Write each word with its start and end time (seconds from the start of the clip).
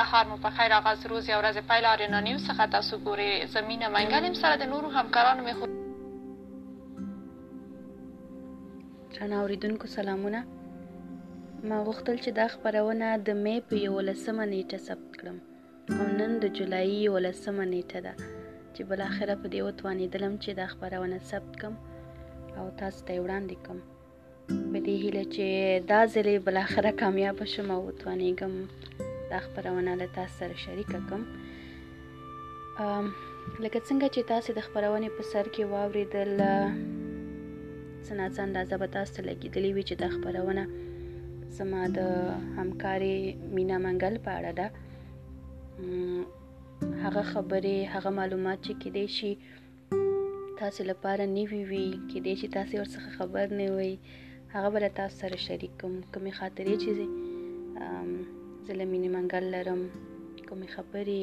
سهار 0.00 0.24
مو 0.30 0.36
په 0.44 0.50
خیر 0.56 0.72
آغاز 0.80 1.00
روز 1.10 1.24
یا 1.30 1.36
ورځې 1.40 1.62
پیل 1.70 1.84
آریانا 1.92 2.20
نیوز 2.28 2.42
څخه 2.48 2.64
تاسو 2.74 2.94
ګورئ 3.06 3.30
زه 3.54 3.60
مینه 3.70 3.86
منګل 3.94 4.24
یم 4.28 4.34
سره 4.42 4.54
د 4.60 4.64
نورو 4.72 4.88
همکارانو 4.96 5.42
مې 5.46 5.54
خو 5.58 5.66
درنه 9.14 9.36
اورېدونکو 9.42 9.86
سلامونه 9.96 10.40
ما 11.68 11.78
غوښتل 11.86 12.16
چې 12.24 12.30
دا 12.38 12.46
خپرونه 12.54 13.08
د 13.26 13.30
مې 13.44 13.56
په 13.72 13.82
یولسمه 13.88 14.46
نیټه 14.52 14.78
ثبت 14.86 15.10
کړم 15.20 15.36
او 15.98 16.06
نن 16.22 16.32
د 16.44 16.52
جولای 16.60 16.88
یولسمه 17.08 17.64
نیټه 17.74 18.00
ده 18.06 18.14
چې 18.74 18.80
بل 18.94 19.00
اخره 19.10 19.34
په 19.44 19.52
دې 19.52 19.60
وتوانېدلم 19.66 20.34
چې 20.42 20.50
دا 20.60 20.66
خپرونه 20.72 21.18
ثبت 21.34 21.52
کړم 21.60 21.74
او 22.58 22.64
تاسو 22.80 23.00
ته 23.08 23.14
وړاندې 23.24 23.56
کړم 23.64 23.80
په 24.72 24.78
دې 24.86 24.94
هیله 25.04 25.24
چې 25.36 25.44
دا 25.94 26.00
ځلې 26.14 26.34
بل 26.50 26.56
اخره 26.66 26.90
کامیاب 27.04 27.38
شم 27.54 27.68
او 27.78 27.80
وتوانېږم 27.88 28.52
دا 29.32 29.38
خبرونه 29.44 29.92
له 30.00 30.06
تاسو 30.16 30.34
سره 30.40 30.54
شریکه 30.66 30.98
کوم 31.08 31.22
لکه 33.64 33.80
څنګه 33.88 34.06
چې 34.14 34.28
تاسو 34.32 34.48
د 34.54 34.60
خبرونې 34.66 35.08
په 35.16 35.22
سر 35.32 35.44
کې 35.54 35.62
واوریدل 35.74 36.30
څنګه 38.06 38.26
څنګه 38.34 38.44
اندازه 38.48 38.74
به 38.82 38.88
تاسو 38.96 39.10
ته 39.16 39.20
لګیدلی 39.28 39.70
وي 39.72 39.82
چې 39.88 39.94
دا 40.02 40.08
خبرونه 40.16 40.64
زما 41.58 41.82
د 41.98 42.00
همکاري 42.58 43.16
مینا 43.54 43.78
منګل 43.84 44.14
په 44.26 44.30
اړه 44.38 44.52
ده 44.58 44.66
هغه 47.04 47.22
خبرې 47.32 47.76
هغه 47.94 48.10
معلومات 48.18 48.58
چې 48.66 48.72
کېدای 48.82 49.06
شي 49.18 49.32
تاسو 50.60 50.80
لپاره 50.90 51.22
نیوي 51.36 51.62
وي 51.70 51.86
کېدای 52.12 52.34
شي 52.40 52.48
تاسو 52.58 52.72
ورڅخه 52.82 53.10
خبر 53.18 53.44
نه 53.60 53.68
وي 53.78 53.92
هغه 54.54 54.68
به 54.72 54.88
تاسو 55.00 55.14
سره 55.22 55.36
شریک 55.46 55.72
کوم 55.80 55.94
کومې 56.12 56.32
خاطرې 56.40 56.74
چې 56.82 56.90
زه 58.72 58.78
له 58.82 58.86
مینی 58.92 59.10
منګل 59.16 59.44
لرم 59.54 59.82
کومې 60.48 60.68
خبرې 60.76 61.22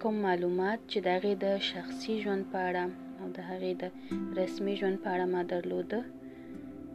کوم 0.00 0.14
معلومات 0.26 0.80
چې 0.90 0.98
د 1.06 1.08
هغې 1.16 1.34
د 1.44 1.46
شخصي 1.70 2.14
ژوند 2.22 2.42
په 2.52 2.58
اړه 2.68 2.84
او 3.20 3.26
د 3.36 3.38
هغې 3.50 3.72
د 3.82 3.84
رسمي 4.40 4.74
ژوند 4.80 4.96
په 5.02 5.08
اړه 5.14 5.26
ما 5.34 5.42
درلوده 5.52 6.00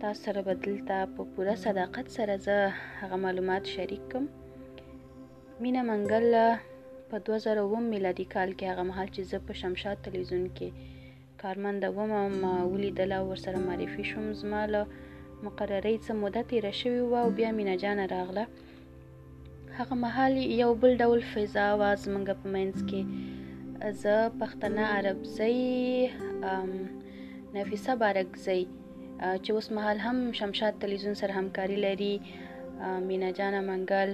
تاسو 0.01 0.19
سره 0.25 0.39
به 0.47 0.53
دلته 0.65 0.95
په 1.15 1.21
پوره 1.31 1.55
صداقت 1.67 2.07
سره 2.17 2.33
زه 2.45 2.55
هغه 3.01 3.15
معلومات 3.25 3.63
شریک 3.75 4.03
کم 4.11 4.23
مینه 5.61 5.81
منګل 5.89 6.25
په 7.09 7.15
2009 7.27 7.91
میلادي 7.93 8.25
کال 8.35 8.49
کې 8.57 8.65
هغه 8.71 8.83
مهال 8.89 9.07
چې 9.15 9.21
زه 9.31 9.37
په 9.47 9.53
شمشاد 9.61 9.97
تلویزیون 10.07 10.45
کې 10.57 10.69
کارمنده 11.41 11.87
وم 11.97 12.11
ما 12.43 12.53
ولیدله 12.73 13.17
ورسره 13.29 13.57
معرفي 13.67 14.03
شوم 14.09 14.25
زما 14.41 14.61
له 14.73 14.81
مقررې 15.45 15.95
څه 16.05 16.11
موده 16.21 16.41
تیره 16.51 16.71
شوې 16.81 17.01
وه 17.09 17.19
او 17.25 17.29
بیا 17.37 17.49
مینه 17.59 17.75
جانه 17.83 18.05
راغله 18.17 18.45
هغه 19.79 19.95
مهال 20.05 20.33
یو 20.61 20.71
بل 20.81 20.91
ډول 21.03 21.19
فضا 21.33 21.67
وه 21.81 21.89
زمونږ 22.03 22.27
په 22.41 22.47
منځ 22.55 22.75
کې 22.89 23.01
زه 24.01 24.15
پښتنه 24.41 24.83
عربزۍ 24.97 25.59
نفیسه 27.57 27.91
بارکزۍ 28.03 28.61
چې 29.43 29.49
اوس 29.55 29.67
مهال 29.77 29.97
هم 30.05 30.17
شمشاد 30.41 30.73
تلویزیون 30.83 31.15
سره 31.23 31.31
همکاري 31.39 31.77
لري 31.85 32.13
مینا 33.07 33.29
جانه 33.41 33.61
منګل 33.69 34.09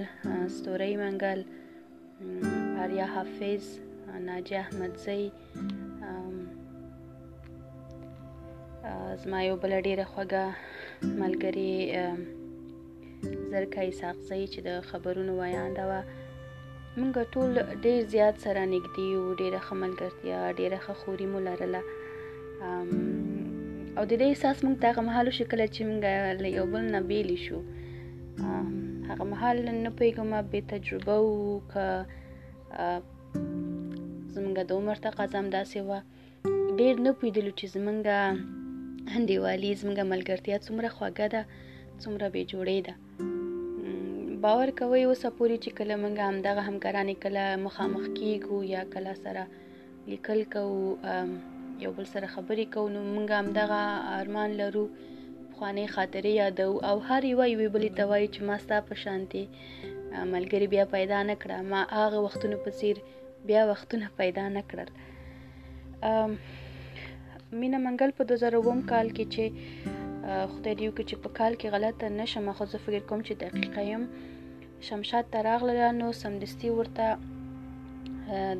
ستورۍ 0.56 0.92
منګل 1.02 1.40
آریا 2.82 3.06
حافظ 3.14 3.62
ناجیه 4.26 4.58
احمدزۍ 4.64 5.22
زما 9.22 9.38
یو 9.48 9.56
بل 9.62 9.72
ډیره 9.88 10.04
خوږه 10.12 10.46
ملګری 11.22 11.72
زرکه 13.50 13.80
اسحاق 13.88 14.18
زی 14.28 14.42
چې 14.52 14.60
د 14.68 14.70
خبرونو 14.90 15.32
ویانده 15.42 15.84
وه 15.90 16.00
موږ 17.00 17.14
ټول 17.34 17.50
ډیر 17.86 18.00
زیات 18.14 18.34
سره 18.44 18.60
نږدې 18.74 19.04
یو 19.16 19.24
ډیره 19.40 19.58
ښه 19.66 19.74
ملګرتیا 19.84 20.38
ډیره 20.60 20.78
ښه 20.84 20.92
خوري 21.00 21.26
مو 21.32 21.38
لرله 21.48 21.82
او 23.98 24.02
د 24.10 24.12
دې 24.20 24.26
احساس 24.32 24.56
موږ 24.64 24.76
ته 24.80 24.84
هغه 24.90 25.02
مهال 25.08 25.24
وشو 25.26 25.44
کله 25.52 25.66
چې 25.74 25.80
موږ 25.88 26.00
له 26.44 26.48
یو 26.58 26.66
بل 26.72 26.84
نه 26.94 27.00
بېلې 27.10 27.38
شو 27.44 27.58
هغه 29.10 29.24
مهال 29.32 29.56
نه 29.86 29.90
پوهېږم 29.96 30.30
بې 30.52 30.60
تجربه 30.72 31.16
وو 31.24 31.60
که 31.72 31.84
زمونږ 34.34 34.52
د 34.68 34.72
عمر 34.78 34.96
تقاضا 35.06 35.36
همداسې 35.44 35.78
وه 35.88 36.00
ډیر 36.80 36.94
نه 37.06 37.10
پوهېدلو 37.18 37.52
چې 37.58 37.66
زمونږ 37.74 38.00
دیوالي 39.30 39.70
زمونږ 39.80 39.98
ملګرتیا 40.14 40.56
څومره 40.66 40.88
خوږه 40.96 41.26
ده 41.34 41.42
څومره 42.02 42.26
بې 42.34 42.42
جوړې 42.52 42.78
ده 42.86 42.94
باور 44.42 44.70
کوي 44.78 45.00
اوسه 45.06 45.28
پوری 45.38 45.56
چې 45.64 45.70
کله 45.78 45.94
مونږ 46.02 46.16
همدغه 46.28 46.60
همکارانې 46.68 47.16
کله 47.24 47.44
مخامخ 47.66 48.04
کیږو 48.18 48.58
یا 48.74 48.82
کله 48.94 49.12
سره 49.22 49.42
لیکل 50.12 50.40
کوو 50.54 50.80
یو 51.84 51.90
بل 51.98 52.06
سره 52.14 52.26
خبرې 52.34 52.66
کوو 52.76 52.86
نو 52.94 53.00
مونږ 53.14 53.28
همدغه 53.40 53.80
ارمان 54.20 54.50
لرو 54.62 54.84
خوانې 55.56 55.86
خاطرې 55.94 56.32
یادو 56.42 56.70
او 56.90 56.96
هر 57.10 57.22
یو 57.32 57.40
یو 57.54 57.68
بل 57.74 57.84
ته 58.00 58.04
وایي 58.10 58.28
چې 58.34 58.40
ما 58.50 58.56
ستا 58.66 58.78
په 58.90 58.94
شانتي 59.04 59.44
ملګری 60.32 60.66
بیا 60.74 60.84
پیدا 60.98 61.18
نه 61.32 61.40
کړه 61.42 61.58
ما 61.72 61.80
هغه 62.02 62.18
وختونو 62.28 62.56
په 62.66 62.70
سیر 62.82 62.96
بیا 63.50 63.62
وختونه 63.72 64.06
پیدا 64.22 64.48
نه 64.56 64.62
کړل 64.72 64.94
مینا 67.60 67.78
منګل 67.88 68.16
په 68.22 68.32
2000 68.34 68.88
کال 68.94 69.12
کې 69.18 69.34
چې 69.34 70.09
خدای 70.52 70.74
دې 70.78 70.86
وکړي 70.88 71.04
چې 71.10 71.16
په 71.24 71.28
کال 71.38 71.52
کې 71.60 71.72
غلطه 71.74 72.06
نه 72.20 72.26
شم 72.32 72.46
خو 72.56 72.64
زه 72.72 72.78
فکر 72.84 73.02
کوم 73.10 73.20
چې 73.28 73.32
دقیقه 73.44 73.80
یم 73.92 74.02
شمشاد 74.86 75.24
ته 75.32 75.38
راغله 75.48 75.72
نو 76.00 76.06
سمدستي 76.22 76.68
ورته 76.78 77.06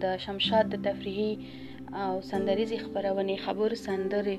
د 0.04 0.06
شمشاد 0.24 0.64
د 0.70 0.76
تفریحي 0.86 1.32
او 2.04 2.12
سندریزي 2.30 2.78
خبرونې 2.84 3.36
خبر 3.44 3.70
سندرې 3.86 4.36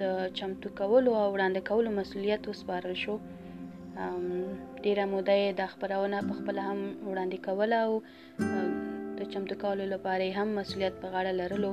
د 0.00 0.02
چمتو 0.38 0.68
کولو 0.78 1.10
او 1.22 1.26
وړاندې 1.34 1.60
کولو 1.68 1.88
مسولیت 1.98 2.42
وسپارل 2.48 2.94
شو 3.04 3.14
ډیره 4.84 5.04
موده 5.12 5.36
د 5.60 5.62
خبرونه 5.72 6.16
په 6.28 6.32
خپل 6.38 6.56
هم 6.68 6.78
وړاندې 7.10 7.38
کوله 7.46 7.76
او 7.86 7.92
د 9.18 9.30
چمتو 9.32 9.54
کولو 9.62 9.84
لپاره 9.94 10.24
هم 10.40 10.48
مسولیت 10.60 10.94
په 11.02 11.06
غاړه 11.14 11.32
لرلو 11.40 11.72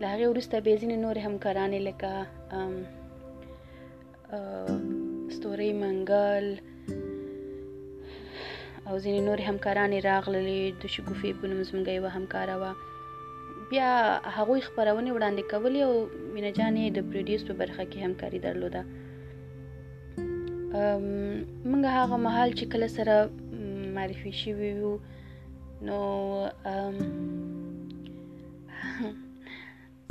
له 0.00 0.06
هغې 0.12 0.26
وروسته 0.28 0.54
به 0.64 0.72
ځینې 0.82 0.96
نور 1.04 1.16
همکارانې 1.26 1.80
لکه 1.88 2.10
ستوري 5.34 5.70
منګل 5.82 6.46
او 8.88 8.94
ځینې 9.04 9.20
نور 9.28 9.38
همکارانې 9.48 9.98
راغللې 10.10 10.60
د 10.80 10.82
شګوفي 10.94 11.30
بنوم 11.40 11.60
زمګي 11.68 11.98
و 12.00 12.06
همکارا 12.16 12.56
و 12.62 12.64
بیا 13.70 13.90
هغوی 14.36 14.60
خبرونه 14.66 15.10
وړاندې 15.12 15.42
کولې 15.52 15.80
او 15.88 15.94
مینا 16.34 16.50
جانې 16.58 16.82
د 16.90 16.98
پروډوس 17.08 17.42
په 17.48 17.54
برخه 17.60 17.82
کې 17.90 17.98
همکاري 18.06 18.38
درلوده 18.44 18.82
منګه 21.70 21.90
هغه 22.00 22.16
محل 22.26 22.50
چې 22.58 22.64
کله 22.72 22.88
سره 22.96 23.14
معرفي 23.96 24.32
شوی 24.42 24.72
وو 24.80 24.92
نو 25.88 25.98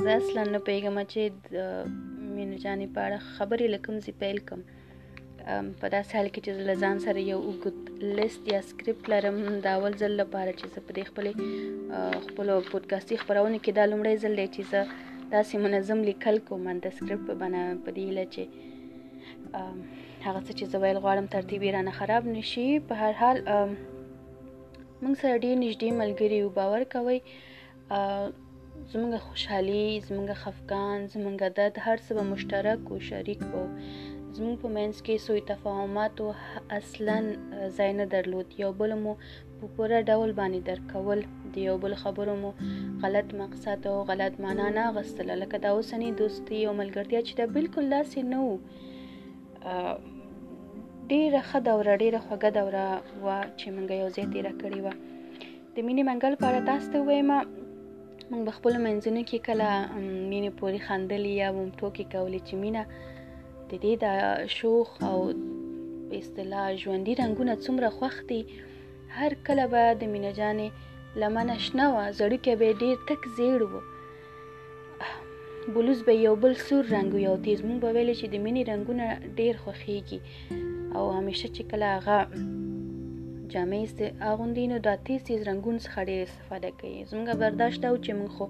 زه 0.04 0.10
اصلا 0.20 0.42
نه 0.54 0.58
پیغام 0.68 0.96
چې 1.12 1.20
مینه 2.36 2.56
جانې 2.64 2.88
په 2.94 3.00
اړه 3.06 3.18
خبرې 3.36 3.66
له 3.74 3.78
کوم 3.84 3.96
ځای 4.04 4.14
پیل 4.22 4.38
کوم 4.48 4.60
په 5.80 5.86
داسې 5.94 6.10
حال 6.16 6.28
کې 6.32 6.40
چې 6.44 6.50
زه 6.56 6.62
له 6.70 6.74
ځان 6.82 6.96
سره 7.06 7.18
یو 7.32 7.40
اوږد 7.46 7.78
لیست 8.18 8.42
یا 8.54 8.60
سکرپټ 8.68 9.04
لرم 9.12 9.36
د 9.64 9.66
اول 9.76 9.92
ځل 10.02 10.12
لپاره 10.22 10.50
چې 10.58 10.66
زه 10.74 10.78
په 10.88 10.92
دې 10.96 11.04
خپلې 11.10 11.30
خپلو 12.26 12.54
پودکاسټي 12.70 13.16
خپرونو 13.22 13.58
کې 13.64 13.70
دا 13.78 13.84
لومړی 13.92 14.14
ځل 14.22 14.32
دی 14.40 14.46
چې 14.54 14.62
زه 14.72 14.80
داسې 15.36 15.54
منظم 15.64 15.98
لیکل 16.10 16.36
کوم 16.48 16.64
د 16.68 16.86
سکرپټ 16.96 17.24
په 17.28 17.34
بڼه 17.40 17.62
په 17.84 17.88
دې 17.96 18.02
هیله 18.08 18.26
چې 18.34 18.42
هغه 20.26 20.40
څه 20.46 20.52
چې 20.58 20.64
زه 20.72 20.76
ویل 20.82 20.98
غواړم 21.04 21.26
ترتیب 21.36 21.60
یې 21.62 21.70
رانه 21.76 21.92
خراب 21.98 22.22
نشي 22.36 22.68
په 22.88 22.92
هر 23.02 23.12
حال 23.20 23.36
موږ 25.02 25.14
سره 25.22 25.40
ډېر 25.42 25.56
نږدې 25.64 25.88
ملګري 26.00 26.36
یو 26.42 26.50
باور 26.58 26.82
کوئ 26.94 27.18
زمونږ 28.90 29.14
خوشحالي 29.26 29.84
زمونږ 30.08 30.28
خفقان 30.42 30.98
زمونږ 31.14 31.36
درد 31.58 31.74
هر 31.86 31.96
څه 32.04 32.10
به 32.16 32.24
مشترک 32.32 32.80
او 32.90 32.96
شریک 33.10 33.40
وو 33.52 33.64
زمونږ 34.36 34.56
په 34.62 34.68
منځ 34.76 34.94
کې 35.06 35.14
سوء 35.26 35.40
تفاهمات 35.52 36.16
اصلا 36.78 37.16
ځای 37.76 37.90
نه 38.00 38.04
درلود 38.14 38.46
یو 38.62 38.70
بل 38.80 38.92
مو 39.04 39.12
په 39.58 39.64
پوره 39.74 39.98
ډول 40.10 40.30
باندې 40.40 40.60
درکول 40.70 41.20
د 41.52 41.56
یو 41.68 41.76
بل 41.84 41.94
خبرو 42.02 42.34
مو 42.42 42.50
غلط 43.02 43.28
مقصد 43.42 43.80
او 43.90 43.96
غلط 44.10 44.34
معنا 44.44 44.66
نه 44.78 44.84
غستل 44.96 45.28
لکه 45.42 45.56
دا 45.64 45.70
اوسنی 45.76 46.10
دوستي 46.20 46.58
او 46.68 46.72
ملګرتیا 46.82 47.20
چې 47.26 47.32
دا 47.40 47.44
بالکل 47.56 47.84
داسې 47.94 48.18
نه 48.32 48.38
وو 48.44 48.56
ډیره 51.12 51.40
ښه 51.48 51.58
دوره 51.68 51.92
ډیره 52.02 52.18
خوږه 52.26 52.50
دوره 52.58 52.84
و 53.24 53.26
چې 53.58 53.66
مونږ 53.74 53.86
یو 54.02 54.08
ځای 54.14 54.26
تیر 54.34 54.46
کړی 54.62 54.78
و 54.86 54.88
د 55.74 55.76
مینې 55.86 56.02
منګل 56.08 56.34
په 56.40 56.46
اړه 56.50 56.60
تاسو 56.70 56.86
ته 56.92 56.98
وایم 57.08 57.30
موږ 58.32 58.42
په 58.48 58.52
خپل 58.58 58.72
منځونو 58.86 59.20
کې 59.28 59.38
کله 59.48 59.68
مینې 60.30 60.50
پورې 60.58 60.78
خندلې 60.86 61.32
یا 61.42 61.48
مو 61.56 61.62
ټوکې 61.78 62.04
کولې 62.14 62.40
چې 62.46 62.54
مینه 62.62 62.82
د 63.70 63.72
دې 63.82 63.92
د 64.02 64.04
شوخ 64.56 64.88
او 65.08 65.18
په 66.08 66.14
اصطلاح 66.22 66.66
ژوندۍ 66.82 67.14
رنگونه 67.22 67.52
څومره 67.64 67.88
خوښ 67.96 68.16
دي 68.30 68.40
هر 69.18 69.32
کله 69.46 69.64
به 69.72 69.82
د 70.00 70.02
مینه 70.12 70.30
جانې 70.38 70.68
لمنه 71.20 71.54
شنه 71.66 71.86
وه 71.94 72.04
زړه 72.20 72.38
کې 72.44 72.52
به 72.60 72.68
ډېر 72.82 72.96
تک 73.10 73.20
زیړ 73.36 73.58
و 73.70 73.72
بلوز 75.74 76.00
به 76.06 76.12
یو 76.26 76.34
بل 76.44 76.52
سور 76.66 76.84
رنگ 76.96 77.10
یو 77.26 77.34
تیز 77.44 77.58
مونږ 77.66 77.78
به 77.84 77.90
ویلې 77.96 78.14
چې 78.20 78.26
د 78.32 78.36
مینې 78.44 78.62
رنگونه 78.70 79.04
ډېر 79.38 79.54
خوښیږي 79.62 80.18
او 80.96 81.04
همیشه 81.18 81.46
چې 81.56 81.62
کله 81.70 81.86
هغه 81.96 82.18
جامې 83.52 83.78
است 83.86 84.00
اغوندي 84.30 84.64
نو 84.72 84.76
دا 84.86 84.94
تیز 85.06 85.20
تیز 85.28 85.40
رنگونو 85.48 85.78
څخه 85.86 86.00
ډیر 86.10 86.22
استفاده 86.28 86.70
کوي 86.80 86.96
زموږه 87.10 87.34
برداشت 87.42 87.82
او 87.90 87.96
چې 88.04 88.12
موږ 88.18 88.30
خو 88.36 88.46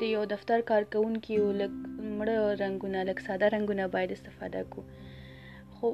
د 0.00 0.02
یو 0.16 0.22
دفتر 0.34 0.58
کارکونکو 0.70 1.40
لګ 1.60 1.72
مړه 2.18 2.36
رنگونه 2.62 3.00
لګ 3.08 3.18
ساده 3.28 3.46
رنگونه 3.54 3.84
باید 3.94 4.10
استفاده 4.16 4.62
کو 4.72 4.80
خو 5.76 5.88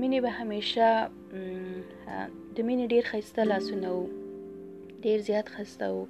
مینه 0.00 0.20
به 0.26 0.30
همیشه 0.40 0.86
د 2.56 2.68
مینه 2.68 2.84
ډیر 2.94 3.04
خسته 3.10 3.40
لاسونه 3.50 3.88
وو 3.96 4.04
ډیر 5.06 5.18
زیات 5.28 5.48
خسته 5.56 5.86
وو 5.94 6.04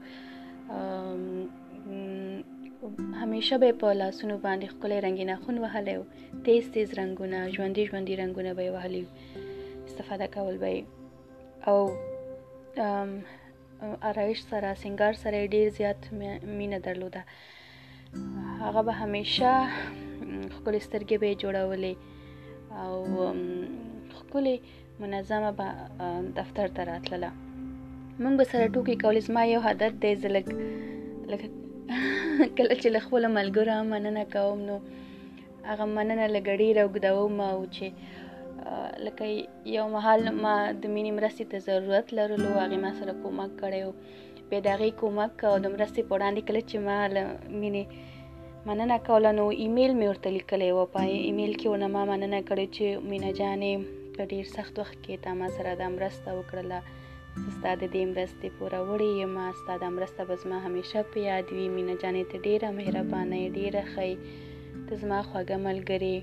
همیشه 3.20 3.55
به 3.62 3.73
په 3.81 3.93
لاسونو 4.02 4.37
باندې 4.44 4.67
ښکلی 4.73 4.99
رنګین 5.06 5.32
خون 5.43 5.56
وهلی 5.64 5.94
و 6.00 6.05
تیز 6.46 6.64
تیز 6.75 6.88
رنګونه 7.00 7.38
ژوندي 7.55 7.82
ژوندي 7.90 8.14
رنګونه 8.23 8.50
به 8.56 8.62
یې 8.67 8.70
وهلی 8.76 9.05
استفاده 9.88 10.26
کول 10.34 10.56
به 10.62 10.73
او 11.70 11.78
آرایش 14.08 14.40
سره 14.50 14.75
سنگار 14.82 15.14
سره 15.23 15.49
ډیر 15.56 15.69
زیات 15.78 16.00
مینه 16.58 16.78
درلوده 16.87 17.23
هغه 18.64 18.82
به 18.87 18.93
همیشه 19.02 19.50
ښکلې 20.55 20.81
سترګې 20.87 21.17
به 21.20 21.26
یې 21.31 21.37
جوړولې 21.44 21.94
او 22.82 22.94
ښکلې 24.19 24.56
منظمه 25.02 25.50
به 25.58 25.69
دفتر 26.40 26.69
ته 26.76 26.82
راتلله 26.93 27.31
موږ 28.23 28.34
به 28.40 28.44
سره 28.52 28.64
ټوکې 28.75 28.96
کولې 29.05 29.23
زما 29.28 29.43
یو 29.55 29.61
عادت 29.69 29.93
دی 30.02 30.12
زه 30.23 30.28
لږ 30.37 30.46
لکه 31.32 31.46
کله 32.59 32.75
چې 32.83 32.88
له 32.94 33.00
خپلو 33.06 33.29
ملګرو 33.38 33.77
مننه 33.93 34.23
کوم 34.35 34.59
نو 34.69 34.77
هغه 35.69 35.85
مننه 35.97 36.25
لږ 36.35 36.47
ډېره 36.62 36.81
اوږدوم 36.87 37.35
او 37.50 37.59
چې 37.75 37.87
لکه 39.06 39.25
یو 39.77 39.85
مهال 39.94 40.21
ما 40.43 40.56
د 40.83 40.85
مینې 40.94 41.12
مرستې 41.19 41.44
ته 41.53 41.59
ضرورت 41.69 42.06
لرلو 42.19 42.49
هغې 42.61 42.79
ما 42.85 42.91
سره 42.99 43.12
کومک 43.23 43.50
کړی 43.61 43.81
و 43.88 43.91
بیا 44.50 44.61
د 44.67 44.75
هغې 44.75 44.91
کومک 45.03 45.35
او 45.53 45.55
د 45.67 45.73
مرستې 45.77 46.00
په 46.06 46.12
وړاندې 46.17 46.43
کله 46.49 46.61
چې 46.71 46.77
ما 46.88 46.99
له 47.15 47.25
مینې 47.61 47.85
مننه 48.69 48.97
کوله 49.09 49.31
نو 49.38 49.44
ایمیل 49.65 49.93
مې 49.99 50.06
ورته 50.12 50.29
لیکلی 50.38 50.71
و 50.75 50.79
په 50.97 51.00
ایمیل 51.29 51.53
کې 51.61 51.69
ونه 51.73 51.88
ما 51.97 52.03
مننه 52.12 52.38
کړې 52.49 52.67
چې 52.77 53.09
مینه 53.12 53.31
جانې 53.41 54.05
په 54.17 54.23
ډیر 54.33 54.44
سخت 54.56 54.75
وخت 54.85 54.97
کې 55.05 55.23
تا 55.27 55.37
ما 55.41 55.49
سره 55.59 55.75
دا 55.83 55.88
مرسته 55.99 56.38
وکړله 56.38 56.95
ستا 57.56 57.71
د 57.83 57.85
دې 57.94 58.05
مرستې 58.12 58.49
پوره 58.56 58.81
وړې 58.88 59.11
یمه 59.23 59.44
ستا 59.61 59.75
دا 59.83 59.88
مرسته 59.97 60.21
به 60.29 60.35
زما 60.43 60.59
همیشه 60.67 60.99
په 61.11 61.19
یاد 61.31 61.47
وي 61.56 61.67
مینه 61.77 61.94
جانې 62.03 62.25
ته 62.31 62.37
ډېره 62.47 62.69
مهربانه 62.79 63.37
یې 63.43 63.49
ډېره 63.59 63.83
ښه 63.93 64.05
ته 64.87 64.93
زما 65.03 65.19
خوږه 65.29 65.56
ملګرې 65.69 66.17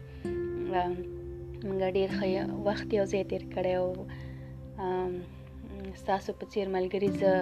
موږ 1.66 1.80
ډېر 1.98 2.10
ښه 2.18 2.28
وخت 2.68 2.88
یو 2.98 3.06
ځای 3.12 3.24
تېر 3.32 3.44
کړی 3.54 3.74
او 3.82 3.88
ستاسو 6.02 6.30
په 6.40 6.46
څېر 6.52 6.66
ملګري 6.78 7.10
زه 7.22 7.34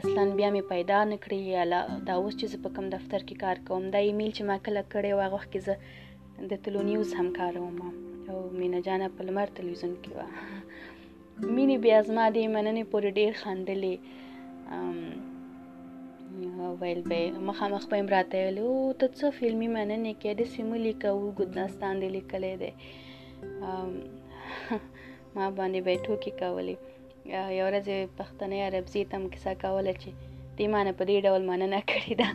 اصلا 0.00 0.22
بیا 0.38 0.48
مې 0.54 0.62
پیدا 0.72 0.98
نه 1.10 1.16
کړې 1.24 1.38
یا 1.56 1.62
دا 2.08 2.14
اوس 2.20 2.34
چې 2.40 2.46
زه 2.52 2.56
په 2.64 2.68
کوم 2.74 2.86
دفتر 2.96 3.20
کې 3.26 3.34
کار 3.44 3.56
کوم 3.68 3.82
دا 3.94 3.98
ایمیل 4.06 4.30
چې 4.36 4.42
ما 4.50 4.56
کله 4.66 4.82
کړی 4.92 5.10
و 5.14 5.18
هغه 5.24 5.34
وخت 5.36 5.48
کې 5.52 5.60
زه 5.66 5.74
د 6.50 6.52
تلو 6.62 6.80
نیوز 6.90 7.08
هم 7.18 7.28
کاروم 7.38 7.76
او 8.30 8.38
مینه 8.58 8.78
جانه 8.86 9.06
په 9.16 9.20
لمر 9.28 9.48
تلویزیون 9.58 9.94
کې 10.02 10.10
وه 10.16 10.26
مینې 11.56 11.76
بیا 11.84 11.98
زما 12.08 12.24
دې 12.36 12.42
مننې 12.54 12.84
پورې 12.92 13.10
ډیر 13.18 13.30
خندلې 13.42 13.94
ویل 16.80 17.00
به 17.10 17.18
مخامخ 17.48 17.82
به 17.90 17.98
راته 18.14 18.36
ویل 18.42 18.58
او 18.64 18.72
ته 19.00 19.06
څه 19.18 19.26
فلمي 19.38 19.68
مننې 19.76 20.12
کې 20.20 20.30
د 20.40 20.42
سیمه 20.54 20.76
لیکو 20.86 21.32
ګدنستان 21.38 21.94
دې 22.02 22.08
لیکلې 22.16 22.54
ده 22.62 22.70
ما 25.34 25.44
باندې 25.58 25.78
به 25.86 25.92
ټوکی 26.04 26.32
کولې 26.40 26.76
یو 27.58 27.64
ورځ 27.68 27.86
پښتنې 28.18 28.58
عربزي 28.68 29.02
تم 29.12 29.22
کیسه 29.32 29.52
کوله 29.62 29.92
چې 30.02 30.10
دې 30.56 30.66
معنی 30.72 30.92
په 30.98 31.04
دې 31.08 31.16
ډول 31.26 31.42
مننه 31.50 31.80
کړې 31.90 32.12
ده 32.20 32.28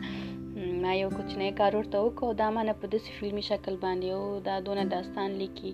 ما 0.82 0.92
یو 1.02 1.10
کوچنی 1.16 1.50
کار 1.60 1.72
ورته 1.78 1.96
وکړ 2.02 2.28
دا 2.42 2.48
معنی 2.56 2.74
په 2.80 2.86
دې 2.92 2.98
فلمي 3.18 3.44
شکل 3.50 3.74
باندې 3.84 4.08
او 4.16 4.22
دا 4.48 4.56
دونه 4.66 4.82
داستان 4.96 5.28
لیکي 5.42 5.70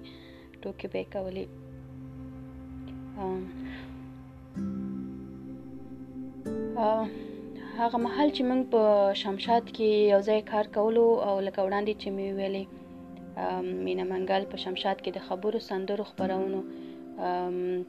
ټوکی 0.63 0.87
به 0.95 1.05
کولې 1.17 1.47
هغه 7.81 7.97
مهال 8.05 8.29
چې 8.37 8.43
موږ 8.49 8.63
په 8.75 8.83
شمشاد 9.23 9.65
کې 9.77 9.89
یو 10.13 10.21
ځای 10.29 10.39
کار 10.53 10.67
کولو 10.77 11.07
او 11.27 11.35
لکه 11.47 11.61
وړاندې 11.67 11.93
چې 12.01 12.09
مې 12.17 12.29
ویلې 12.39 12.65
مینا 13.85 14.05
منګل 14.13 14.43
په 14.53 14.57
شمشاد 14.65 14.99
کې 15.05 15.11
د 15.13 15.19
خبرو 15.27 15.59
سندرو 15.69 16.05
خبرونو 16.11 16.61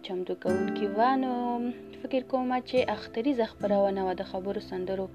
چمتو 0.05 0.33
کوونکې 0.43 0.85
وه 0.97 1.11
نو 1.23 1.31
فکر 2.01 2.21
کوم 2.31 2.49
چې 2.69 2.77
اختریزه 2.95 3.45
خبرونه 3.51 4.01
وه 4.07 4.13
د 4.21 4.23
خبرو 4.31 4.61
سندرو 4.69 5.07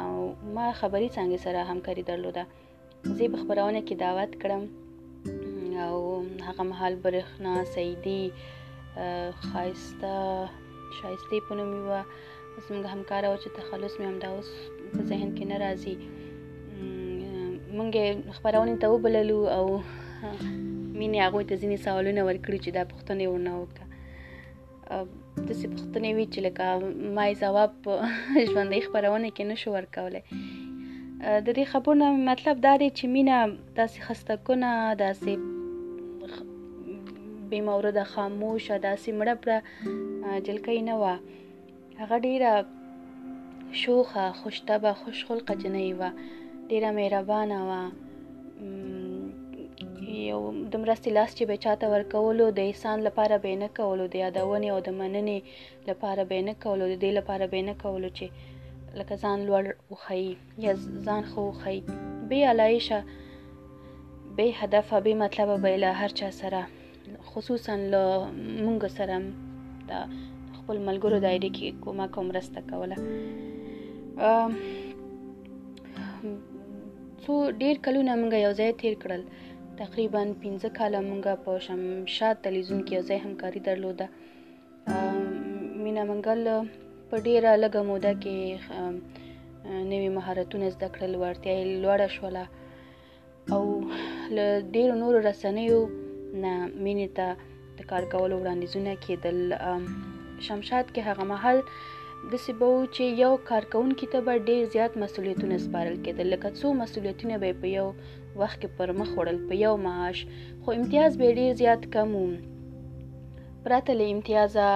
او 0.00 0.12
ما 0.56 0.66
خبري 0.80 1.08
څنګه 1.16 1.38
سره 1.44 1.68
همکاري 1.72 2.02
درلوده 2.10 2.44
زه 3.16 3.24
په 3.34 3.38
خبرونه 3.42 3.80
کې 3.86 3.94
دعوت 4.04 4.32
کړم 4.42 4.62
او 5.88 5.98
هغه 6.46 6.62
مهال 6.70 6.94
برېښنا 7.04 7.54
سیدی 7.74 8.22
ښایسته 9.50 10.12
شایستې 10.98 11.36
په 11.46 11.52
نوم 11.58 11.70
یوه 11.80 12.00
زموږ 12.66 12.84
همکاره 12.94 13.26
وه 13.30 13.38
چې 13.42 13.48
تخلص 13.58 13.92
مې 13.98 14.06
همدا 14.10 14.28
اوس 14.34 14.48
په 14.94 15.00
ذهن 15.10 15.28
کې 15.36 15.44
نه 15.50 15.56
راځي 15.64 15.94
موږ 17.76 17.90
یې 18.00 18.08
خپرونې 18.36 18.76
ته 18.82 18.86
وبللو 18.94 19.40
او 19.56 19.64
مینې 20.98 21.18
هغوی 21.26 21.44
ته 21.48 21.54
ځینې 21.62 21.76
سوالونه 21.86 22.20
ورکړي 22.24 22.58
چې 22.64 22.70
دا 22.76 22.82
پوښتنې 22.92 23.26
ورنه 23.28 23.52
وکړه 23.60 23.86
داسې 25.48 25.66
پوښتنې 25.74 26.10
وي 26.16 26.26
چې 26.32 26.40
لکه 26.46 26.64
ما 27.16 27.24
یې 27.28 27.34
ځواب 27.42 27.70
په 27.84 27.92
ژوندۍ 28.50 28.80
خپرونه 28.86 29.28
کې 29.36 29.42
نشو 29.50 29.68
ورکولی 29.78 30.22
د 31.46 31.48
دې 31.56 31.64
خبرو 31.72 31.92
نه 32.02 32.06
مطلب 32.30 32.54
دا 32.66 32.74
دی 32.80 32.88
چې 32.98 33.04
مینه 33.14 33.36
داسې 33.78 33.98
خسته 34.06 34.32
کونه 34.46 34.70
داسې 35.04 35.32
بې 37.50 37.60
مورده 37.68 38.02
خاموشه 38.12 38.74
داسې 38.88 39.08
مړه 39.18 39.34
پړه 39.42 39.58
جلکۍ 40.46 40.78
نه 40.88 40.94
وه 41.02 41.14
هغه 42.00 42.16
ډیره 42.26 42.50
شوخه 43.82 44.24
خوشطبه 44.40 44.90
خوش 45.00 45.18
خلقه 45.28 45.54
جنۍ 45.62 45.88
وه 45.98 46.10
ډیره 46.70 46.88
مهربانه 46.98 47.58
وه 47.68 47.82
یو 50.30 50.42
د 50.72 50.74
مرستې 50.82 51.08
لاس 51.16 51.30
چې 51.38 51.42
به 51.50 51.56
چاته 51.64 51.86
ورکولو 51.94 52.44
د 52.56 52.58
احسان 52.70 52.98
لپاره 53.08 53.36
به 53.44 53.50
نه 53.62 53.68
کولو 53.78 54.04
د 54.08 54.14
یادونې 54.24 54.68
او 54.74 54.78
د 54.86 54.90
مننې 55.00 55.38
لپاره 55.90 56.22
به 56.30 56.38
نه 56.46 56.54
کولو 56.64 56.84
د 56.88 56.94
دې 57.04 57.10
لپاره 57.18 57.44
به 57.52 57.60
نه 57.68 57.74
کولو 57.82 58.08
چې 58.18 58.26
لکه 58.98 59.14
ځان 59.22 59.38
لوړ 59.48 59.64
وښیي 59.92 60.32
یا 60.66 60.72
ځان 61.06 61.22
ښه 61.30 61.40
وښیي 61.48 61.80
بې 62.30 62.40
علایشه 62.52 63.00
بې 64.38 64.48
هدفه 64.60 64.96
بې 65.06 65.14
مطلبه 65.24 65.56
به 65.62 65.72
له 65.82 65.90
هر 66.00 66.10
چا 66.20 66.28
سره 66.40 66.60
خصوصا 67.32 67.74
له 67.92 68.02
مونږ 68.64 68.80
سره 68.98 69.16
د 69.90 69.92
خپل 70.58 70.76
ملګرو 70.88 71.18
د 71.24 71.26
اړیکې 71.36 71.68
کومه 71.84 72.06
کوم 72.14 72.24
مرسته 72.30 72.58
کوله 72.70 72.96
څو 77.22 77.32
ډیر 77.62 77.76
کلونه 77.86 78.10
مونږ 78.20 78.32
یو 78.46 78.52
ځای 78.60 78.70
تیر 78.80 78.94
کړل 79.02 79.22
تقریبا 79.82 80.20
15 80.42 80.78
کاله 80.78 80.98
مونږ 81.08 81.22
په 81.44 81.50
شمشاد 81.66 82.34
تلویزیون 82.46 82.80
کې 82.86 82.92
یو 82.96 83.06
ځای 83.10 83.18
همکاري 83.26 83.60
درلوده 83.68 84.06
مینا 85.82 86.02
منګل 86.10 86.40
په 87.08 87.16
ډیره 87.26 87.50
لږه 87.62 87.80
موده 87.90 88.12
کې 88.22 88.36
نوې 89.92 90.10
مهارتونه 90.16 90.66
زده 90.76 90.88
کړل 90.94 91.12
ورته 91.22 91.50
لوړه 91.82 92.08
شوله 92.16 92.44
او 93.54 93.62
له 94.36 94.46
ډیرو 94.74 94.94
نورو 95.02 95.18
رسنیو 95.28 95.80
نه 96.44 96.50
مینې 96.84 97.08
ته 97.16 97.26
د 97.78 97.80
کار 97.90 98.04
کولو 98.12 98.34
وړاندیزونه 98.38 98.90
کېدل 99.04 99.38
شمشاد 100.46 100.86
کې 100.94 101.00
هغه 101.08 101.24
مهال 101.32 101.58
داسې 102.32 102.50
به 102.58 102.66
و 102.74 102.80
چې 102.94 103.04
یو 103.22 103.32
کارکوونکي 103.50 104.06
ته 104.12 104.18
به 104.26 104.32
ډیر 104.48 104.62
زیات 104.74 104.92
مسولیتونه 105.02 105.56
سپارل 105.64 105.96
کېدل 106.04 106.26
لکه 106.34 106.48
څو 106.58 106.66
مسولیتونه 106.82 107.34
به 107.42 107.50
په 107.62 107.66
یو 107.78 107.86
وخت 108.40 108.58
کې 108.62 108.68
پر 108.76 108.88
مخ 108.98 109.10
وړل 109.18 109.38
په 109.48 109.54
یو 109.64 109.74
معاش 109.86 110.18
خو 110.62 110.68
امتیاز 110.78 111.12
به 111.20 111.26
ډیر 111.40 111.50
زیات 111.62 111.82
کم 111.94 112.10
و 112.20 112.24
پرته 113.64 113.92
له 114.00 114.04
امتیازه 114.14 114.66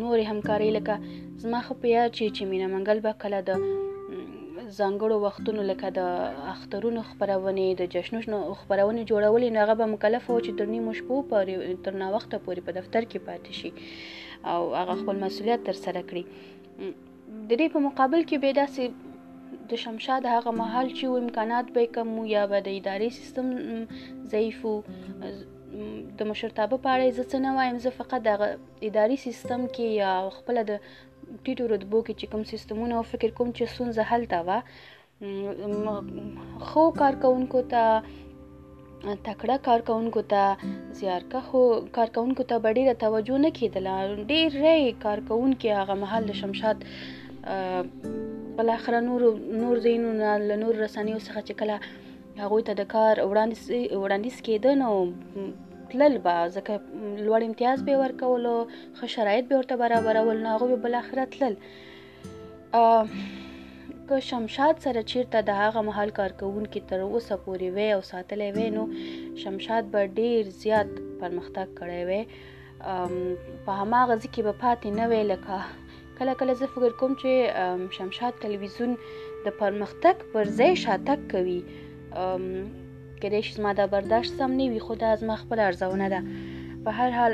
نورې 0.00 0.22
همکارۍ 0.30 0.70
لکه 0.78 0.94
زما 1.42 1.60
خو 1.66 1.72
په 1.82 1.86
یاد 1.96 2.10
چې 2.16 2.24
چې 2.36 2.42
مینه 2.50 2.66
منګل 2.74 2.98
به 3.04 3.12
کله 3.24 3.40
د 3.48 3.50
ځانګړو 4.80 5.16
وختونو 5.26 5.60
لکه 5.70 5.86
د 5.98 6.00
اخترونو 6.54 7.00
خبرونې 7.10 7.66
د 7.80 7.90
جشنونو 7.94 8.38
خبرونې 8.60 9.02
جوړولې 9.10 9.48
نو 9.54 9.58
هغه 9.64 9.74
به 9.80 9.86
مکلف 9.94 10.22
و 10.30 10.40
چې 10.46 10.56
تر 10.60 10.66
نیمو 10.74 10.92
شپو 10.98 11.16
پورې 11.32 11.54
تر 11.88 11.92
ناوخته 12.02 12.36
پورې 12.46 12.60
په 12.68 12.72
دفتر 12.78 13.02
کې 13.10 13.18
پاتې 13.28 13.52
شي 13.58 13.70
او 14.52 14.60
هغه 14.80 14.94
خپل 15.00 15.16
مسولیت 15.24 15.60
ترسره 15.70 16.00
کړي 16.08 16.22
د 17.48 17.52
دې 17.60 17.66
په 17.74 17.78
مقابل 17.88 18.20
کې 18.28 18.36
به 18.44 18.50
داسې 18.60 19.62
د 19.70 19.82
شمشاد 19.84 20.22
هغه 20.34 20.50
محل 20.60 20.88
چې 20.98 21.14
امکانات 21.24 21.66
به 21.78 21.82
کم 21.96 22.10
یا 22.36 22.44
به 22.52 22.58
د 22.68 22.78
اداري 22.82 23.10
سیستم 23.20 23.46
ضعیف 24.36 24.62
د 26.18 26.20
مشرتابه 26.30 26.76
په 26.82 26.90
اړه 26.94 27.16
زه 27.16 27.22
څه 27.30 27.38
نه 27.46 27.50
وایم 27.58 27.78
زه 27.86 27.96
فقط 28.00 28.26
د 28.26 28.46
اداري 28.88 29.16
سیستم 29.26 29.60
کې 29.74 29.86
یا 30.02 30.12
خپل 30.38 30.60
د 30.70 30.72
ټیټو 31.46 31.64
رتبو 31.72 31.98
کې 32.08 32.14
چې 32.20 32.26
کوم 32.34 32.42
سیستمونه 32.52 32.92
او 32.98 33.04
فکر 33.14 33.30
کوم 33.40 33.48
چې 33.56 33.64
سونزه 33.78 34.02
حلته 34.10 34.38
و 34.46 34.48
خو 36.68 36.82
کارکونکو 37.00 37.60
ته 37.72 37.82
تکړه 39.26 39.56
کارکونکو 39.66 40.20
ته 40.32 40.42
زیارکه 41.00 41.40
خو 41.48 41.60
کارکونکو 41.98 42.42
ته 42.52 42.56
ډیره 42.76 42.94
توجه 43.04 43.36
نه 43.44 43.50
کیدله 43.58 43.96
ډیر 44.32 44.48
رې 44.64 44.80
کارکونکو 45.04 45.68
هغه 45.80 45.94
محل 46.04 46.26
شمشاد 46.40 46.78
بل 48.60 48.68
اخر 48.78 48.98
نور 49.10 49.22
نور 49.62 49.84
زینونه 49.86 50.28
له 50.48 50.56
نور 50.64 50.82
رسنیو 50.86 51.20
څخه 51.26 51.40
چې 51.44 51.54
کله 51.62 51.76
هغه 52.42 52.60
ته 52.66 52.72
د 52.82 52.84
کار 52.96 53.14
وړاندې 53.26 53.96
وړاندې 54.04 54.30
کېده 54.48 54.72
نو 54.82 54.92
تلل 55.94 56.18
به 56.26 56.38
ځکه 56.56 56.74
لوړ 57.26 57.40
امتیاز 57.48 57.78
به 57.88 57.94
ورکولو 58.02 58.54
ښه 58.96 59.06
شرایط 59.16 59.44
به 59.50 59.54
ورته 59.60 59.74
برابرول 59.82 60.38
نو 60.46 60.50
هغه 60.54 60.66
به 60.72 60.76
بل 60.86 60.94
اخره 61.02 61.24
تلل 61.34 61.54
که 64.08 64.16
شمشاد 64.30 64.74
سره 64.86 65.00
چیرته 65.12 65.38
د 65.50 65.52
هغه 65.64 65.80
محل 65.90 66.10
کارکونکي 66.18 66.80
تر 66.90 67.00
اوسه 67.06 67.34
پورې 67.46 67.68
وي 67.76 67.88
او 67.96 68.00
ساتلې 68.10 68.48
وي 68.56 68.68
نو 68.78 68.84
شمشاد 69.44 69.84
به 69.94 70.00
ډیر 70.20 70.40
زیات 70.64 70.88
پرمختګ 71.24 71.66
کړی 71.80 72.00
وي 72.10 72.22
په 73.64 73.72
هماغه 73.82 74.14
ځکه 74.24 74.40
به 74.46 74.54
پاتې 74.62 74.88
نه 75.00 75.04
وي 75.14 75.22
لکه 75.32 75.56
کله 76.18 76.32
کله 76.40 76.52
زه 76.62 76.66
فکر 76.76 76.92
کوم 77.02 77.12
چې 77.24 77.32
شمشاد 77.98 78.32
تلویزیون 78.46 78.90
د 79.46 79.48
پرمختګ 79.62 80.14
پر 80.34 80.44
ځای 80.62 80.72
شاتګ 80.84 81.20
کوي 81.34 81.60
کېدای 83.24 83.42
شي 83.42 83.54
زما 83.58 83.72
دا 83.72 83.86
برداشت 83.86 84.32
سم 84.38 84.50
نه 84.60 84.66
وي 84.70 84.80
خو 84.86 84.94
دا 84.94 85.16
زما 85.16 85.36
خپل 85.42 85.58
ارزونه 85.66 86.08
ده 86.12 86.20
په 86.84 86.90
هر 86.98 87.10
حال 87.18 87.32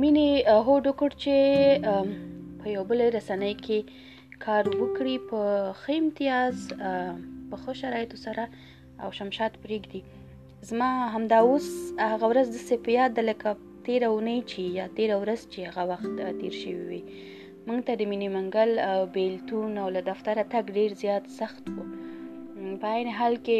مینې 0.00 0.28
هوډ 0.66 0.82
وکړ 0.90 1.10
چې 1.22 1.34
په 2.60 2.66
یو 2.76 2.82
بل 2.90 2.98
رسنۍ 3.16 3.54
کې 3.64 3.78
کار 4.44 4.64
وکړي 4.82 5.16
په 5.30 5.40
ښه 5.80 5.92
امتیاز 6.02 6.56
په 7.50 7.56
ښه 7.62 7.72
شرایطو 7.80 8.16
سره 8.26 8.44
او 9.02 9.08
شمشاد 9.18 9.52
پرېږدي 9.64 10.00
زما 10.70 10.90
همدا 11.16 11.38
اوس 11.48 11.68
هغه 12.12 12.26
ورځ 12.32 12.46
داسې 12.56 12.74
په 12.86 12.90
یاد 12.98 13.10
ده 13.18 13.22
لکه 13.30 13.48
تېره 13.86 14.08
اونۍ 14.14 14.38
چې 14.50 14.60
یا 14.78 14.86
تېره 14.98 15.16
ورځ 15.22 15.40
چې 15.52 15.58
هغه 15.68 15.82
وخت 15.92 16.10
تیر 16.40 16.52
شوی 16.62 16.80
وي 16.90 17.00
موږ 17.66 17.78
ته 17.86 17.92
د 17.94 18.02
مینې 18.10 18.28
منګل 18.36 18.70
بېلتون 19.16 19.70
او 19.82 19.88
له 19.96 20.00
دفتره 20.10 20.42
تګ 20.54 20.64
ډېر 20.78 20.90
زیات 21.02 21.24
سخت 21.40 21.64
و 21.74 21.76
په 22.80 22.86
عین 22.96 23.08
حال 23.18 23.34
کې 23.46 23.58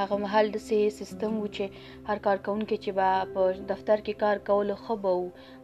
هغه 0.00 0.16
محل 0.24 0.46
د 0.54 0.58
سي 0.66 0.78
سیستم 0.98 1.32
و 1.40 1.48
چې 1.56 1.64
هر 2.08 2.18
کارکونکو 2.26 2.76
چې 2.84 2.90
با 2.98 3.10
په 3.34 3.42
دفتر 3.70 3.96
کې 4.06 4.14
کار 4.24 4.36
کول 4.48 4.68
خو 4.82 4.94
به 5.02 5.12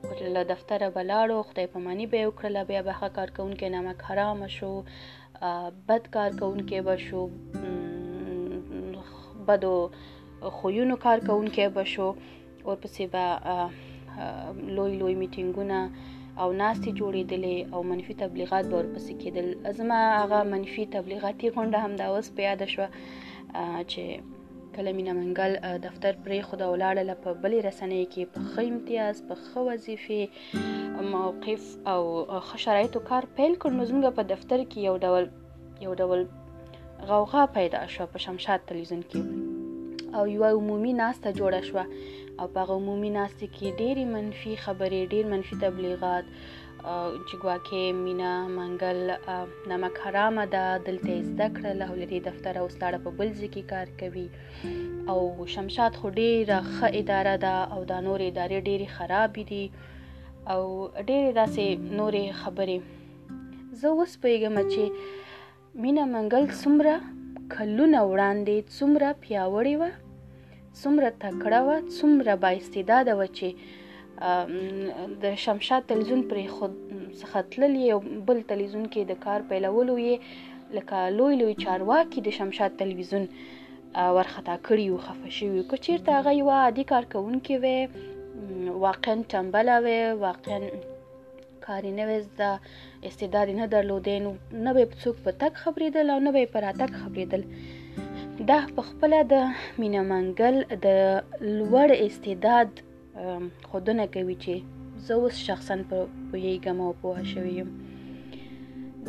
خو 0.07 0.12
له 0.37 0.43
دفتره 0.52 0.87
بلاړو 0.97 1.38
خدای 1.49 1.67
په 1.73 1.79
مانی 1.87 2.07
به 2.12 2.21
وکړل 2.29 2.57
بیا 2.71 2.81
به 2.88 2.93
هغه 2.99 3.09
کارکونکو 3.19 3.67
نامک 3.75 3.99
حرام 4.09 4.40
شو 4.57 4.73
بد 5.88 6.05
کارکونکو 6.17 6.79
به 6.88 6.97
شو 7.07 7.21
بدو 9.49 9.75
خویونو 10.59 10.95
کارکونکو 11.07 11.64
به 11.79 11.85
شو 11.93 12.09
او 12.67 12.73
پسې 12.83 13.05
به 13.12 13.25
لوی 14.76 14.93
لوی 15.00 15.14
میټینګونه 15.21 15.79
او 16.43 16.53
ناستې 16.63 16.91
جوړېدلې 17.01 17.57
او 17.75 17.83
منفي 17.93 18.15
تبلیغات 18.25 18.65
به 18.71 18.77
ورپسې 18.79 19.13
کېدل 19.23 19.49
زما 19.81 19.99
هغه 20.23 20.39
منفي 20.53 20.85
تبلیغاتي 20.97 21.49
غونډه 21.55 21.79
همدا 21.85 22.07
اوس 22.13 22.29
په 22.37 22.41
یاده 22.49 22.67
شوه 22.75 22.89
چې 23.91 24.05
کله 24.77 24.91
مینا 24.99 25.13
منګل 25.21 25.53
دفتر 25.87 26.13
پرې 26.25 26.39
خدا 26.51 26.67
ولاړه 26.73 27.15
په 27.23 27.31
بلې 27.43 27.59
رسنۍ 27.69 28.05
کې 28.13 28.23
په 28.33 28.41
خې 28.51 28.65
امتیاز 28.73 29.17
په 29.29 29.35
خو 29.45 29.61
وظیفه 29.71 30.21
موقف 31.15 31.63
او 31.93 32.01
ښه 32.49 32.57
شرایطو 32.65 33.01
کار 33.11 33.25
پیل 33.37 33.53
کړ 33.63 33.71
نو 33.79 33.83
زموږ 33.91 34.07
په 34.21 34.29
دفتر 34.35 34.61
کې 34.71 34.81
یو 34.89 34.97
ډول 35.05 35.25
یو 35.87 35.93
ډول 36.03 36.21
غوغا 37.09 37.43
پیدا 37.59 37.83
شو 37.95 38.07
په 38.15 38.19
شمشاد 38.25 38.61
تلویزیون 38.71 39.03
کې 39.11 39.21
او 40.19 40.23
یو 40.35 40.45
عمومي 40.59 40.93
ناسته 41.03 41.29
جوړه 41.39 41.63
شوه 41.69 41.85
او 42.41 42.49
په 42.57 42.63
عمومي 42.77 43.11
ناستې 43.19 43.47
کې 43.55 43.77
ډېری 43.81 44.05
منفي 44.17 44.53
خبرې 44.65 45.01
ډېر 45.13 45.25
منفي 45.33 45.57
تبلیغات 45.65 46.25
چې 47.27 47.35
ګواکې 47.43 47.83
مینا 48.05 48.33
منګل 48.57 49.01
نمک 49.73 49.95
حرام 50.05 50.37
ده 50.55 50.65
دلته 50.87 51.13
زده 51.31 51.47
کړل 51.57 51.81
او 51.89 51.93
لري 52.03 52.19
دفتر 52.29 52.55
او 52.63 52.65
سلاړه 52.75 52.99
په 53.05 53.11
بل 53.19 53.29
ځای 53.41 53.49
کې 53.55 53.63
کار 53.73 53.89
کوي 54.01 54.27
او 55.13 55.21
شمشاد 55.55 55.93
خو 56.01 56.07
ډېره 56.21 56.59
ښه 56.77 56.87
اداره 57.03 57.35
ده 57.45 57.57
او 57.77 57.81
دا 57.93 57.99
نور 58.09 58.21
ادارې 58.31 58.59
ډېری 58.69 58.89
خراب 58.97 59.33
دي 59.53 59.65
او 60.55 60.63
ډېرې 61.09 61.31
داسې 61.41 61.65
نورې 61.99 62.25
خبرې 62.43 62.79
زه 63.81 63.89
اوس 63.99 64.13
پوهېږم 64.21 64.57
چې 64.73 64.83
مینا 65.83 66.05
منګل 66.15 66.45
څومره 66.63 66.95
کلونه 67.55 67.99
وړاندې 68.11 68.57
څومره 68.79 69.09
پیاوړې 69.25 69.75
وه 69.81 69.91
څومره 70.81 71.09
تکړه 71.25 71.59
وه 71.67 71.77
څومره 71.99 72.33
با 72.43 72.50
استعداده 72.61 73.12
وه 73.19 73.29
چې 73.39 73.49
د 75.23 75.25
شمشاد 75.45 75.83
تلویزیون 75.91 76.23
پرې 76.31 76.45
خود 76.55 76.73
څخه 77.21 77.39
تللی 77.53 77.87
او 77.95 78.00
بل 78.29 78.39
تلویزیون 78.50 78.85
کې 78.93 79.03
د 79.07 79.12
کار 79.25 79.41
پیلولو 79.50 79.95
یې 80.09 80.17
لکه 80.77 80.97
لوی 81.19 81.35
لوی 81.41 81.55
چارواکي 81.65 82.19
د 82.23 82.29
شمشاد 82.39 82.73
تلویزیون 82.83 83.25
ورخطا 84.17 84.57
کړي 84.69 84.87
او 84.93 84.99
خفه 85.07 85.31
شوي 85.39 85.62
که 85.71 85.77
چیرته 85.85 86.11
هغه 86.19 86.33
یوه 86.41 86.55
عادي 86.65 86.85
کارکوونکې 86.93 87.55
وی 87.62 87.79
واقعا 88.87 89.17
ټمبله 89.33 89.75
وی 89.85 90.00
واقعا 90.27 90.61
کاري 91.67 91.93
نه 91.99 92.05
زده 92.27 92.50
استعداد 93.09 93.49
نه 93.61 93.67
درلودې 93.75 94.15
نو 94.25 94.31
نه 94.67 94.71
به 94.77 94.85
څوک 95.03 95.17
په 95.25 95.31
تک 95.43 95.53
خبرېدل 95.62 96.07
او 96.15 96.19
نه 96.27 96.31
به 96.35 96.45
پر 96.55 96.62
اتک 96.71 96.91
خبرېدل 97.03 97.43
دا 98.49 98.59
پخپله 98.77 99.19
د 99.33 99.35
مینه 99.81 100.03
منګل 100.11 100.55
د 100.85 100.87
لوړ 101.57 101.89
استعداد 102.07 102.69
ښودنه 103.71 104.05
کوي 104.15 104.37
چې 104.45 104.55
زه 105.07 105.15
اوس 105.23 105.35
شخصا 105.49 105.75
په 105.91 105.99
پوهیږم 106.29 106.79
او 106.85 106.93
پوهه 107.03 107.25
شوی 107.33 107.53
یم 107.61 107.69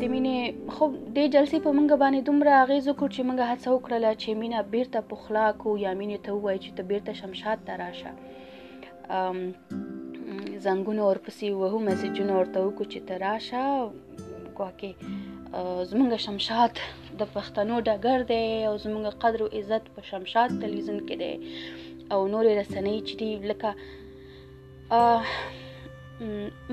مینې 0.12 0.36
خو 0.74 0.84
د 1.16 1.18
جلسې 1.34 1.58
په 1.66 1.70
منګه 1.76 1.98
باندې 2.02 2.20
دومره 2.28 2.50
اغیز 2.64 2.84
وکړ 2.88 3.08
چې 3.14 3.20
منګه 3.28 3.44
هڅه 3.50 3.68
وکړله 3.72 4.10
چې 4.22 4.28
مینه 4.42 4.58
بیرته 4.74 4.98
پخلا 5.10 5.46
کو 5.62 5.68
یا 5.84 5.92
مینې 6.00 6.18
ته 6.24 6.30
ووایي 6.34 6.58
چې 6.64 6.70
ته 6.76 6.82
بیرته 6.90 7.12
شمشاد 7.20 7.58
ته 7.66 7.80
راشه 7.82 8.12
زنګونه 10.64 11.02
ورپسې 11.08 11.46
وهو 11.60 11.78
میسجونه 11.88 12.32
ورته 12.38 12.58
وکړو 12.64 12.86
چې 12.92 13.00
ته 13.08 13.14
راشه 13.26 13.64
ګواکې 14.58 14.90
زمونږ 15.90 16.12
شمشاد 16.26 16.74
د 17.20 17.22
پښتنو 17.34 17.74
ډګر 17.86 18.18
دی 18.30 18.44
او 18.68 18.74
زموږ 18.84 19.04
قدر 19.22 19.40
او 19.44 19.48
عزت 19.58 19.84
په 19.94 20.00
شمشاد 20.10 20.48
تلویزیون 20.62 20.98
کې 21.08 21.16
دی 21.22 21.32
او 22.12 22.20
نورې 22.34 22.52
رسنۍ 22.60 22.96
چې 23.08 23.14
دی 23.20 23.30
لکه 23.50 23.70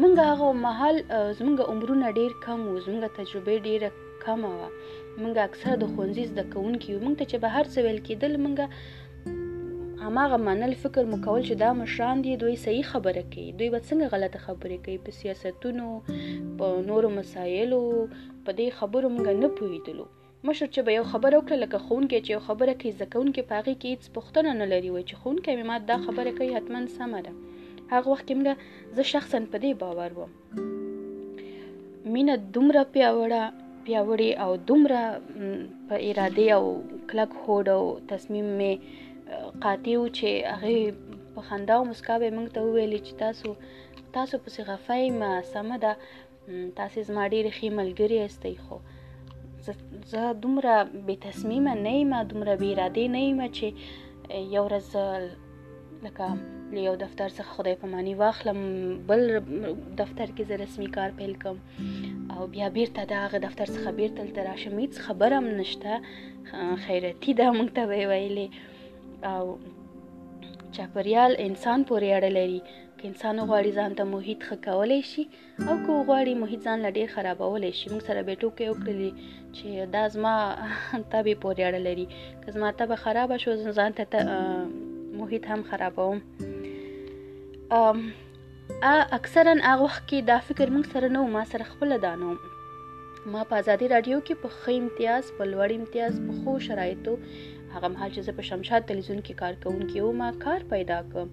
مونږ 0.02 0.16
هغه 0.32 0.48
محل 0.68 0.98
زموږ 1.40 1.58
عمرونه 1.72 2.06
ډیر 2.20 2.32
کم 2.46 2.60
و 2.72 2.82
زموږ 2.86 3.02
تجربه 3.20 3.54
ډیره 3.68 3.90
کمه 4.24 4.50
وه 4.60 4.70
مونږ 5.22 5.36
اکثر 5.48 5.74
د 5.82 5.86
ښوونځي 5.94 6.24
زده 6.32 6.44
کوونکي 6.54 6.88
یو 6.94 7.00
مونږ 7.06 7.16
ته 7.20 7.26
چې 7.32 7.38
بهر 7.46 7.64
څه 7.74 7.78
ویل 7.86 8.00
کېدل 8.08 8.32
مونږ 8.44 8.58
هماغه 10.06 10.38
منل 10.48 10.74
فکر 10.84 11.04
مو 11.12 11.18
کول 11.26 11.42
چې 11.48 11.56
دا 11.64 11.70
مشران 11.82 12.18
دي 12.26 12.34
دوی 12.42 12.56
صحیح 12.66 12.86
خبره 12.94 13.24
کوي 13.34 13.48
دوی 13.58 13.70
به 13.74 13.80
څنګه 13.90 14.12
غلطه 14.14 14.40
خبرې 14.48 14.78
کوي 14.86 14.98
په 15.06 15.12
سیاستونو 15.20 15.88
په 16.60 16.68
نورو 16.90 17.08
مسایلو 17.20 17.82
په 18.46 18.52
دې 18.60 18.68
خبرو 18.80 19.10
مونږ 19.16 19.28
نه 19.44 19.50
پوهیدلو 19.58 20.08
مشر 20.48 20.68
چې 20.74 20.82
به 20.88 20.92
یو 20.98 21.06
خبره 21.14 21.36
وکړه 21.38 21.58
لکه 21.64 21.80
ښوونکی 21.86 22.20
چې 22.26 22.32
یو 22.36 22.42
خبره 22.48 22.74
کوي 22.82 22.92
زده 22.98 23.08
کوونکی 23.14 23.42
په 23.48 23.54
هغې 23.60 23.76
کې 23.80 23.88
هېڅ 23.94 24.04
پوښتنه 24.16 24.52
نه 24.60 24.66
لري 24.74 24.90
وایي 24.92 25.06
چې 25.10 25.16
ښوونکی 25.22 25.54
مې 25.58 25.66
ما 25.70 25.78
دا 25.90 25.98
خبره 26.06 26.32
کوي 26.38 26.52
حتما 26.58 26.80
سمه 26.98 27.20
ده 27.26 27.32
هغه 27.94 28.08
وخت 28.14 28.26
کې 28.28 28.36
موږ 28.40 28.58
زه 29.00 29.04
شخصا 29.14 29.38
په 29.52 29.58
دې 29.64 29.72
باور 29.82 30.12
وم 30.18 30.32
مینه 32.14 32.36
دومره 32.58 32.84
پیاوړه 32.94 33.44
پیاوړې 33.86 34.32
او 34.44 34.52
دومره 34.70 35.04
په 35.88 35.96
اراده 36.08 36.46
او 36.58 36.66
کلک 37.10 37.32
هوډ 37.44 37.68
او 37.78 37.84
تصمیم 38.12 38.48
مې 38.60 38.74
قاطع 39.64 39.96
و 40.00 40.04
چې 40.18 40.30
هغې 40.62 40.80
په 41.34 41.42
خندا 41.50 41.76
او 41.82 41.90
مسکا 41.92 42.16
به 42.24 42.30
موږ 42.38 42.48
ته 42.56 42.60
وویلې 42.66 43.00
چې 43.06 43.14
تاسو 43.24 43.50
تاسو 44.20 44.36
پسې 44.44 44.60
غفه 44.70 45.00
ما 45.20 45.34
سمه 45.54 45.76
ده 45.84 45.94
تاسې 46.80 47.00
زما 47.10 47.24
ډېرې 47.34 47.52
ښې 47.58 47.70
ملګرې 47.80 48.16
یاستئ 48.24 48.56
خو 48.66 48.78
زه 50.12 50.22
دومره 50.44 50.74
بې 51.08 51.16
تصمیمه 51.28 51.74
نه 51.86 51.94
یم 52.00 52.14
دومره 52.32 52.54
بې 52.62 52.70
ارادې 52.76 53.06
نه 53.16 53.20
یم 53.28 53.40
چې 53.58 53.68
یو 54.56 54.64
ورځ 54.68 54.88
لکه 56.06 56.26
له 56.74 56.80
یو 56.88 56.96
دفتر 57.04 57.28
څخه 57.38 57.52
خدای 57.56 57.76
پمانی 57.82 58.14
واخلم 58.24 58.60
بل 59.10 59.22
دفتر 60.02 60.28
کې 60.36 60.44
زه 60.50 60.56
رسمي 60.64 60.90
کار 60.98 61.10
پیل 61.18 61.34
کوم 61.44 61.58
او 62.34 62.42
بیا 62.54 62.68
بیرته 62.78 63.02
د 63.06 63.14
هغه 63.24 63.38
دفتر 63.46 63.68
څخه 63.76 63.90
بیرته 64.00 64.20
تل 64.36 64.48
راشم 64.50 64.76
هیڅ 64.84 64.94
خبر 65.06 65.32
هم 65.38 65.46
نشته 65.62 65.94
خیرتی 66.86 67.32
دا 67.40 67.48
مونږ 67.58 67.70
ته 67.76 67.84
ویلې 67.90 68.48
او 69.34 69.44
چاپریال 70.76 71.32
انسان 71.48 71.80
پورې 71.90 72.08
اړه 72.18 72.30
لري 72.38 72.62
که 73.00 73.08
انسان 73.08 73.40
غواړي 73.48 73.72
ځان 73.82 73.92
ته 74.00 74.04
محیط 74.14 74.40
ښه 74.48 74.56
کولای 74.68 75.02
شي 75.12 75.24
او 75.68 75.74
که 75.84 75.94
غواړي 76.08 76.34
محیط 76.44 76.62
ځان 76.70 76.78
له 76.86 76.90
ډیر 77.00 77.08
خرابولای 77.16 77.72
شي 77.80 77.88
موږ 77.94 78.02
سره 78.10 78.22
به 78.30 78.34
ټوکې 78.42 78.66
وکړلې 78.72 79.12
چې 79.56 79.68
دا 79.96 80.04
زما 80.16 80.34
تبې 81.14 81.36
پورې 81.44 81.62
اړه 81.70 81.82
لري 81.88 82.06
که 82.46 82.50
زما 82.56 82.70
تبه 82.82 82.96
خرابه 83.04 83.38
شو 83.44 83.52
ځان 83.78 83.92
ته 84.00 84.20
محیط 85.20 85.44
هم 85.52 85.62
خرابوم 85.70 86.18
اکثرا 89.20 89.54
هغه 89.70 89.84
وخت 89.88 90.04
کې 90.10 90.20
دا 90.32 90.38
فکر 90.48 90.68
موږ 90.76 90.86
سره 90.96 91.08
نه 91.18 91.22
ما 91.38 91.46
سره 91.54 91.64
خپل 91.74 91.98
دانو 92.08 92.36
ما 93.36 93.42
په 93.48 93.56
ازادي 93.62 93.88
رادیو 93.94 94.20
کې 94.22 94.36
په 94.44 94.50
ښه 94.50 94.70
امتیاز 94.82 95.24
په 95.40 95.44
لوړ 95.52 95.70
امتیاز 95.80 96.14
په 96.28 96.32
خو 96.42 96.60
شرایطو 96.68 97.16
هغه 97.76 97.88
مهال 97.94 98.10
چې 98.16 98.22
زه 98.28 98.32
په 98.38 98.44
شمشاد 98.50 98.82
تلویزیون 98.92 99.20
کې 99.28 99.34
کار 99.42 99.54
کوونکې 99.64 99.98
وم 100.04 100.22
کار 100.46 100.62
پیدا 100.74 101.00
کړم 101.12 101.30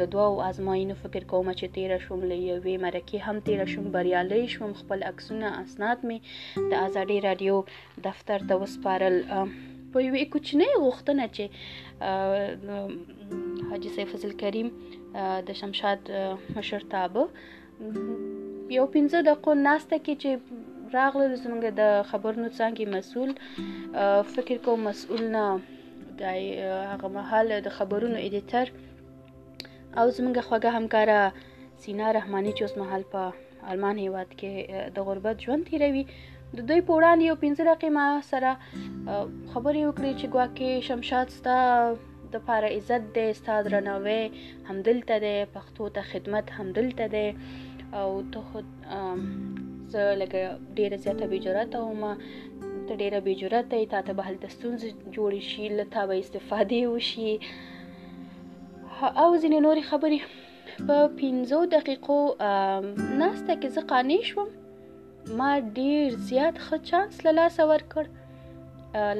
له 0.00 0.04
دوو 0.14 0.42
آزمایینو 0.50 0.94
فکر 1.02 1.22
کوم 1.32 1.46
چې 1.58 1.66
تیر 1.76 1.90
شوم 2.06 2.20
له 2.30 2.36
یوې 2.50 2.74
مرکې 2.86 3.18
هم 3.26 3.36
تیر 3.48 3.60
شوم 3.72 3.86
بریالي 3.96 4.42
شوم 4.54 4.70
خپل 4.80 4.98
عکسونه 5.12 5.46
اسناد 5.62 5.98
می 6.08 6.18
د 6.72 6.74
ازادي 6.86 7.18
رادیو 7.28 7.54
دفتر 8.08 8.38
ته 8.48 8.54
وسپارل 8.62 9.14
په 9.92 9.96
یوې 10.06 10.24
کوچنۍ 10.34 10.70
غوښتنه 10.84 11.24
چې 11.36 11.44
حاجی 13.72 13.90
سیف 13.96 14.08
فضل 14.14 14.32
کریم 14.44 14.68
د 15.48 15.50
شمشاد 15.62 16.00
مشرتابه 16.56 17.22
یو 18.78 18.86
پنځه 18.94 19.18
دقیقو 19.28 19.52
ناسته 19.68 19.96
کې 20.04 20.14
چې 20.22 20.30
راغلل 20.98 21.32
زمونږ 21.44 21.62
د 21.82 21.84
خبرونو 22.10 22.48
څانګې 22.58 22.84
مسؤل 22.96 23.30
فکر 24.34 24.56
کوم 24.66 24.78
مسؤل 24.88 25.22
نه 25.36 25.44
د 26.20 26.22
هغه 26.90 27.08
مهال 27.16 27.46
د 27.66 27.70
خبرونو 27.78 28.16
ایډیټر 28.24 28.66
او 29.98 30.04
زمونږ 30.16 30.36
خوږه 30.46 30.70
همکاره 30.78 31.18
سینا 31.82 32.08
رحمانی 32.18 32.52
چې 32.56 32.62
اوس 32.64 32.74
مهال 32.82 33.02
په 33.14 33.22
آلمان 33.70 33.96
هیواد 34.04 34.30
کې 34.40 34.52
د 34.96 35.08
غربت 35.08 35.36
ژوند 35.44 35.62
تیروي 35.70 36.04
د 36.12 36.58
دوی 36.68 36.80
په 36.86 36.92
وړاندې 36.98 37.24
یو 37.30 37.36
پنځه 37.44 37.62
رقمه 37.72 38.06
سره 38.30 38.50
خبرې 39.52 39.82
وکړې 39.84 40.12
چې 40.20 40.26
ګواکې 40.34 40.70
شمشاد 40.88 41.28
ستا 41.38 41.58
د 42.32 42.34
پاره 42.46 42.68
عزت 42.76 43.02
دی 43.16 43.28
ستا 43.40 43.54
درناوی 43.64 44.22
همدلته 44.68 45.14
دی 45.24 45.36
پښتو 45.56 45.84
ته 45.94 46.00
خدمت 46.12 46.46
همدلته 46.58 47.04
دی 47.14 47.28
او 48.00 48.08
ته 48.32 48.40
خود 48.48 48.66
زه 49.94 50.04
لکه 50.20 50.40
ډیره 50.78 50.96
زیاته 51.04 51.26
بې 51.30 51.38
جرأته 51.46 51.78
وم 51.88 52.04
ته 52.86 52.92
ډیره 53.00 53.20
بې 53.26 53.34
جرأته 53.42 53.74
یې 53.80 53.86
تاته 53.94 54.12
به 54.16 54.22
هلته 54.28 54.48
ستونزې 54.56 54.88
جوړې 55.14 55.42
شي 55.50 55.64
له 55.76 55.84
تا 55.94 56.02
به 56.08 56.14
استفادې 56.22 56.80
وشي 56.92 57.32
او 59.22 59.28
ځینې 59.42 59.58
نورې 59.66 59.82
خبرې 59.90 60.20
په 60.86 60.96
پنځو 61.20 61.60
دقیقو 61.76 62.18
ناسته 63.22 63.52
کې 63.60 63.68
زه 63.76 63.82
قانع 63.92 64.18
شوم 64.30 64.48
ما 65.40 65.50
ډیر 65.80 66.04
زیات 66.30 66.54
ښه 66.66 66.76
چانس 66.90 67.14
له 67.26 67.32
لاسه 67.38 67.62
ورکړ 67.72 68.04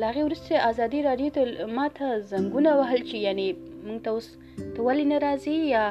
لاغې 0.03 0.27
وروسته 0.27 0.65
ازادي 0.71 1.01
راډیو 1.07 1.37
ته 1.37 1.69
ما 1.79 1.87
ته 2.01 2.19
زنګونه 2.33 2.71
وهل 2.81 3.01
چې 3.09 3.17
یعنی 3.29 3.47
موږ 3.87 3.99
ته 4.05 4.11
اوس 4.19 4.27
ته 4.75 4.81
ولې 4.87 5.07
نه 5.13 5.19
راځې 5.27 5.55
یا 5.75 5.85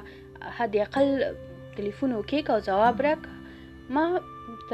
حد 0.60 0.78
اقل 0.86 1.10
ټلیفون 1.76 2.10
وکې 2.20 2.40
او 2.52 2.60
ځواب 2.70 3.02
راک 3.08 3.22
ما 3.96 4.06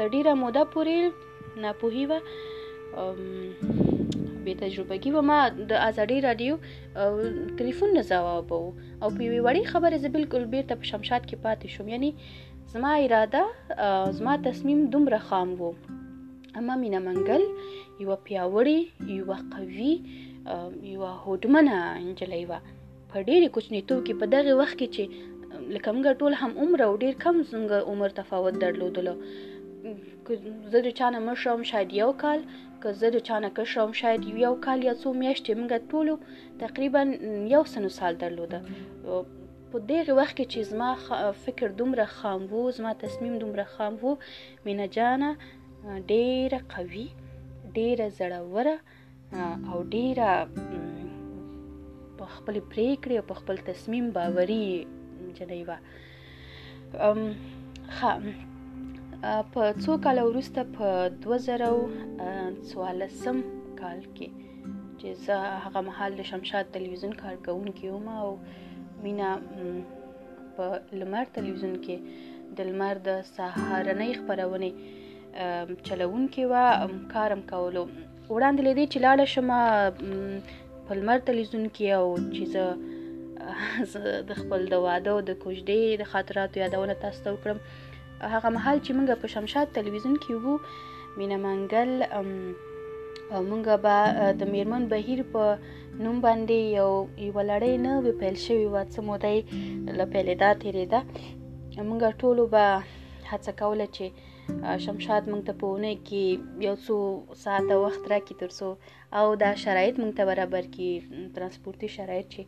تر 0.00 0.08
ډیره 0.16 0.32
موده 0.42 0.60
پورې 0.74 1.60
ناپوهي 1.62 2.04
وه 2.10 2.20
بې 4.44 4.54
تجربګي 4.62 5.10
وه 5.16 5.22
ما 5.30 5.38
د 5.72 5.72
ازادي 5.88 6.18
رادیو 6.26 6.54
تلیفون 7.58 7.90
نه 7.96 8.02
ځواب 8.10 8.46
او 9.02 9.08
په 9.16 9.20
یوې 9.26 9.40
وړې 9.46 9.62
خبرې 9.72 9.98
زه 10.04 10.08
بالکل 10.16 10.42
بیرته 10.54 10.74
په 10.80 10.86
شمشاد 10.90 11.22
کې 11.28 11.36
پاتې 11.44 11.66
شوم 11.74 11.86
یعنی 11.94 12.10
زما 12.76 12.90
اراده 13.04 13.42
زما 14.20 14.34
تصمیم 14.48 14.80
دومره 14.96 15.18
خام 15.28 15.48
و 15.62 15.66
اما 16.60 16.74
مینا 16.84 17.00
منګل 17.08 17.42
یوه 18.04 18.16
پیاوړې 18.26 18.78
یوه 19.20 19.38
قوي 19.54 19.92
یوه 20.94 21.10
هوډمنه 21.24 21.78
نجلۍ 22.06 22.42
وه 22.50 22.58
په 23.10 23.16
ډېرې 23.28 23.46
کوچنیتوب 23.54 23.98
کې 24.06 24.14
په 24.20 24.24
دغه 24.34 24.50
وخت 24.62 24.78
کې 24.80 24.88
چې 24.94 25.04
لکه 25.76 25.88
موږ 25.96 26.06
ټول 26.22 26.32
هم 26.42 26.50
عمر 26.64 26.78
او 26.88 26.92
ډیر 27.02 27.14
کم 27.24 27.36
څنګه 27.50 27.76
عمر 27.92 28.08
تفاوت 28.22 28.54
درلودلو 28.66 29.16
زه 30.72 30.78
د 30.86 30.88
چا 30.98 31.06
نه 31.14 31.18
مړ 31.26 31.36
شوم 31.44 31.62
شاید 31.70 31.88
یو 32.02 32.10
کال 32.22 32.40
که 32.82 32.88
زه 33.00 33.08
د 33.14 33.18
چا 33.28 33.36
نه 33.44 33.50
کړ 33.56 33.64
شوم 33.74 33.92
شاید 34.00 34.20
یو 34.46 34.54
کال 34.66 34.78
یا 34.88 34.94
څو 35.02 35.08
میاشتې 35.22 35.52
موږ 35.60 35.72
ټولو 35.90 36.14
تقریبا 36.64 37.00
یو 37.54 37.62
سنو 37.72 37.90
سال 37.98 38.14
درلوده 38.22 38.58
په 39.70 39.76
دغه 39.90 40.12
وخت 40.20 40.34
کې 40.36 40.46
چې 40.52 40.60
زما 40.72 40.88
فکر 41.44 41.68
دومره 41.80 42.06
خام 42.16 42.40
وو 42.52 42.64
زما 42.78 42.92
تصمیم 43.04 43.34
دومره 43.42 43.64
خام 43.74 43.92
وو 44.02 44.12
مینا 44.68 44.86
جانه 44.96 45.30
ډیره 46.10 46.60
قوي 46.74 47.06
ډیره 47.78 48.06
زړوره 48.20 48.76
او 49.72 49.78
ډیره 49.94 50.32
په 52.18 52.24
خپل 52.34 52.56
پریکړې 52.72 53.16
او 53.20 53.26
په 53.32 53.40
خپل 53.40 53.56
تصمیم 53.72 54.06
باوري 54.20 54.62
جنې 55.36 55.60
و 55.68 55.70
ام 57.10 57.20
خام 57.98 58.22
په 59.52 59.62
څو 59.84 59.92
کال 60.04 60.16
وروسته 60.24 60.60
په 60.76 60.86
2014 61.24 63.34
کال 63.80 63.98
کې 64.16 64.28
چې 65.00 65.08
زه 65.24 65.36
هغه 65.64 65.80
مهال 65.88 66.10
د 66.16 66.20
شمشاد 66.30 66.72
تلویزیون 66.76 67.12
کارکونکې 67.22 67.86
وم 67.90 68.08
او 68.24 68.30
مینا 69.02 69.30
په 70.56 70.64
لمر 71.00 71.24
تلویزیون 71.36 71.74
کې 71.84 71.96
د 72.56 72.58
لمر 72.70 72.94
د 73.08 73.10
سهارنۍ 73.36 74.10
خبرونې 74.20 74.72
چلوونکې 75.86 76.44
و 76.52 76.54
کارم 77.14 77.40
کولو 77.52 77.82
وړاندې 78.34 78.62
لیدې 78.66 78.84
چې 78.92 78.98
لاړه 79.06 79.24
شم 79.34 79.48
په 80.86 80.92
لمر 80.98 81.18
تلویزیون 81.28 81.64
کې 81.76 81.86
او 81.98 82.06
چې 82.34 82.44
زه 82.54 82.64
د 84.28 84.30
خپل 84.40 84.60
د 84.72 84.74
واده 84.86 85.10
او 85.14 85.20
د 85.28 85.30
کوژدې 85.44 85.82
د 86.00 86.02
خاطراتو 86.12 86.60
یادونه 86.64 86.94
تاسو 87.04 87.20
ته 87.24 87.30
وکړم 87.36 87.58
هغه 88.34 88.48
مهال 88.56 88.78
چې 88.84 88.90
موږ 88.96 89.08
په 89.22 89.28
شمشاد 89.34 89.66
تلویزیون 89.78 90.16
کې 90.22 90.32
وو 90.42 90.54
مینا 91.18 91.36
منګل 91.44 91.90
موږ 93.50 93.64
به 93.84 93.96
د 94.40 94.42
میرمن 94.54 94.82
بهیر 94.92 95.20
په 95.32 95.42
نوم 96.04 96.16
باندې 96.26 96.58
یو 96.78 96.90
یو 97.26 97.38
لړۍ 97.50 97.74
نه 97.86 97.92
وی 98.04 98.12
پیل 98.20 98.36
شوی 98.46 98.66
و 98.68 98.76
څه 98.92 99.00
مودې 99.08 99.36
له 99.98 100.04
پیلې 100.12 100.34
دا 100.42 100.50
تیرېده 100.62 101.00
موږ 101.88 102.00
ټولو 102.22 102.42
به 102.54 102.64
هڅه 103.30 103.52
کوله 103.60 103.86
چې 103.96 104.04
شمشاد 104.84 105.22
موږ 105.30 105.42
ته 105.48 105.52
پونه 105.60 105.90
کې 106.06 106.24
یو 106.66 106.74
څو 106.84 106.96
ساعت 107.44 107.68
وخت 107.84 108.02
راکې 108.12 108.34
ترسو 108.40 108.70
او 109.18 109.26
دا 109.42 109.50
شرایط 109.64 109.94
موږ 110.02 110.12
ته 110.18 110.22
برابر 110.30 110.64
کې 110.74 110.88
ترانسپورتي 111.34 111.88
شرایط 111.98 112.26
چې 112.34 112.42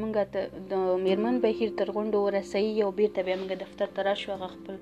مونږ 0.00 0.16
ته 0.34 0.40
د 0.70 0.72
میرمن 1.06 1.34
بهیر 1.44 1.70
تر 1.78 1.88
غونډو 1.96 2.18
ورسې 2.28 2.60
یو 2.82 2.90
بیرته 2.98 3.20
بیا 3.26 3.36
موږ 3.40 3.50
دفتر 3.64 3.88
ته 3.94 4.00
راشو 4.08 4.30
هغه 4.34 4.48
خپل 4.54 4.74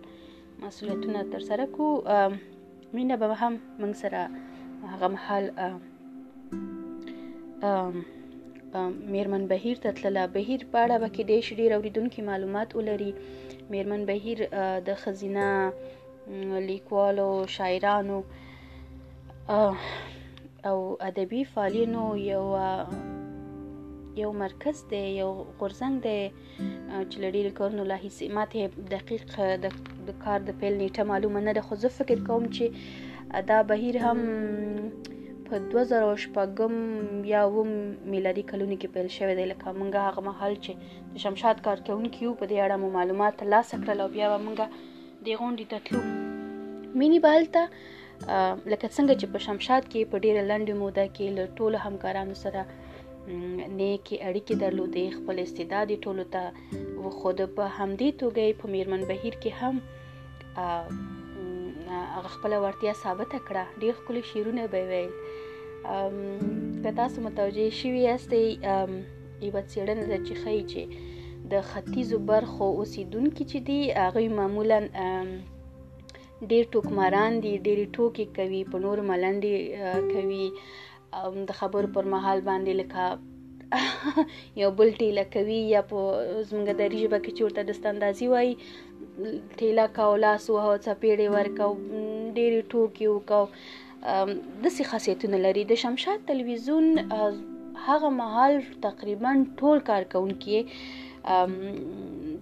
مسولیتونه 0.62 1.20
تر 1.32 1.40
سره 1.48 1.64
کو 1.76 1.86
مینه 2.96 3.16
به 3.22 3.26
هم 3.42 3.54
موږ 3.80 3.92
سره 4.02 4.20
هغه 4.92 5.06
محل 5.14 5.44
میرمن 9.14 9.42
بهیر 9.52 9.76
ته 9.82 9.90
تلله 10.00 10.24
بهیر 10.36 10.60
په 10.72 10.78
اړه 10.84 10.96
به 11.02 11.08
کې 11.14 11.22
ډېر 11.30 11.42
ډېر 11.60 11.70
اوریدونکي 11.76 12.20
معلومات 12.30 12.68
ولري 12.78 13.12
میرمن 13.72 14.02
بهیر 14.10 14.38
د 14.88 14.90
خزینه 15.02 15.46
لیکوالو 16.70 17.28
شاعرانو 17.56 18.18
او 20.70 20.76
ادبي 21.08 21.42
فعالینو 21.54 22.04
یو 22.32 22.44
یو 24.20 24.30
مرکز 24.44 24.78
دی 24.90 25.02
یو 25.20 25.28
غورزنګ 25.58 25.94
دی 26.06 26.20
چې 27.10 27.16
لري 27.24 27.40
کارونو 27.60 27.84
لا 27.92 27.96
هیڅ 28.04 28.16
ماته 28.38 28.90
دقیق 28.90 30.02
د 30.10 30.16
کار 30.24 30.44
د 30.48 30.58
پیل 30.62 30.76
نیټه 30.80 31.06
معلومه 31.10 31.42
نه 31.46 31.54
ده 31.58 31.62
خو 31.68 31.78
زه 31.84 31.92
فکر 31.98 32.20
کوم 32.26 32.48
چې 32.58 33.46
دا 33.52 33.60
بهیر 33.70 33.98
هم 34.06 34.20
په 35.46 35.60
2014 35.76 37.24
یا 37.30 37.40
وم 37.56 37.72
میلادي 38.16 38.44
کلونو 38.52 38.78
کې 38.82 38.94
پیل 38.96 39.08
شوی 39.16 39.38
دی 39.40 39.48
لکه 39.54 39.74
مونږ 39.80 40.04
هغه 40.08 40.26
مهال 40.28 40.58
چې 40.66 41.16
د 41.16 41.24
شمشاد 41.24 41.64
کارکونکو 41.70 42.34
په 42.42 42.52
دې 42.52 42.58
اړه 42.64 42.80
مو 42.84 42.92
معلومات 43.00 43.40
ترلاسه 43.44 43.82
کړل 43.82 44.06
او 44.06 44.12
بیا 44.18 44.30
مونږ 44.36 45.26
د 45.26 45.42
غونډې 45.42 45.66
ته 45.74 45.84
تلو 45.88 46.04
مینی 47.00 47.24
بالته 47.28 47.64
لکه 47.72 48.86
څنګه 48.94 49.12
چې 49.18 49.34
په 49.34 49.46
شمشاد 49.50 49.90
کې 49.90 50.14
په 50.14 50.24
ډیره 50.26 50.46
لنډه 50.52 50.80
موده 50.84 51.08
کې 51.16 51.36
له 51.38 51.60
ټولو 51.60 51.86
همکارانو 51.86 52.40
سره 52.46 52.66
نیکی 53.28 54.16
اړیکې 54.28 54.54
درلودې 54.62 55.06
خپل 55.18 55.36
استعداد 55.44 55.88
ټولو 56.04 56.24
ته 56.34 56.42
وخود 57.04 57.38
په 57.56 57.64
همدې 57.78 58.10
توګه 58.20 58.58
په 58.62 58.66
میرمن 58.74 59.00
بهیر 59.10 59.34
کې 59.42 59.50
هم 59.60 59.76
هغه 62.16 62.28
خپل 62.36 62.52
ورتیا 62.66 62.92
ثابت 63.02 63.30
کړه 63.46 63.64
ډیر 63.80 63.92
خپل 64.00 64.16
شیرونه 64.32 64.62
به 64.72 64.80
ویل 64.90 65.10
که 66.82 66.90
تاسو 67.00 67.18
متوجه 67.28 67.68
شوي 67.80 68.00
یاستئ 68.10 68.44
یو 69.46 69.54
څېړنه 69.72 70.04
ده 70.10 70.18
چې 70.26 70.32
ښایي 70.42 70.62
چې 70.70 70.82
د 71.52 71.66
ختیځو 71.70 72.16
برخو 72.30 72.66
اوسیدونکي 72.80 73.44
چې 73.50 73.58
دي 73.68 73.78
هغوی 74.04 74.28
معمولا 74.38 74.78
ډیر 76.52 76.64
ټوکماران 76.76 77.32
دي 77.44 77.52
ډیر 77.66 77.78
ټوکې 77.94 78.26
کوي 78.36 78.62
په 78.70 78.76
نور 78.84 78.98
ملنډې 79.10 79.54
کوي 80.12 80.46
د 81.48 81.50
خبرو 81.60 81.88
پر 81.94 82.04
مهال 82.14 82.40
باندې 82.48 82.72
لکه 82.80 83.04
یو 84.62 84.70
بل 84.78 84.88
ټیله 85.00 85.24
کوي 85.34 85.58
یا 85.74 85.80
په 85.90 86.00
زمونږ 86.48 86.68
دری 86.80 86.98
ژبه 87.02 87.18
کې 87.22 87.30
چې 87.36 87.42
ورته 87.44 87.62
دستاندازي 87.70 88.26
وایي 88.32 88.52
ټیله 89.60 89.84
کاو 89.98 90.12
لاس 90.24 90.42
وهو 90.54 90.74
څپېړې 90.86 91.26
ورکاو 91.36 91.70
ډېرې 92.36 92.60
ټوکې 92.72 93.06
وکاو 93.10 93.46
داسې 94.64 94.82
خاصیتونه 94.90 95.36
لري 95.46 95.64
د 95.70 95.80
شمشاد 95.82 96.18
تلویزیون 96.32 96.86
هغه 97.88 98.10
مهال 98.20 98.54
تقریبا 98.88 99.32
ټول 99.62 99.78
کارکونکي 99.90 100.58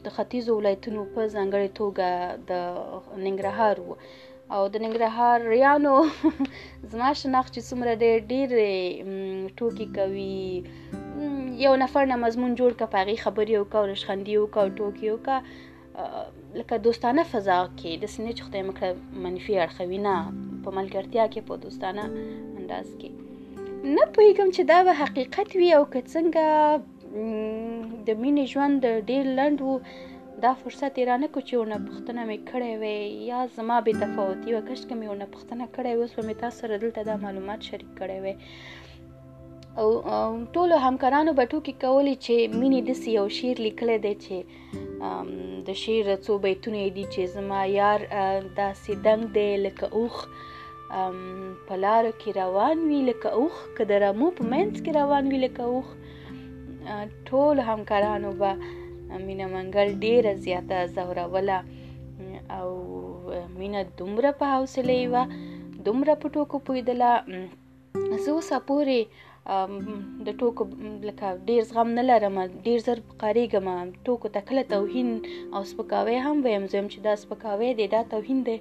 د 0.04 0.08
ختیځو 0.16 0.50
ولایتونو 0.58 1.00
په 1.14 1.20
ځانګړې 1.34 1.68
توګه 1.80 2.08
د 2.50 3.22
ننګرهار 3.26 3.76
وو 3.86 3.94
او 4.54 4.62
د 4.72 4.76
ننګرهار 4.84 5.38
ریانو 5.54 5.92
زما 6.92 7.10
شناخت 7.22 7.50
چې 7.56 7.60
څومره 7.68 7.90
ډېر 8.02 8.16
ډېر 8.32 8.48
ټوکی 9.58 9.86
کوي 9.96 10.42
یو 11.64 11.72
نفر 11.82 12.04
نه 12.12 12.16
مضمون 12.24 12.52
جوړ 12.60 12.70
کا 12.80 12.86
پاغي 12.94 13.16
خبرې 13.24 13.54
او 13.58 13.64
کا 13.74 13.80
رشخندي 13.92 14.34
او 14.40 14.44
کا 14.56 14.62
ټوکی 14.80 15.06
او 15.12 15.16
کا 15.28 15.36
لکه 16.58 16.76
دوستانه 16.86 17.22
فضا 17.32 17.58
کې 17.78 17.90
د 18.02 18.04
سینې 18.14 18.32
چخته 18.38 18.58
مکړه 18.68 19.22
منفي 19.24 19.54
اړخوي 19.64 19.98
نه 20.06 20.16
په 20.64 20.76
ملګرتیا 20.78 21.24
کې 21.32 21.40
په 21.48 21.62
دوستانه 21.64 22.04
انداز 22.60 22.88
کې 23.00 23.10
نه 23.96 24.02
پوهیږم 24.14 24.48
چې 24.56 24.62
دا 24.70 24.78
به 24.86 24.98
حقیقت 25.02 25.48
وي 25.60 25.70
او 25.78 25.84
که 25.94 26.00
څنګه 26.14 28.08
د 28.08 28.22
مینې 28.22 28.44
ژوند 28.52 28.86
ډېر 29.08 29.24
لنډ 29.40 29.58
وو 29.66 29.76
دا 30.44 30.52
فرصت 30.62 30.94
یې 30.98 31.04
رانه 31.08 31.28
کو 31.32 31.40
چې 31.48 31.54
ونه 31.60 31.78
پښتنه 31.86 32.22
مې 32.28 32.36
کړې 32.50 32.72
وي 32.82 33.26
یا 33.30 33.40
زما 33.56 33.76
بې 33.86 33.92
تفاوتي 34.04 34.50
وه 34.54 34.62
کشکې 34.68 34.94
مې 34.98 35.06
ونه 35.10 35.26
پښتنه 35.34 35.64
کړې 35.74 35.92
وي 35.94 36.02
اوس 36.02 36.14
به 36.16 36.24
مې 36.28 36.36
تاسو 36.42 36.56
سره 36.62 36.74
دلته 36.82 37.02
دا 37.08 37.16
معلومات 37.24 37.60
شریک 37.70 37.90
کړی 38.00 38.18
وي 38.24 38.34
او 39.82 39.88
ټولو 40.54 40.74
همکارانو 40.86 41.32
به 41.40 41.44
ټوکې 41.52 41.74
کولې 41.84 42.14
چې 42.24 42.34
مینې 42.60 42.80
داسې 42.88 43.08
یو 43.18 43.26
شعر 43.38 43.58
لیکلی 43.66 43.98
دی 44.06 44.14
چې 44.24 45.68
د 45.68 45.78
شعر 45.82 46.06
څو 46.28 46.32
بیتونه 46.44 46.80
دي 46.96 47.04
چې 47.14 47.22
زما 47.36 47.60
یار 47.78 48.00
داسې 48.60 48.92
دنګ 49.06 49.22
دی 49.36 49.48
لکه 49.64 49.84
اوښ 49.94 51.70
په 51.70 51.74
لاره 51.84 52.10
کې 52.20 52.30
روان 52.42 52.78
وي 52.90 53.00
لکه 53.12 53.28
اوښ 53.38 53.54
که 53.78 53.84
د 53.92 54.04
رمو 54.08 54.30
په 54.42 54.50
منځ 54.52 54.72
کې 54.82 54.92
روان 55.00 55.24
وي 55.32 55.42
لکه 55.46 55.72
اوښ 55.72 57.26
ټول 57.30 57.56
همکارانو 57.72 58.32
به 58.44 58.52
مینه 59.26 59.46
منګل 59.52 59.88
ډیره 60.04 60.32
زیاته 60.44 60.78
زوروله 60.96 61.58
او 62.58 62.68
مینه 63.60 63.80
دومره 64.00 64.30
په 64.40 64.46
حوصله 64.54 64.96
وه 65.14 65.24
دومره 65.86 66.14
په 66.22 66.26
ټوکو 66.34 66.56
پویدله 66.66 67.10
زه 68.24 68.30
اوسه 68.36 68.58
پورې 68.68 69.00
د 70.26 70.28
ټوکو 70.40 70.62
لکه 71.08 71.28
ډیر 71.48 71.62
زغم 71.70 71.88
نه 71.98 72.02
لرم 72.10 72.36
ډیر 72.66 72.78
زر 72.86 72.98
قاریږم 73.22 73.66
ټوکو 74.08 74.28
ته 74.34 74.40
کله 74.50 74.62
توهین 74.74 75.10
او 75.54 75.60
سپکاوی 75.70 76.18
هم 76.26 76.36
ویم 76.46 76.64
زم 76.72 76.84
چې 76.92 76.98
دا 77.08 77.12
سپکاوی 77.22 77.70
دی 77.78 77.86
دا 77.96 78.00
توهین 78.12 78.38
دی 78.48 78.56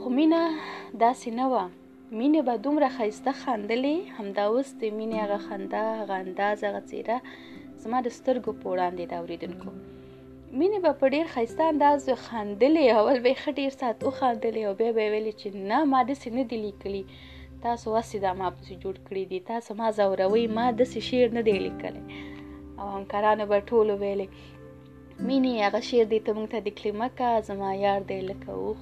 خو 0.00 0.06
مینه 0.18 0.40
داسې 1.02 1.28
نه 1.40 1.46
وه 1.52 1.64
مینه 2.18 2.40
به 2.46 2.54
دومره 2.66 2.88
ښایسته 2.96 3.32
خندلې 3.42 3.94
همدا 4.16 4.44
اوس 4.50 4.68
د 4.80 4.82
مینې 4.98 5.18
هغه 5.24 5.38
خندا 5.46 5.82
هغه 6.02 6.14
انداز 6.24 6.58
هغه 6.68 6.82
څیره 6.90 7.16
زما 7.86 7.98
د 8.06 8.10
سترګو 8.18 8.50
په 8.60 8.66
وړاندې 8.72 9.02
د 9.06 9.12
اوریدونکو 9.22 9.68
مینې 10.58 10.78
به 10.84 10.92
په 11.00 11.06
ډیر 11.14 11.24
خیسته 11.34 11.62
انداز 11.72 12.00
خندلې 12.26 12.84
اول 12.98 13.18
به 13.24 13.32
ښه 13.42 13.50
ډیر 13.58 13.70
سات 13.80 13.96
او 14.04 14.10
خندلې 14.18 14.62
او 14.68 14.72
بیا 14.80 14.90
به 14.96 15.04
ویلې 15.12 15.34
چې 15.40 15.48
نه 15.70 15.78
ما 15.92 16.00
د 16.08 16.10
سینې 16.22 16.44
دی 16.50 16.58
لیکلي 16.66 17.02
تاسو 17.64 17.86
واسي 17.94 18.18
دا 18.24 18.30
ما 18.40 18.48
په 18.56 18.62
جوړ 18.84 18.94
کړی 19.06 19.24
دي 19.30 19.38
تاسو 19.52 19.70
ما 19.80 19.88
زوروي 19.98 20.44
ما 20.56 20.66
د 20.78 20.80
شعر 21.08 21.28
نه 21.36 21.42
دی 21.48 21.54
لیکلی 21.66 22.02
او 22.80 22.86
همکارانو 22.96 23.44
به 23.50 23.58
ټول 23.70 23.86
ویلې 24.02 24.26
مینې 25.28 25.52
هغه 25.66 25.80
شعر 25.88 26.06
دی 26.12 26.20
ته 26.26 26.30
موږ 26.36 26.48
ته 26.52 26.58
د 26.66 26.68
کلمکه 26.80 27.28
زما 27.48 27.70
یار 27.86 28.00
دی 28.10 28.18
لکه 28.30 28.50
اوخ 28.62 28.80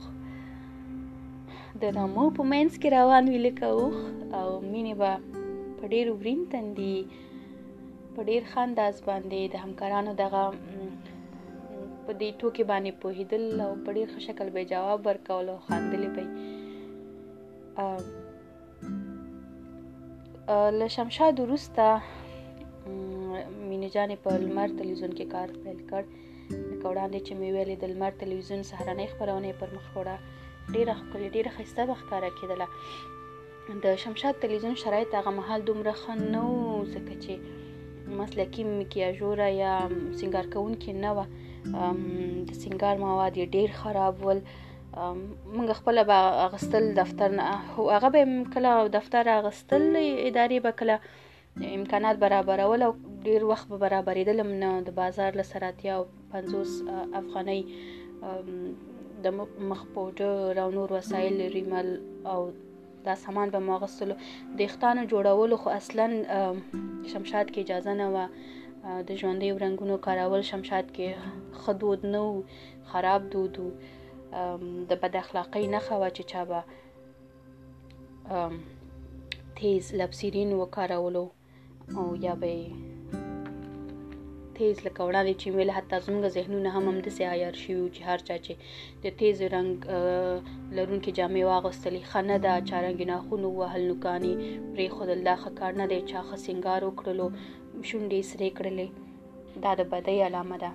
د 1.82 1.94
رامو 1.96 2.26
په 2.36 2.42
مینس 2.52 2.72
کې 2.80 2.88
روان 2.98 3.24
وی 3.32 3.38
لکه 3.46 3.66
اوخ 3.76 3.94
او 4.40 4.48
مینې 4.72 4.94
به 5.00 5.12
په 5.78 5.84
ډیر 5.92 6.06
ورین 6.16 6.40
تندي 6.52 6.98
په 8.16 8.22
ډیر 8.30 8.42
ښه 8.50 8.58
انداز 8.66 8.96
باندې 9.08 9.40
د 9.52 9.56
همکارانو 9.64 10.12
دغه 10.22 10.42
په 12.04 12.12
دې 12.20 12.28
ټوکې 12.40 12.64
باندې 12.70 12.90
پوهیدل 13.02 13.44
او 13.66 13.72
په 13.84 13.90
ډیر 13.96 14.08
ښه 14.12 14.20
شکل 14.26 14.46
به 14.54 14.62
جواب 14.72 14.98
ورکول 15.08 15.46
او 15.52 15.58
خندلې 15.66 16.08
به 16.14 16.24
له 20.78 20.86
شمشاد 20.96 21.34
وروسته 21.44 21.82
مینه 23.68 23.88
جانې 23.94 24.16
په 24.24 24.30
لمر 24.44 24.68
تلویزیون 24.80 25.12
کې 25.18 25.26
کار 25.34 25.48
پیل 25.62 25.80
کړ 25.90 26.02
لکه 26.70 26.86
وړاندې 26.90 27.18
چې 27.26 27.32
مې 27.38 27.48
ویلې 27.54 27.76
د 27.78 27.84
لمر 27.92 28.12
تلویزیون 28.22 28.60
سهارنۍ 28.70 29.06
خپرونې 29.12 29.52
پر 29.60 29.68
مخ 29.76 29.86
وړه 29.96 30.16
ډیره 30.74 30.92
ښکلې 31.00 31.28
ډیره 31.36 31.50
ښایسته 31.56 31.82
به 31.88 31.94
ښکاره 32.02 32.30
کېدله 32.38 32.66
د 33.84 33.86
شمشاد 34.02 34.34
تلویزیون 34.44 34.74
شرایط 34.82 35.10
هغه 35.18 35.30
مهال 35.38 35.60
دومره 35.68 35.92
ښه 36.02 36.12
نه 36.32 36.42
و 36.56 36.60
ځکه 36.94 37.14
چې 37.24 37.34
مسلکي 38.18 38.64
مکیاژوره 38.78 39.48
یا 39.62 39.72
سنگار 40.20 40.46
کوونکې 40.52 40.90
نه 41.04 41.10
وه 41.16 41.26
د 42.48 42.50
سنگار 42.64 42.96
مواد 43.04 43.32
یې 43.40 43.46
ډیر 43.56 43.68
خراب 43.80 44.14
ول 44.26 44.40
موږ 45.56 45.70
خپل 45.80 45.96
به 46.10 46.18
اغستل 46.46 46.84
دفتر 47.00 47.28
نه 47.38 47.46
هو 47.76 47.84
هغه 47.96 48.08
به 48.16 48.22
کله 48.56 48.70
دفتر 48.96 49.24
اغستل 49.40 49.82
ادارې 50.28 50.58
به 50.66 50.72
کله 50.78 50.96
امکانات 51.78 52.16
برابرول 52.24 52.80
او 52.88 52.90
ډیر 53.28 53.40
وخت 53.52 53.66
به 53.72 53.78
برابرېدل 53.82 54.38
نه 54.62 54.72
د 54.90 54.98
بازار 55.00 55.30
له 55.40 55.44
سراتیا 55.52 55.92
او 56.00 56.04
50 56.36 56.76
افغانۍ 57.22 57.60
د 59.24 59.40
مخ 59.70 59.82
پوډر 59.92 60.54
او 60.64 60.68
نور 60.78 60.88
وسایل 60.96 61.38
ریمل 61.56 61.88
او 62.34 62.40
دا 63.04 63.14
سامان 63.14 63.50
به 63.50 63.58
ما 63.66 63.78
غسلو 63.84 64.14
د 64.58 64.66
ښتانو 64.74 65.02
جوړولو 65.12 65.54
خو 65.64 65.68
اصلا 65.80 66.06
شمشاد 67.12 67.46
کې 67.52 67.60
اجازه 67.64 67.92
نه 68.00 68.06
وه 68.14 68.24
د 69.10 69.12
ژوندیو 69.22 69.60
رنګونو 69.64 69.96
کارول 70.06 70.42
شمشاد 70.50 70.86
کې 70.94 71.06
ښه 71.60 71.72
دود 71.82 72.00
نه 72.14 72.20
و 72.28 72.30
خراب 72.94 73.22
دود 73.36 73.54
و 73.64 73.66
د 74.88 74.92
بد 75.04 75.14
اخلاقۍ 75.22 75.64
نښه 75.76 75.94
وه 76.04 76.08
چې 76.16 76.22
چا 76.32 76.42
به 76.50 76.60
تیز 79.60 79.84
لبسیرین 80.02 80.50
وکارولو 80.64 81.24
او 82.00 82.04
یا 82.26 82.34
به 82.42 82.50
تیز 84.58 84.78
لکه 84.86 85.02
وړاندې 85.08 85.34
چې 85.40 85.46
ویل 85.56 85.72
حتی 85.78 85.96
زموږ 86.06 86.24
ذهنونه 86.36 86.68
هم 86.76 86.84
هم 86.90 86.98
د 87.06 87.14
سیایر 87.18 87.54
شیو 87.62 87.92
چې 87.94 88.00
هر 88.08 88.18
چا 88.28 88.36
چې 88.44 88.52
د 89.02 89.04
تیز 89.20 89.38
رنگ 89.54 89.74
لرونکي 90.76 91.10
جامې 91.18 91.42
واغستلې 91.46 92.02
خنه 92.12 92.36
د 92.46 92.48
چارنګ 92.70 92.98
ناخونو 93.12 93.48
وهل 93.60 93.82
نوکانی 93.90 94.32
پرې 94.72 94.86
خود 94.94 95.08
الله 95.16 95.36
خکار 95.44 95.72
نه 95.82 95.86
دی 95.92 95.98
چا 96.10 96.20
خسنګار 96.28 96.80
وکړلو 96.88 97.26
شونډې 97.88 98.20
سرې 98.30 98.50
کړلې 98.60 98.88
دا 99.66 99.72
د 99.80 99.92
بدی 99.92 100.16
علامه 100.28 100.56
ده 100.62 100.70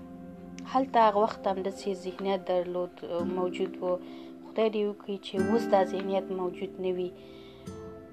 هلته 0.71 0.97
هغه 1.07 1.19
وخت 1.25 1.43
هم 1.51 1.57
د 1.67 1.77
سي 1.81 1.91
ذهنیت 2.05 2.41
درلود 2.51 2.93
موجود 3.39 3.71
وو 3.81 3.93
خدای 4.47 4.67
دې 4.73 4.83
وکړي 4.87 5.17
چې 5.25 5.33
اوس 5.49 5.63
دا 5.75 5.81
ذهنیت 5.95 6.27
موجود 6.41 6.71
نه 6.83 6.91
وي 6.99 7.09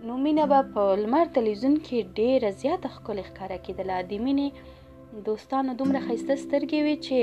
نو 0.06 0.14
مینه 0.24 0.44
به 0.50 0.60
په 0.74 0.82
لمر 1.02 1.26
تلویزیون 1.36 1.74
کې 1.86 1.98
ډېره 2.16 2.48
زیاته 2.62 2.88
ښکلې 2.96 3.24
ښکاره 3.28 3.58
کېدله 3.64 3.96
د 4.10 4.24
مینې 4.26 4.48
دوستانو 5.24 5.72
دومره 5.80 6.00
خسته 6.06 6.34
سترګې 6.44 6.80
وي 6.84 6.96
چې 7.06 7.16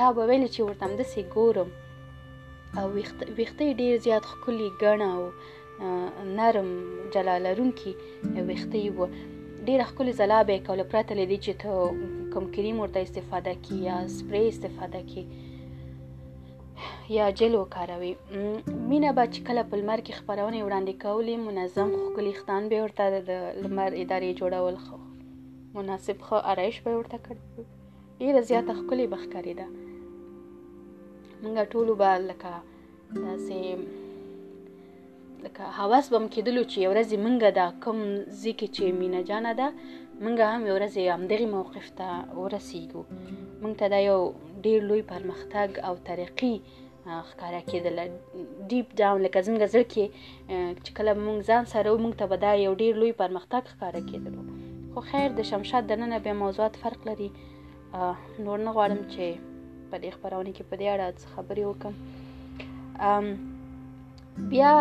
تا 0.00 0.06
به 0.16 0.22
ویل 0.30 0.44
چې 0.54 0.60
ورته 0.66 0.82
همداسې 0.86 1.20
ګورم 1.36 1.68
او 2.78 2.84
ویښته 3.38 3.62
ډیر 3.80 3.92
زیات 4.06 4.24
ښکلي 4.32 4.68
ګڼه 4.82 5.08
او 5.16 5.22
نرم 6.36 6.68
جلا 7.14 7.34
لرونکي 7.46 7.92
ویښته 8.48 8.76
یې 8.84 8.90
وه 8.98 9.06
ډېره 9.66 9.84
ښکلې 9.90 10.12
ځلا 10.20 10.40
به 10.46 10.52
یې 10.56 10.62
کوله 10.68 10.84
پرته 10.92 11.12
له 11.20 11.24
دې 11.30 11.38
چې 11.44 11.52
ته 11.62 11.70
کوم 12.32 12.44
کریم 12.54 12.76
ورته 12.80 12.98
استفاده 13.06 13.52
کړي 13.64 13.78
یا 13.88 13.96
سپری 14.18 14.44
استفاده 14.50 15.00
کړي 15.08 15.24
یا 17.18 17.26
جل 17.40 17.52
وکاروي 17.56 18.12
مینه 18.90 19.10
به 19.16 19.24
چې 19.34 19.40
کله 19.46 19.62
په 19.70 19.74
لمر 19.80 19.98
کې 20.04 20.12
خپرونې 20.20 20.60
وړاندې 20.64 20.92
کولې 21.04 21.34
منظم 21.48 21.88
ښکلي 22.04 22.32
ښتان 22.40 22.62
به 22.70 22.78
ورته 22.84 23.04
د 23.28 23.30
لمر 23.62 23.90
ادارې 24.02 24.30
جوړول 24.42 24.74
مناسب 25.78 26.16
ښه 26.26 26.36
آرایش 26.52 26.76
به 26.84 26.88
یې 26.92 26.98
ورته 27.00 27.18
کړی 27.26 27.42
ډېره 28.20 28.40
زیاته 28.50 28.72
ښکلې 28.80 29.06
به 29.12 29.18
ښکارېده 29.24 29.66
موږ 31.42 31.54
ټولو 31.72 31.92
به 32.00 32.10
لکه 32.30 32.50
داسې 33.24 33.58
لکه 35.44 35.64
حواس 35.78 36.04
به 36.14 36.18
م 36.24 36.26
کېدلو 36.36 36.62
چې 36.70 36.76
یو 36.84 36.90
ورځې 36.94 37.16
موږ 37.24 37.36
دا 37.60 37.66
کوم 37.84 37.98
ځای 38.40 38.52
کې 38.58 38.68
چې 38.76 38.84
مینه 39.02 39.20
جانه 39.30 39.52
ده 39.60 39.68
موږ 40.24 40.36
هم 40.52 40.62
یو 40.68 40.74
ورځې 40.78 41.02
همدغې 41.14 41.46
موقف 41.56 41.86
ته 41.98 42.08
ورسیږو 42.42 43.02
موږ 43.62 43.72
ته 43.80 43.86
دا 43.94 44.00
یو 44.10 44.20
ډېر 44.64 44.80
لوی 44.90 45.02
پرمختګ 45.12 45.68
او 45.86 45.94
ترقي 46.10 46.54
ښکاره 47.28 47.62
کېدله 47.72 48.04
ډیپ 48.70 48.88
ډاون 49.00 49.18
لکه 49.26 49.38
زموږ 49.46 49.58
زړه 49.74 49.84
کې 49.92 50.04
چې 50.84 50.90
کله 50.96 51.10
مونږ 51.26 51.38
ځان 51.48 51.64
سره 51.74 51.88
مونږ 52.04 52.14
ته 52.22 52.26
به 52.32 52.36
دا 52.46 52.52
یو 52.66 52.72
ډیر 52.82 52.92
لوی 53.02 53.12
پرمختګ 53.22 53.62
ښکاره 53.74 54.02
کېدلو 54.12 54.42
خو 54.96 55.00
خیر 55.12 55.30
د 55.36 55.40
شمشاد 55.50 55.84
دننه 55.86 56.18
به 56.24 56.32
موضوعات 56.32 56.74
فرق 56.82 57.00
لري 57.08 57.28
نور 58.46 58.58
نه 58.64 58.70
غواړم 58.76 59.00
چې 59.14 59.24
په 59.90 59.96
دې 60.04 60.10
خبرونه 60.16 60.50
کې 60.56 60.64
په 60.70 60.74
دې 60.80 60.86
اړه 60.94 61.06
خبرې 61.34 61.64
وکم 61.66 61.94
بیا 64.52 64.74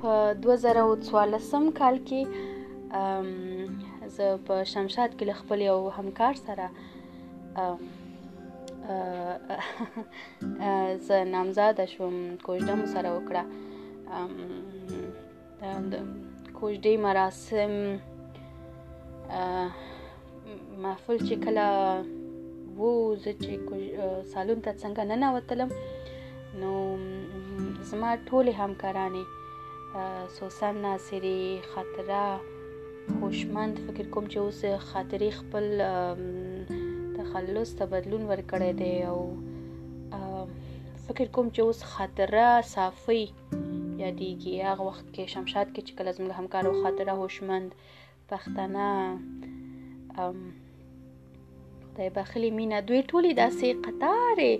په 0.00 0.10
2014 0.48 1.78
کال 1.82 1.96
کې 2.10 2.20
زه 4.16 4.26
په 4.50 4.54
شمشاد 4.72 5.10
کې 5.16 5.24
له 5.30 5.34
خپل 5.44 5.58
یو 5.70 5.78
همکار 6.00 6.34
سره 6.46 6.66
زه 11.06 11.16
نامزاده 11.34 11.84
شوم 11.94 12.14
کوژده 12.46 12.74
مو 12.82 12.86
سره 12.98 13.08
وکړه 13.16 13.42
کوژدې 16.58 16.94
مراسم 17.10 17.72
محفل 20.82 21.18
چې 21.28 21.34
کله 21.44 21.64
وو 22.80 22.90
زه 23.24 23.32
چې 23.42 23.52
سالون 24.32 24.58
ته 24.66 24.70
څنګه 24.82 25.02
نه 25.10 25.16
نوتلم 25.22 25.70
نو 26.60 26.72
زما 27.90 28.10
ټولې 28.28 28.52
همکارانې 28.62 29.24
سوسن 30.36 30.74
ناصری 30.86 31.42
خاطره 31.72 32.22
خوشمند 33.18 33.74
فکر 33.86 34.06
کوم 34.14 34.24
چې 34.32 34.38
اوس 34.42 34.60
خاطرې 34.90 35.30
خپل 35.40 35.64
تخلص 37.18 37.68
ته 37.78 37.84
بدلون 37.94 38.22
ورکړی 38.32 38.72
دی 38.80 38.94
او 39.10 39.18
فکر 41.06 41.26
کوم 41.34 41.46
چې 41.54 41.60
اوس 41.66 41.80
خاطره 41.94 42.46
صافي 42.74 43.22
یادېږي 44.02 44.54
هغه 44.68 44.82
وخت 44.90 45.06
کې 45.14 45.30
شمشاد 45.34 45.66
کې 45.74 45.82
چې 45.86 45.92
کله 45.98 46.10
زموږ 46.16 46.32
همکارو 46.40 46.72
خاطره 46.82 47.12
هوشمند 47.22 47.70
پښتنه 48.32 48.86
خدای 51.92 52.10
بخلي 52.16 52.50
مینا 52.58 52.78
دوی 52.88 53.00
ټولې 53.10 53.32
داسې 53.42 53.68
قطارې 53.86 54.52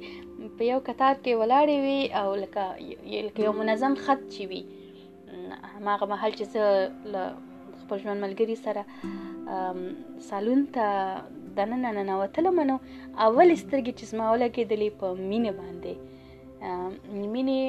په 0.57 0.63
یو 0.71 0.79
قطار 0.89 1.15
کې 1.25 1.33
ولاړې 1.41 1.77
وي 1.85 2.01
او 2.21 2.29
لکه 2.43 2.63
لکه 3.29 3.41
یو 3.47 3.53
منظم 3.61 3.95
خط 4.07 4.21
چی 4.37 4.43
وي 4.53 4.63
هماغه 5.75 6.05
محل 6.13 6.33
چې 6.39 6.45
زه 6.55 6.65
له 7.13 7.25
خپل 7.83 7.97
ژوند 8.05 8.21
ملګري 8.25 8.57
سره 8.65 8.83
سالون 10.31 10.61
ته 10.79 10.87
دننه 11.61 11.91
ننوتلم 11.97 12.57
نو 12.71 12.77
اول 13.25 13.49
سترګې 13.63 13.93
چې 13.99 14.05
زما 14.13 14.25
ولګېدلې 14.33 14.89
په 15.01 15.07
مینه 15.31 15.53
باندې 15.61 15.95
مینې 17.33 17.63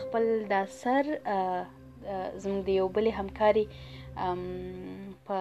خپل 0.00 0.24
دا 0.54 0.62
سر 0.80 1.04
زموږ 2.42 2.58
د 2.66 2.68
یو 2.80 2.86
بلې 2.96 3.12
همکاري 3.20 3.66
په 5.28 5.38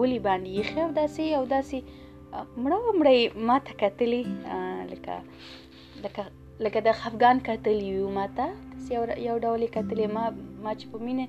ولي 0.00 0.18
باندې 0.28 0.48
یخې 0.60 0.80
او 0.86 0.90
داسې 1.00 1.24
او 1.38 1.44
داسې 1.56 1.78
مړه 2.62 2.78
مړه 2.98 3.14
ما 3.48 3.56
ته 3.66 3.72
کتلې 3.82 4.22
لکه 4.92 5.14
لکه 6.04 6.22
لکه 6.64 6.78
د 6.86 6.90
خفغان 7.00 7.36
کتلې 7.48 7.86
یو 7.98 8.08
ما 8.18 8.26
ته 8.38 8.46
یو 8.94 9.02
یو 9.28 9.36
ډول 9.44 9.62
کتلې 9.76 10.06
ما 10.16 10.24
ما 10.64 10.72
چې 10.78 10.86
په 10.92 10.96
مینه 11.06 11.24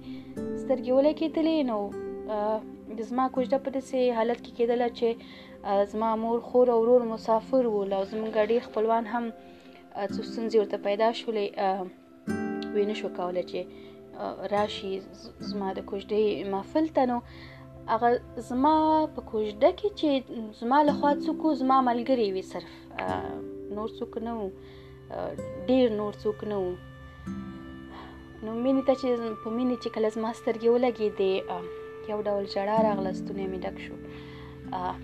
سترګې 0.61 0.91
ولې 0.93 1.13
کتلې 1.21 1.55
نو 1.71 1.77
زما 3.09 3.25
کوجده 3.33 3.57
په 3.65 3.69
داسې 3.75 4.15
حالت 4.17 4.39
کې 4.45 4.51
کېدله 4.57 4.87
چې 4.99 5.07
زما 5.91 6.09
مور 6.23 6.37
خور 6.47 6.65
او 6.73 6.79
ورور 6.83 7.01
مسافر 7.13 7.63
وو 7.69 7.81
لازم 7.93 8.21
ګډي 8.37 8.57
خپلوان 8.67 9.03
هم 9.13 9.23
څه 10.13 10.19
ستونزې 10.29 10.57
ورته 10.59 10.77
پیدا 10.87 11.09
شولې 11.19 11.45
وینې 12.73 12.95
شو 12.99 13.07
کولای 13.17 13.43
چې 13.51 13.59
راشي 14.53 14.93
زما 15.51 15.67
د 15.77 15.83
کوژدې 15.89 16.23
محفل 16.53 16.85
ته 16.97 17.03
نو 17.11 17.17
هغه 17.91 18.09
زما 18.49 18.73
په 19.15 19.21
کوژده 19.31 19.69
کې 19.79 19.89
چې 19.99 20.09
زما 20.61 20.79
له 20.87 20.93
خوا 20.99 21.11
څوک 21.25 21.41
زما 21.61 21.77
ملګری 21.89 22.27
وي 22.35 22.43
صرف 22.53 22.73
نور 23.77 23.89
څوک 23.99 24.11
نه 24.27 24.33
ډیر 25.69 25.85
نور 25.99 26.13
څوک 26.25 26.39
نه 26.51 26.57
نو 28.43 28.51
مینې 28.63 28.83
ته 28.87 28.93
چې 29.01 29.07
په 29.41 29.47
مینې 29.57 29.75
چې 29.81 29.89
کله 29.95 30.07
زما 30.17 30.31
سترګې 30.41 30.69
ولګېدې 30.71 31.33
یو 32.11 32.19
ډول 32.27 32.43
ژړا 32.53 32.77
راغله 32.87 33.11
ستونی 33.19 33.45
مې 33.51 33.59
ډک 33.63 33.77
شو 33.85 33.95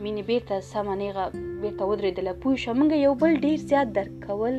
مینې 0.03 0.23
بیرته 0.29 0.55
سمه 0.71 0.93
نیغه 1.01 1.25
بیرته 1.61 1.83
ودرېدله 1.89 2.33
پوه 2.43 2.55
شوه 2.63 2.75
موږ 2.79 2.91
یو 3.05 3.13
بل 3.21 3.31
ډیر 3.47 3.57
زیات 3.71 3.87
درک 3.97 4.13
کول 4.27 4.55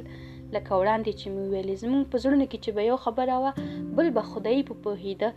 لکه 0.56 0.72
وړاندې 0.80 1.12
چې 1.20 1.26
مې 1.34 1.44
ویلې 1.52 1.74
زمونږ 1.82 2.02
په 2.10 2.16
زړونو 2.22 2.44
کې 2.50 2.58
چې 2.64 2.70
به 2.76 2.82
یو 2.90 2.98
خبره 3.04 3.36
وه 3.42 3.52
بل 3.96 4.06
به 4.16 4.22
خدای 4.30 4.58
په 4.68 4.74
پوهیده 4.82 5.28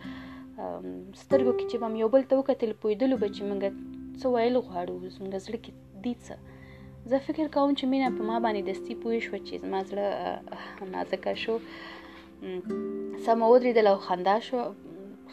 سترګو 1.22 1.52
کې 1.58 1.66
چې 1.70 1.76
به 1.80 1.86
یو 2.02 2.08
بل 2.14 2.22
ته 2.30 2.34
وکتل 2.40 2.70
پوهېدلو 2.84 3.16
به 3.22 3.28
چې 3.36 3.42
موږ 3.48 3.62
څه 4.20 4.26
ویل 4.34 4.56
غواړو 4.66 4.94
زموږ 5.14 5.34
زړه 5.44 5.58
کې 5.64 5.72
دي 6.04 6.14
څه 6.24 6.34
زه 7.12 7.16
فکر 7.26 7.46
کوم 7.56 7.70
چې 7.78 7.84
مینه 7.92 8.08
په 8.16 8.22
ما 8.30 8.36
باندې 8.44 8.62
دستی 8.70 8.94
پوه 9.00 9.18
شوه 9.26 9.38
چې 9.46 9.54
زما 9.64 9.80
زړه 9.88 10.08
نازکه 10.94 11.32
شو 11.42 11.54
سمه 13.24 13.46
ودرېدله 13.52 13.90
او 13.92 13.98
خندا 14.06 14.36
شوه 14.46 14.64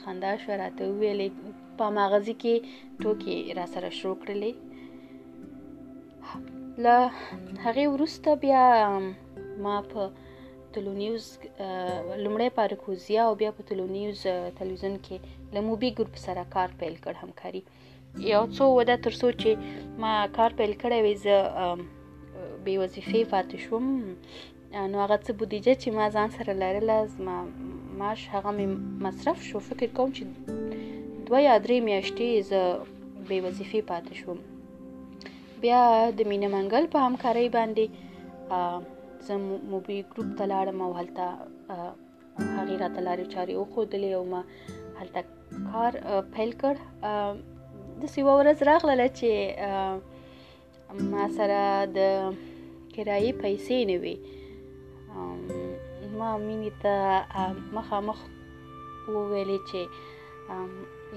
خندا 0.04 0.32
شوه 0.42 0.56
راته 0.64 0.82
وویلې 0.86 1.30
په 1.78 1.86
ماغزي 1.98 2.36
کې 2.42 2.54
ټوکې 3.02 3.36
را 3.60 3.66
سره 3.74 3.90
شروع 4.00 4.18
کړلې 4.22 4.52
له 6.84 7.00
هغې 7.64 7.86
وروسته 7.94 8.30
بیا 8.44 8.64
ما 9.64 9.82
په 9.92 10.02
تلونیوز 10.74 11.26
لمړی 12.24 12.50
په 12.58 12.62
رکوزیا 12.74 13.22
او 13.30 13.34
بیا 13.42 13.52
په 13.58 13.62
تلونیوز 13.70 14.20
تلویزیون 14.60 14.96
کې 15.06 15.16
له 15.56 15.60
موبي 15.68 15.90
ګروپ 16.00 16.16
سره 16.26 16.44
کار 16.56 16.70
پیل 16.84 16.94
کړ 17.04 17.14
همکاري 17.24 17.62
یو 18.34 18.44
څو 18.60 18.64
ودا 18.78 18.96
ترسو 19.08 19.28
چې 19.42 19.50
ما 20.04 20.14
کار 20.38 20.52
پیل 20.62 20.74
کړی 20.82 21.00
وې 21.06 21.16
ز 21.24 21.82
بې 22.64 22.76
وظیفې 22.82 23.22
پاتې 23.34 23.56
شوم 23.66 23.86
نو 24.92 24.96
هغه 25.04 25.18
څه 25.26 25.32
بودیجه 25.42 25.74
چې 25.82 25.88
ما 25.98 26.06
ځان 26.20 26.30
سره 26.38 26.52
لرله 26.62 26.98
زما 27.16 27.38
معاش 28.02 28.22
هغه 28.36 28.52
مې 28.58 28.66
مصرف 29.08 29.38
شو 29.50 29.60
فکر 29.70 29.90
کوم 30.00 30.10
چې 30.16 30.24
دوه 31.28 31.40
یا 31.48 31.56
درې 31.66 31.78
میاشتې 31.88 32.28
زه 32.50 32.64
بې 33.28 33.38
وظیفې 33.46 33.82
پاتې 33.90 34.14
شوم 34.22 34.40
بیا 35.64 35.82
د 36.20 36.30
مینه 36.32 36.48
منګل 36.56 36.86
په 36.94 36.98
همکارۍ 37.08 37.48
باندې 37.56 37.86
زه 39.28 39.34
موبي 39.72 39.98
ګروپ 40.14 40.30
ته 40.40 40.46
لاړم 40.52 40.78
او 40.86 40.92
هلته 41.00 41.26
هغه 42.56 42.76
راته 42.84 43.02
لارې 43.08 43.26
چارې 43.34 43.54
وښودلې 43.58 44.12
او 44.18 44.24
ما 44.34 44.42
هلته 45.00 45.20
کار 45.70 45.92
پیل 46.34 46.52
کړ 46.62 46.76
د 48.02 48.12
سیو 48.14 48.28
ورځ 48.40 48.58
راغله 48.72 49.08
چې 49.20 49.30
ما 51.14 51.26
سره 51.38 51.60
د 51.98 52.00
کرایې 52.96 53.32
پیسې 53.44 53.78
نه 53.90 53.98
وي 54.04 54.16
ما 56.20 56.30
مینې 56.48 56.72
ته 56.84 56.94
مخامخ 57.78 58.20
وویلې 59.18 59.60
چې 59.70 59.80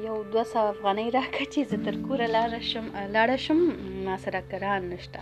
یو 0.07 0.17
دوه 0.33 0.45
سوه 0.53 0.69
افغانۍ 0.75 1.09
راکړه 1.19 1.47
چې 1.53 1.61
زه 1.71 1.77
تر 1.87 1.95
کوره 2.07 2.27
لاړه 2.37 2.61
شم 2.71 2.85
لاړه 3.17 3.37
شم 3.45 3.59
ما 4.07 4.17
سره 4.25 4.40
کران 4.51 4.83
نشته 4.93 5.21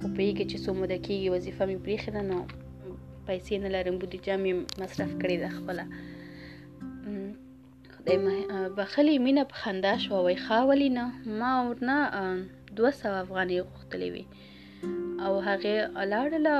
خو 0.00 0.06
پوهیږي 0.16 0.44
چې 0.50 0.56
څو 0.64 0.70
موده 0.80 0.98
کېږي 1.06 1.28
وظیفه 1.36 1.62
مې 1.68 1.76
پرېښې 1.86 2.10
ده 2.16 2.22
نو 2.30 2.38
پیسې 3.28 3.54
نه 3.64 3.68
لرم 3.74 3.94
بودیجه 4.02 4.34
مې 4.42 4.52
مصرف 4.82 5.10
کړې 5.22 5.36
ده 5.42 5.48
خپله 5.58 5.84
خدای 7.94 8.16
بخلې 8.78 9.14
مینه 9.26 9.42
په 9.50 9.56
خندا 9.62 9.94
شوه 10.04 10.18
وایي 10.24 10.38
ښه 10.44 10.58
ولې 10.70 10.88
نه 10.98 11.04
ما 11.40 11.50
ورنه 11.68 11.96
دوه 12.78 12.90
سوه 13.00 13.16
افغانۍ 13.24 13.58
غوښتلې 13.70 14.08
وې 14.14 14.24
او 15.24 15.32
هغې 15.48 15.76
لاړله 16.14 16.54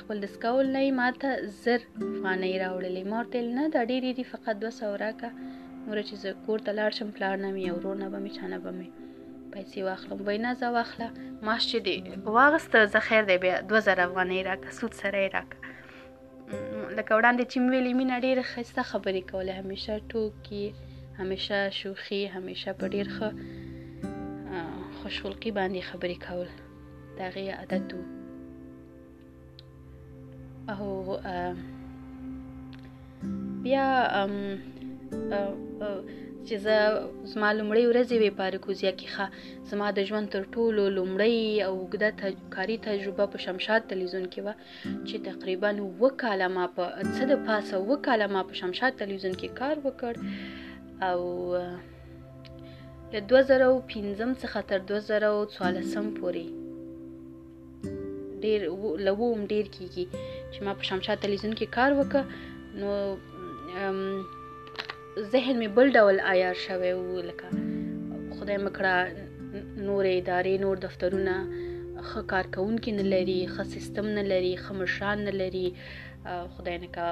خپل 0.00 0.16
ډسکول 0.24 0.66
نه 0.74 0.80
یې 0.86 0.92
ما 1.00 1.08
ته 1.20 1.30
زر 1.62 1.80
افغانۍ 2.12 2.52
راوړلې 2.64 3.02
ما 3.10 3.16
ورته 3.20 3.36
نه 3.58 3.64
دا 3.74 3.80
ډېرې 3.90 4.10
دي 4.16 4.24
فقط 4.34 4.54
دوه 4.62 4.72
سوه 4.80 4.92
راکړه 5.04 5.30
نوره 5.86 6.02
چې 6.08 6.14
زه 6.22 6.30
کور 6.44 6.58
ته 6.66 6.70
لاړ 6.78 6.90
شم 6.98 7.08
پلار 7.16 7.34
نه 7.44 7.48
مې 7.54 7.64
او 7.70 7.74
ورور 7.78 7.96
نه 8.02 8.06
به 8.12 8.18
مې 8.24 8.30
چا 8.36 8.44
نه 8.54 8.58
به 8.64 8.72
مې 8.78 8.88
پیسې 9.54 9.82
واخلم 9.86 10.20
وینا 10.26 10.52
زه 10.60 10.66
واخله 10.76 11.08
معاش 11.48 11.66
چې 11.66 11.78
دی 11.78 11.96
واغسته 12.36 12.86
زه 12.92 13.00
خیر 13.08 13.22
دی 13.30 13.36
بیا 13.44 13.56
2000 13.74 14.00
افغانۍ 14.06 14.38
راکړه 14.48 14.72
سود 14.80 14.92
سره 15.00 15.18
یې 15.24 15.30
راکړه 15.36 15.60
لکه 16.98 17.12
وړاندې 17.18 17.44
چې 17.52 17.58
ویلې 17.70 17.94
مینا 18.00 18.16
ډېر 18.20 18.42
خسته 18.52 18.82
خبرې 18.82 19.22
کوله 19.30 19.52
همیشه 19.52 20.02
ټوکی 20.10 20.74
همیشه 21.18 21.70
شوخي 21.80 22.22
همیشه 22.26 22.72
په 22.72 22.88
ډېر 22.88 23.06
خو 23.16 23.28
خوشخلقي 25.02 25.50
باندې 25.50 25.80
خبرې 25.90 26.18
کول 26.26 26.48
دا 27.18 27.28
غي 27.28 27.50
عادت 27.50 27.94
وو 27.94 28.04
او 30.78 30.90
بیا 33.64 33.86
ام 34.18 34.34
چې 36.48 36.56
زه 36.64 36.76
زما 37.32 37.48
لومړی 37.58 37.84
ورځې 37.90 38.16
وې 38.20 38.30
پاریکوزیا 38.40 38.92
کې 38.98 39.06
ښه 39.14 39.26
زما 39.70 39.88
د 39.98 40.00
ژوند 40.08 40.26
تر 40.34 40.42
ټولو 40.54 40.82
لومړی 40.98 41.36
او 41.66 41.72
اوږده 41.80 42.10
کاري 42.54 42.76
تجربه 42.88 43.24
په 43.32 43.38
شمشاد 43.44 43.80
تلویزیون 43.92 44.26
کې 44.32 44.40
وه 44.46 44.54
چې 45.08 45.16
تقریبا 45.30 45.70
اووه 45.82 46.10
کاله 46.22 46.48
ما 46.56 46.66
په 46.76 46.84
څه 47.16 47.22
د 47.32 47.44
پاسه 47.46 47.72
اووه 47.80 47.96
کاله 48.06 48.26
ما 48.34 48.42
په 48.50 48.54
شمشاد 48.60 48.92
تلویزیون 49.02 49.34
کې 49.40 49.56
کار 49.60 49.76
وکړ 49.86 50.12
او 51.10 51.20
له 53.14 53.20
دوه 53.30 53.42
زره 53.50 53.68
پنځم 53.94 54.30
څخه 54.42 54.58
تر 54.70 54.78
دوه 54.88 55.00
زره 55.10 55.30
څوارلسم 55.54 56.06
پورې 56.18 56.44
ډیر 58.44 58.60
له 59.06 59.10
اووم 59.16 59.40
ډیر 59.52 59.66
کیږي 59.76 60.04
چې 60.52 60.58
ما 60.66 60.74
په 60.80 60.84
شمشاد 60.92 61.22
تلویزیون 61.24 61.54
کې 61.58 61.66
کار 61.76 61.90
وکړ 62.00 62.24
نو 62.78 64.30
ذهن 65.18 65.58
مې 65.60 65.66
بل 65.76 65.90
ډول 65.96 66.20
عیار 66.28 66.56
شوی 66.66 66.92
و 66.92 67.22
لکه 67.30 67.48
خدای 68.38 68.58
مکړه 68.66 68.94
نور 69.88 70.04
ادارې 70.16 70.54
نور 70.64 70.76
دفترونه 70.84 71.34
ښه 72.08 72.20
کارکونکي 72.32 72.90
نه 73.00 73.04
لري 73.14 73.38
ښه 73.54 73.64
سیستم 73.74 74.06
نه 74.18 74.22
لري 74.32 74.52
ښه 74.62 74.72
مشران 74.80 75.18
نه 75.28 75.32
لري 75.40 75.66
خدای 76.54 76.76
نه 76.84 76.88
کا 76.96 77.06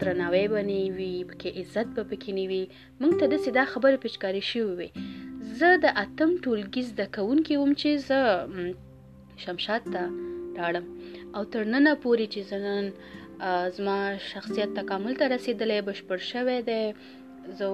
درناوی 0.00 0.44
بنې 0.54 0.80
وي 0.96 1.12
پکې 1.30 1.48
عزت 1.58 1.88
به 1.96 2.02
پکې 2.10 2.30
نه 2.38 2.44
وي 2.50 2.62
مونږ 3.00 3.12
ته 3.20 3.24
د 3.32 3.36
سیدا 3.46 3.64
خبره 3.72 3.96
پیچکاری 4.04 4.42
شي 4.50 4.62
وي 4.78 4.88
زه 5.58 5.68
د 5.84 5.86
اتم 6.04 6.30
ټولګي 6.44 6.82
زده 6.90 7.06
کوونکې 7.16 7.54
وم 7.56 7.72
چې 7.80 7.90
زه 8.08 9.46
شمشاد 9.46 9.82
ته 9.92 10.02
راړم 10.58 10.86
او 11.36 11.42
تر 11.56 11.62
ننه 11.74 11.92
پورې 12.04 12.24
چې 12.32 12.40
زنن 12.54 12.86
زما 13.76 13.98
شخصیت 14.32 14.70
تکامل 14.80 15.14
ته 15.20 15.26
رسیدلې 15.36 15.78
بشپړ 15.88 16.18
شوی 16.30 16.58
دی 16.68 16.82
زه 17.58 17.66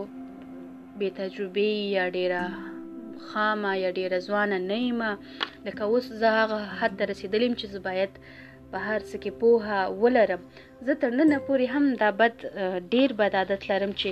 بې 0.99 1.09
تجربې 1.21 1.71
یا 1.97 2.05
ډیره 2.17 2.43
خامه 3.29 3.71
یا 3.85 3.91
ډیره 3.99 4.19
ځوانه 4.27 4.59
نه 4.71 4.79
یم 4.87 5.03
لکه 5.67 5.83
اوس 5.93 6.07
زه 6.25 6.29
هغه 6.39 6.59
حد 6.81 6.93
ته 6.99 7.05
رسیدلی 7.13 7.47
یم 7.51 7.55
چې 7.61 7.67
زه 7.73 7.81
باید 7.89 8.13
په 8.73 8.79
هر 8.89 9.01
څه 9.09 9.17
کې 9.23 9.31
پوهه 9.41 9.81
ولرم 10.03 10.43
زه 10.89 10.93
تر 11.05 11.11
ننه 11.19 11.39
پورې 11.47 11.67
هم 11.75 11.85
دا 12.05 12.11
بد 12.21 12.37
ډیر 12.97 13.11
بد 13.21 13.33
عادت 13.41 13.63
لرم 13.71 13.93
چې 14.01 14.11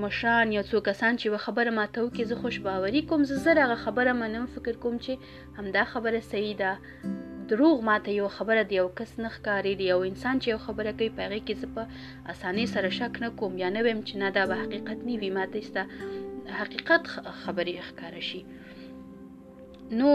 مشران 0.00 0.52
یا 0.52 0.62
څو 0.70 0.80
کسان 0.84 1.16
چې 1.22 1.26
و 1.32 1.36
خبره 1.46 1.70
ماتو 1.78 2.02
کې 2.14 2.22
زه 2.30 2.34
خوش 2.44 2.56
باوري 2.66 3.00
کوم 3.10 3.22
زه 3.30 3.34
زره 3.46 3.62
هغه 3.64 3.76
خبره 3.84 4.12
منم 4.20 4.46
فکر 4.54 4.76
کوم 4.84 4.94
چې 4.98 5.12
همدا 5.58 5.82
خبره 5.90 6.20
صحیح 6.28 6.54
ده 6.60 6.72
دروغ 7.50 7.82
ماته 7.88 8.12
یو 8.20 8.28
خبره 8.36 8.62
دی 8.70 8.74
یو 8.78 8.86
کس 9.00 9.12
نه 9.20 9.28
ښکاری 9.34 9.74
دی 9.82 9.90
یو 9.90 9.98
انسان 10.10 10.40
چې 10.40 10.48
یو 10.48 10.58
خبره 10.66 10.92
کوي 10.98 11.10
پغې 11.18 11.40
کې 11.46 11.54
زه 11.60 11.66
په 11.74 11.82
اساني 12.34 12.66
سره 12.72 12.90
شک 13.00 13.14
نه 13.26 13.30
کوم 13.42 13.58
یا 13.64 13.68
نه 13.76 13.80
ویم 13.88 14.00
چې 14.02 14.14
نه 14.16 14.30
دا 14.30 14.46
به 14.46 14.54
حقیقت 14.62 14.98
نه 15.06 15.18
وي 15.22 15.30
ماته 15.30 15.58
استه 15.58 15.84
حقیقت 16.62 17.02
خبرې 17.44 17.76
ښکار 17.88 18.14
شي 18.20 18.40
نو 19.90 20.10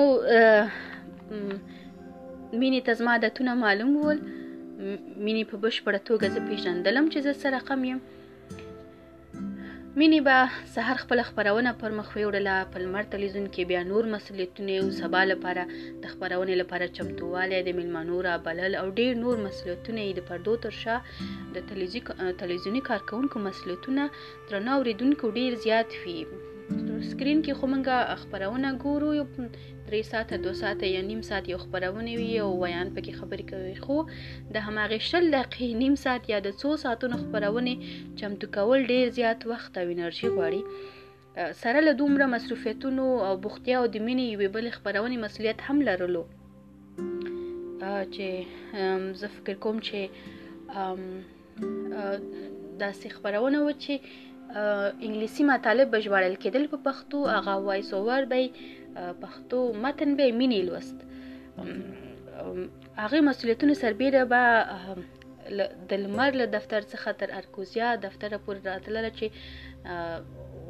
مینې 1.29 2.85
ته 2.89 2.93
زما 3.01 3.11
عادتونه 3.17 3.53
معلوم 3.63 3.95
ول 3.97 4.19
مینې 4.27 5.43
په 5.51 5.57
بشپړه 5.65 6.05
توګه 6.11 6.27
زه 6.35 6.39
پیژندلم 6.51 7.09
چې 7.15 7.19
زه 7.29 7.33
سره 7.47 7.57
قم 7.71 7.83
یم 7.93 8.01
مینې 9.99 10.19
به 10.27 10.35
سهار 10.75 10.97
خپل 11.03 11.19
خبرونه 11.27 11.69
پر 11.81 11.91
مخ 11.99 12.09
وړله 12.25 12.55
په 12.73 12.77
لمر 12.83 13.03
تلویزیون 13.13 13.45
کې 13.53 13.63
بیا 13.69 13.79
نور 13.91 14.03
مسولیتونه 14.15 14.73
او 14.81 14.87
سبا 14.99 15.21
لپاره 15.31 15.63
د 15.69 16.03
خبرونې 16.13 16.55
لپاره 16.61 16.93
چمتووالی 16.97 17.59
د 17.67 17.77
میلمنو 17.77 18.17
را 18.27 18.33
بلل 18.47 18.73
او 18.81 18.87
ډیر 18.99 19.11
نور 19.23 19.35
مسولیتونه 19.45 19.99
یې 20.07 20.13
د 20.17 20.21
پردو 20.29 20.53
تر 20.65 20.73
شا 20.81 20.95
د 21.55 21.65
تلویزیوني 22.39 22.81
کارکونکو 22.89 23.35
مسولیتونه 23.47 24.03
درنو 24.49 24.71
اوریدونکو 24.77 25.25
ډیر 25.39 25.51
زیات 25.65 25.89
وي 26.01 26.19
سکرین 27.11 27.39
کې 27.45 27.59
خو 27.59 27.65
مونږه 27.73 28.21
خبرونه 28.21 28.69
ګورو 28.85 29.09
درې 29.87 30.03
ساعته 30.11 30.35
دو 30.45 30.51
ساعته 30.59 30.85
یا 30.95 31.01
نیم 31.09 31.19
ساعت 31.29 31.45
یو 31.51 31.57
خبرونه 31.63 32.13
وي 32.19 32.29
او 32.45 32.47
ویان 32.61 32.89
پکې 32.95 33.13
خبرې 33.19 33.45
کوي 33.51 33.75
خو 33.85 33.95
د 34.07 34.57
هماغې 34.67 34.99
شل 35.09 35.25
دقیقې 35.35 35.69
نیم 35.83 35.93
ساعت 36.03 36.23
یا 36.33 36.39
د 36.47 36.49
څو 36.61 36.69
ساعتونو 36.83 37.19
خبرونه 37.21 37.73
چمتو 38.21 38.47
کول 38.57 38.79
ډیر 38.91 39.05
زیات 39.19 39.39
وخت 39.53 39.71
او 39.83 39.87
انرژي 39.95 40.29
غواړي 40.35 40.61
سره 41.61 41.79
له 41.87 41.91
دومره 42.01 42.25
مصروفیتونو 42.35 43.05
او 43.27 43.33
بوختیا 43.45 43.75
او 43.81 43.87
د 43.95 43.97
مینې 44.07 44.25
یوې 44.33 44.49
بلې 44.57 44.71
خپرونې 44.77 45.17
مسولیت 45.25 45.59
هم 45.67 45.77
لرلو 45.89 46.23
چې 48.15 48.27
زه 49.23 49.27
فکر 49.37 49.55
کوم 49.67 49.77
چې 49.89 50.01
داسې 50.71 53.05
خپرونه 53.15 53.57
و 53.65 53.69
چې 53.71 53.93
انګلیسي 54.49 55.43
مطالب 55.53 55.87
به 55.93 55.97
ژباړل 56.03 56.35
کېدل 56.43 56.63
په 56.73 56.77
پښتو 56.89 57.17
هغه 57.37 57.53
وایس 57.69 57.89
اوور 57.99 58.21
به 58.33 58.43
پښتو 59.21 59.59
متن 59.83 60.09
به 60.17 60.25
مینې 60.39 60.61
لوست 60.67 60.97
هغه 63.03 63.17
مسولیتونو 63.29 63.73
سربیره 63.83 64.21
به 64.31 64.41
د 65.89 65.91
لمر 66.03 66.31
له 66.41 66.45
دفتر 66.55 66.81
څخه 66.91 67.09
تر 67.19 67.29
ارکوزیا 67.39 67.87
دفتر 68.05 68.29
پورې 68.45 68.59
راتلله 68.71 69.09
چې 69.17 69.25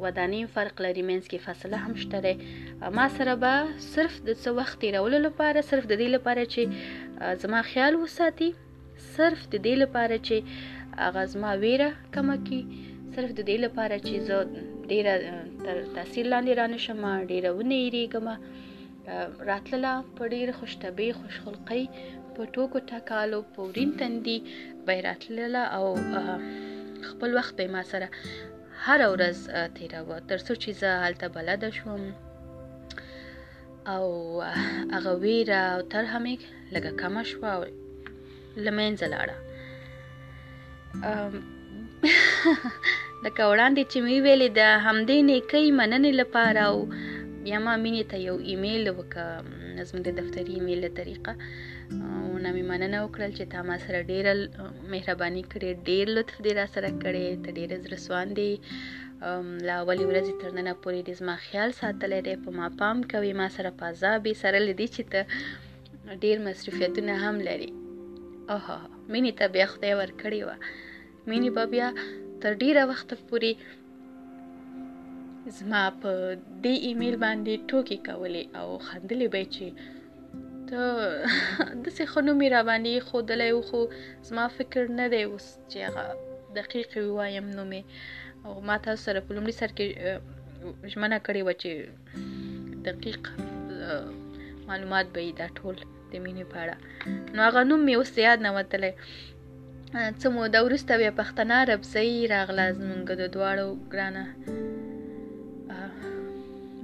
ودانی 0.04 0.42
فرق 0.56 0.74
لري 0.86 1.02
مینس 1.08 1.24
کې 1.30 1.38
فاصله 1.46 1.76
هم 1.84 1.92
شته 2.02 2.32
ما 2.96 3.06
سره 3.18 3.34
به 3.42 3.54
صرف 3.94 4.14
د 4.28 4.30
څه 4.42 4.48
وخت 4.58 4.76
تیرولو 4.82 5.18
لپاره 5.26 5.60
صرف 5.70 5.84
د 5.92 5.94
دې 6.00 6.08
لپاره 6.16 6.42
چې 6.54 6.62
زما 7.42 7.60
خیال 7.72 7.92
وساتي 7.96 8.48
صرف 9.16 9.40
د 9.52 9.56
دې 9.66 9.74
لپاره 9.82 10.16
چې 10.26 10.36
هغه 11.04 11.22
زما 11.34 11.52
ویره 11.62 11.90
کمه 12.14 12.36
کی 12.46 12.60
صرف 13.14 13.30
د 13.38 13.40
دې 13.50 13.56
لپاره 13.64 13.96
چې 14.06 14.14
زه 14.28 14.38
ډیره 14.90 15.14
تر 15.64 15.76
تاثیر 15.96 16.26
لاندې 16.32 16.52
را 16.60 16.66
نشم 16.74 17.02
ډیره 17.30 17.50
ونه 17.58 17.76
یریږم 17.86 18.26
راتلله 19.50 19.92
په 20.18 20.22
ډیر 20.34 20.48
خوشتبه 20.58 21.06
خوشخلقی 21.20 21.82
په 22.34 22.40
ټوکو 22.56 22.78
ټکالو 22.92 23.40
په 23.56 23.60
ورین 23.70 23.90
تندي 24.02 24.38
به 24.86 24.94
راتلله 25.08 25.64
او 25.78 25.86
خپل 27.08 27.30
وخت 27.38 27.54
به 27.58 27.66
ما 27.74 27.82
سره 27.92 28.08
هر 28.86 29.00
ورځ 29.12 29.38
تیراوه 29.78 30.16
تر 30.30 30.38
څو 30.46 30.52
چې 30.62 30.70
زه 30.80 30.90
هلته 31.04 31.26
بلد 31.36 31.62
شوم 31.78 32.02
او 33.94 34.04
هغه 34.94 35.12
ویره 35.24 35.60
او 35.74 35.80
تر 35.96 36.04
همې 36.12 36.36
لګه 36.74 36.92
کم 37.00 37.14
شو 37.28 37.40
او 37.54 37.60
لمنځه 38.66 39.06
لاړه 39.14 39.36
لکه 43.24 43.42
وړاندې 43.52 43.82
چې 43.92 43.98
مې 44.06 44.16
ویلې 44.24 44.48
د 44.60 44.62
همدې 44.86 45.18
نیکۍ 45.30 45.66
مننې 45.78 46.12
لپاره 46.20 46.60
او 46.70 46.76
بیا 47.44 47.58
ما 47.64 47.74
مینې 47.84 48.04
ته 48.10 48.16
یو 48.28 48.36
ایمیل 48.50 48.84
وکړه 48.92 49.26
زموږ 49.88 50.02
د 50.06 50.10
دفتري 50.20 50.52
ایمیل 50.56 50.78
له 50.86 50.90
طریقه 51.00 51.32
او 52.06 52.22
نه 52.44 52.50
مې 52.56 52.64
مننه 52.70 52.98
وکړل 53.02 53.30
چې 53.38 53.44
تا 53.52 53.58
ما 53.68 53.76
سره 53.86 53.98
ډېره 54.12 54.32
مهرباني 54.92 55.42
کړې 55.52 55.70
ډېر 55.90 56.06
لطف 56.16 56.36
دې 56.44 56.52
را 56.60 56.66
سره 56.74 56.88
کړې 57.02 57.24
ته 57.44 57.48
ډېر 57.58 57.68
زړه 57.84 57.98
سوان 58.06 58.28
دی 58.38 58.52
لا 59.68 59.74
اولې 59.82 60.04
ورځې 60.10 60.32
تر 60.42 60.50
ننه 60.58 60.72
پورې 60.82 61.00
دې 61.06 61.14
زما 61.20 61.34
خیال 61.46 61.70
ساتلی 61.80 62.20
دی 62.26 62.34
په 62.44 62.50
ما 62.58 62.68
پام 62.80 62.96
کوي 63.12 63.32
ما 63.40 63.48
سره 63.56 63.70
په 63.78 63.84
عذابې 63.92 64.32
سره 64.42 64.58
له 64.66 64.72
دې 64.80 64.86
چې 64.94 65.02
ته 65.12 65.20
ډېر 66.22 66.36
مصروفیتونه 66.48 67.12
هم 67.24 67.36
لري 67.48 67.70
اوه 68.54 68.76
مینې 69.12 69.32
ته 69.38 69.44
بیا 69.54 69.66
خدای 69.72 69.92
ورکړې 70.02 70.40
وه 70.48 70.56
مینې 71.30 71.50
به 71.56 71.64
بیا 71.74 71.88
تر 72.42 72.52
ډیره 72.62 72.82
وخت 72.90 73.10
پورې 73.28 73.52
زما 75.58 75.82
په 76.02 76.10
دې 76.64 76.74
ایمیل 76.88 77.16
باندې 77.24 77.62
ټوکې 77.68 77.98
کولې 78.08 78.44
او 78.60 78.68
خندلې 78.86 79.26
به 79.34 79.42
چې 79.54 79.66
ته 80.68 80.80
داسې 81.84 82.02
ښه 82.10 82.20
نوم 82.26 82.38
یې 82.44 82.48
راباندې 82.56 83.04
ښودلی 83.08 83.50
و 83.54 83.60
خو 83.68 83.80
زما 84.28 84.44
فکر 84.58 84.82
نه 85.00 85.06
دی 85.14 85.22
اوس 85.28 85.46
چې 85.70 85.78
هغه 85.86 86.04
دقیق 86.58 86.90
ووایم 87.04 87.46
نوم 87.58 87.70
یې 87.78 87.82
او 88.46 88.52
ما 88.68 88.76
تاسو 88.86 89.00
سره 89.06 89.18
په 89.28 89.38
لومړي 89.38 89.54
سر 89.60 89.70
کې 89.76 89.88
ژمنه 90.92 91.18
کړې 91.26 91.40
وه 91.46 91.54
چې 91.62 91.72
دقیق 92.88 93.22
معلومات 94.68 95.06
به 95.14 95.20
یې 95.26 95.32
دا 95.40 95.46
ټول 95.58 95.74
د 96.12 96.14
مینې 96.24 96.44
په 96.52 96.56
اړه 96.62 96.76
نو 97.34 97.38
هغه 97.48 97.60
نوم 97.70 97.80
مې 97.88 97.94
اوس 97.98 98.10
یاد 98.26 98.38
نه 98.46 98.50
وتلی 98.56 98.92
څه 99.92 100.28
موده 100.36 100.60
وروسته 100.64 100.92
بیا 101.00 101.10
پښتنه 101.20 101.56
ربزۍ 101.70 102.08
راغله 102.34 102.64
زمونږ 102.78 103.04
د 103.20 103.22
دواړو 103.34 103.68
ګرانه 103.92 104.24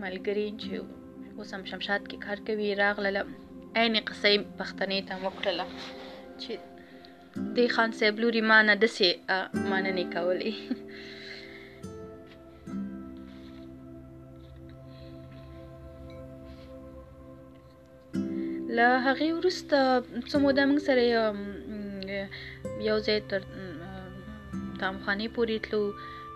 ملګري 0.05 0.47
چې 0.61 0.71
اوس 1.39 1.51
هم 1.55 1.63
شمشاد 1.71 2.03
کې 2.11 2.17
کار 2.27 2.39
کوي 2.47 2.69
راغله 2.83 3.21
عین 3.81 3.95
قصه 4.11 4.29
پښتنې 4.61 5.01
ته 5.09 5.15
وکړله 5.25 5.67
چې 6.41 6.53
د 7.57 7.59
خان 7.75 7.91
صاحب 7.99 8.17
لوري 8.25 8.43
ما 8.51 8.59
نه 8.69 8.75
دسې 8.83 9.09
مننې 9.71 10.07
کولې 10.15 10.53
له 18.77 18.89
هغې 19.07 19.29
وروسته 19.39 19.77
څه 20.31 20.37
موده 20.45 20.63
موږ 20.71 20.81
سره 20.89 21.05
یو 22.89 22.97
ځای 23.07 23.19
تر 23.31 23.41
تامخانې 24.83 25.27
پورې 25.37 25.57
تلو 25.67 25.83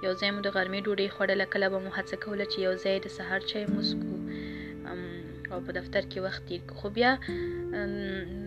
یو 0.06 0.12
ځای 0.20 0.30
مو 0.34 0.40
د 0.44 0.48
غرمې 0.56 0.80
ډوډۍ 0.86 1.08
خوړله 1.14 1.46
کله 1.52 1.66
به 1.72 1.78
مو 1.84 1.90
هڅه 1.98 2.14
کوله 2.24 2.44
چې 2.52 2.56
یو 2.66 2.74
ځای 2.84 2.96
د 3.00 3.06
سهار 3.16 3.40
چای 3.50 3.64
مسکو 3.74 4.14
او 5.52 5.58
په 5.66 5.72
دفتر 5.78 6.02
کې 6.10 6.18
وخت 6.26 6.42
تیر 6.48 6.62
خو 6.78 6.86
بیا 6.96 7.10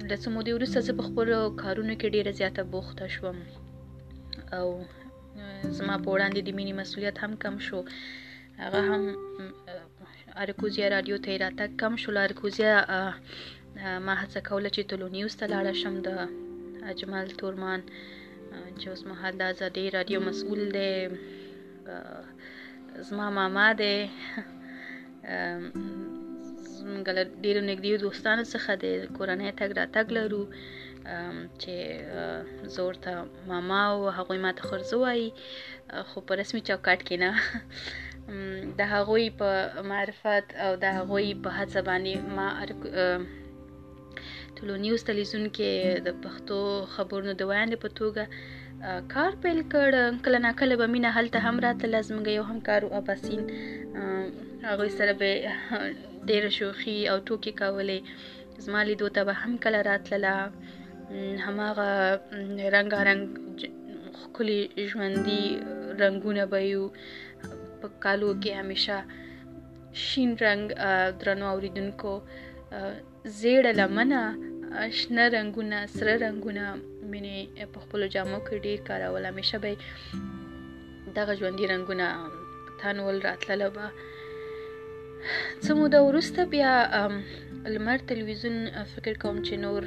له 0.10 0.16
څه 0.22 0.28
مودې 0.36 0.52
وروسته 0.56 0.80
زه 0.88 0.92
په 1.00 1.04
خپلو 1.08 1.38
کارونو 1.64 1.94
کې 2.00 2.14
ډیره 2.16 2.32
زیاته 2.39 2.62
بوخته 2.74 3.06
شوم 3.16 3.38
او 4.58 4.68
زما 5.80 5.96
په 6.04 6.10
وړاندې 6.14 6.39
د 6.44 6.50
مینې 6.58 6.74
مسؤلیت 6.82 7.16
هم 7.24 7.32
کم 7.44 7.56
شو 7.68 7.80
هغه 8.64 8.82
هم 8.89 9.04
ارکوزیا 10.44 10.88
رادیو 10.96 11.18
ته 11.26 11.32
راتګ 11.44 11.72
کم 11.82 11.94
شو 12.02 12.10
له 12.16 12.22
ارکوزیا 12.28 12.72
ما 14.08 14.14
هڅه 14.22 14.39
کوله 14.50 14.70
چې 14.76 14.82
تلو 14.92 15.08
نیوز 15.18 15.34
ته 15.39 15.46
لاړه 15.54 15.74
شم 15.82 15.96
د 16.06 16.10
اجمل 16.90 17.26
تورمان 17.40 17.80
چې 18.80 18.86
اوس 18.92 19.02
مهال 19.12 19.34
د 19.40 19.42
ازادي 19.54 19.86
رادیو 19.96 20.20
مسؤل 20.30 20.62
دی 20.76 20.94
زما 23.10 23.26
ماما 23.40 23.68
دی 23.82 23.98
زموږ 26.78 27.06
له 27.18 27.24
ډیرو 27.44 27.62
نږدې 27.70 27.94
دوستانو 28.06 28.44
څخه 28.54 28.72
د 28.84 28.86
کورنۍ 29.18 29.50
تګ 29.60 29.70
راتګ 29.80 30.06
لرو 30.18 30.44
چې 31.62 31.76
زور 32.76 32.94
ته 33.04 33.12
ماما 33.52 33.82
او 33.92 33.98
هغوی 34.20 34.40
ما 34.46 34.52
ته 34.58 34.62
خرزو 34.72 34.98
وایي 35.04 35.30
خو 36.10 36.18
په 36.28 36.32
رسمي 36.42 36.62
چوکاټ 36.70 37.00
کې 37.08 37.16
نه 37.24 37.32
د 38.80 38.82
هغوی 38.94 39.26
په 39.40 39.50
معرفت 39.92 40.48
او 40.66 40.72
د 40.84 40.86
هغوی 40.98 41.28
په 41.44 41.50
هڅه 41.60 41.80
باندې 41.90 42.14
ما 42.38 42.48
ټولنیز 44.62 45.03
تلویزیون 45.09 45.45
کې 45.57 46.01
د 46.07 46.18
پښتو 46.24 46.57
خبرونو 46.95 47.34
د 47.38 47.43
وړاندې 47.49 47.78
په 47.84 47.89
توګه 47.99 48.24
کار 49.14 49.32
پیل 49.43 49.59
کړ 49.74 49.89
کله 50.26 50.38
ناکله 50.45 50.76
به 50.82 50.88
مینه 50.95 51.09
هلته 51.18 51.38
هم 51.45 51.55
راته 51.66 51.89
لازم 51.93 52.18
یو 52.38 52.43
همکار 52.51 52.82
او 52.88 52.91
اباسین 53.01 53.41
هغه 54.70 54.88
سره 54.99 55.14
به 55.22 55.30
ډېر 56.30 56.43
شوخي 56.57 56.97
او 57.12 57.16
ټوکې 57.28 57.51
کولې 57.62 57.99
زما 58.68 58.82
لیدو 58.89 59.07
ته 59.16 59.22
به 59.30 59.34
هم 59.41 59.57
کله 59.64 59.80
راتلله 59.89 60.34
هماغه 61.45 61.89
رنګارنګ 62.76 64.22
ښکلي 64.22 64.59
ژوندي 64.91 65.43
رنګونه 66.03 66.45
به 66.53 66.59
یو 66.74 66.84
په 67.82 67.88
کالو 68.03 68.30
کې 68.41 68.51
همیشه 68.62 68.95
شین 70.07 70.32
رنګ 70.45 70.64
درنو 71.22 71.45
اوریدونکو 71.53 72.14
زیړه 73.39 73.72
لمنه 73.80 74.24
شنه 74.90 75.30
رنگونه 75.30 75.80
سره 75.96 76.14
رنگونه 76.26 76.66
مینه 77.12 77.36
په 77.74 77.80
خپل 77.84 78.02
جامو 78.14 78.40
کې 78.48 78.56
ډیر 78.68 78.80
کارول 78.90 79.24
همیشه 79.32 79.58
به 79.64 79.72
دغه 81.18 81.34
ژوندۍ 81.40 81.66
رنگونه 81.74 82.08
تنول 82.80 83.18
راتلله 83.28 83.68
به 83.76 83.86
څه 85.64 85.72
موده 85.80 86.00
وروسته 86.08 86.40
بیا 86.54 86.74
لمر 87.74 87.98
تلویزیون 88.12 88.58
فکر 88.94 89.14
کوم 89.24 89.38
چې 89.48 89.54
نور 89.66 89.84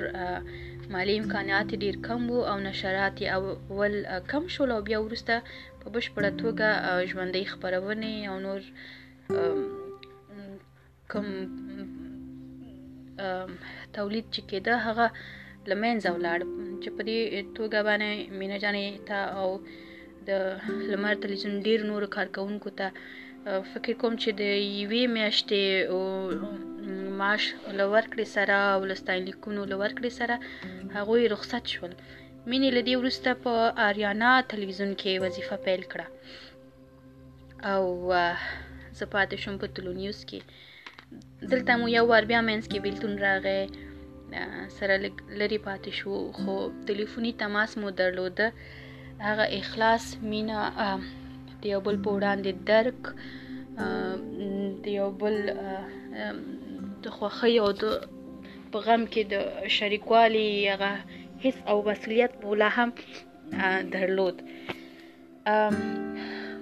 مالی 0.95 1.15
امکانات 1.21 1.69
ډیر 1.85 1.97
کم 2.09 2.23
وو 2.31 2.41
او 2.51 2.57
نشرات 2.69 3.17
او 3.35 3.43
اول 3.73 3.95
کم 4.33 4.45
شول 4.57 4.71
او 4.77 4.81
بیا 4.89 4.99
وروسته 5.07 5.35
په 5.81 5.87
بشپړه 5.97 6.31
توګه 6.41 6.69
ژوندۍ 7.11 7.45
خبرونه 7.53 8.11
او 8.31 8.37
نور 8.47 8.61
کم 11.13 11.27
تولید 13.97 14.27
چې 14.35 14.41
کېده 14.51 14.75
هغه 14.87 15.07
لمنځه 15.71 16.11
ولاړ 16.13 16.39
چې 16.83 16.89
په 16.97 17.03
دې 17.09 17.19
توګه 17.59 17.79
باندې 17.89 18.11
مینا 18.39 18.59
جانې 18.65 18.87
ته 19.09 19.19
او 19.39 19.49
د 20.29 20.31
لمر 20.93 21.15
تلویزیون 21.25 21.55
ډیر 21.67 21.81
نور 21.91 22.03
کارکونکو 22.17 22.71
ته 22.79 22.87
فکر 23.73 23.93
کوم 24.01 24.15
چې 24.23 24.31
د 24.43 24.43
یوې 24.81 25.03
میاشتې 25.19 25.63
معاش 27.19 27.43
لور 27.81 28.05
کړی 28.13 28.27
سره 28.37 28.57
او 28.75 28.81
لستایلیکونو 28.91 29.63
لور 29.73 29.91
کړی 29.99 30.11
سره 30.21 30.35
هغوی 30.97 31.25
رخصت 31.35 31.65
شول 31.75 31.93
مینې 32.51 32.69
لدی 32.77 32.95
ورسته 33.01 33.31
په 33.43 33.53
آریانا 33.89 34.31
تلویزیون 34.53 34.93
کې 35.01 35.23
وظیفه 35.25 35.57
پیل 35.67 35.83
کړه 35.93 36.07
او 37.73 37.85
زه 38.99 39.05
پاتې 39.15 39.37
شوم 39.43 39.55
په 39.63 39.67
تلونیوس 39.77 40.21
کې 40.31 40.41
دلته 41.51 41.73
مو 41.81 41.87
یو 41.99 42.07
وار 42.11 42.25
بیا 42.31 42.41
مینس 42.49 42.65
کې 42.71 42.79
بیلتون 42.87 43.13
راغی 43.27 43.61
سره 44.79 44.95
لری 45.41 45.59
پاتې 45.67 45.91
شو 45.99 46.15
خو 46.39 46.55
ټلیفوني 46.89 47.33
تماس 47.43 47.71
مو 47.81 47.89
درلوده 48.01 48.47
هغه 49.29 49.45
اخلاص 49.61 50.05
مینا 50.31 50.59
د 51.63 51.63
یو 51.73 51.81
بل 51.87 51.97
په 52.05 52.11
وړاندې 52.17 52.51
درک 52.71 53.01
د 54.85 54.87
یو 55.01 55.09
بل 55.23 55.37
د 57.05 57.07
خوښۍ 57.17 57.55
او 57.65 57.71
د 57.83 57.85
په 58.73 58.79
غم 58.87 59.03
کې 59.13 59.23
د 59.33 59.71
شریکوالي 59.77 60.49
هغه 60.73 60.91
هیڅ 61.45 61.57
او 61.71 61.77
مسولیت 61.89 62.33
مولا 62.43 62.69
هم 62.79 62.89
درلود 63.95 64.37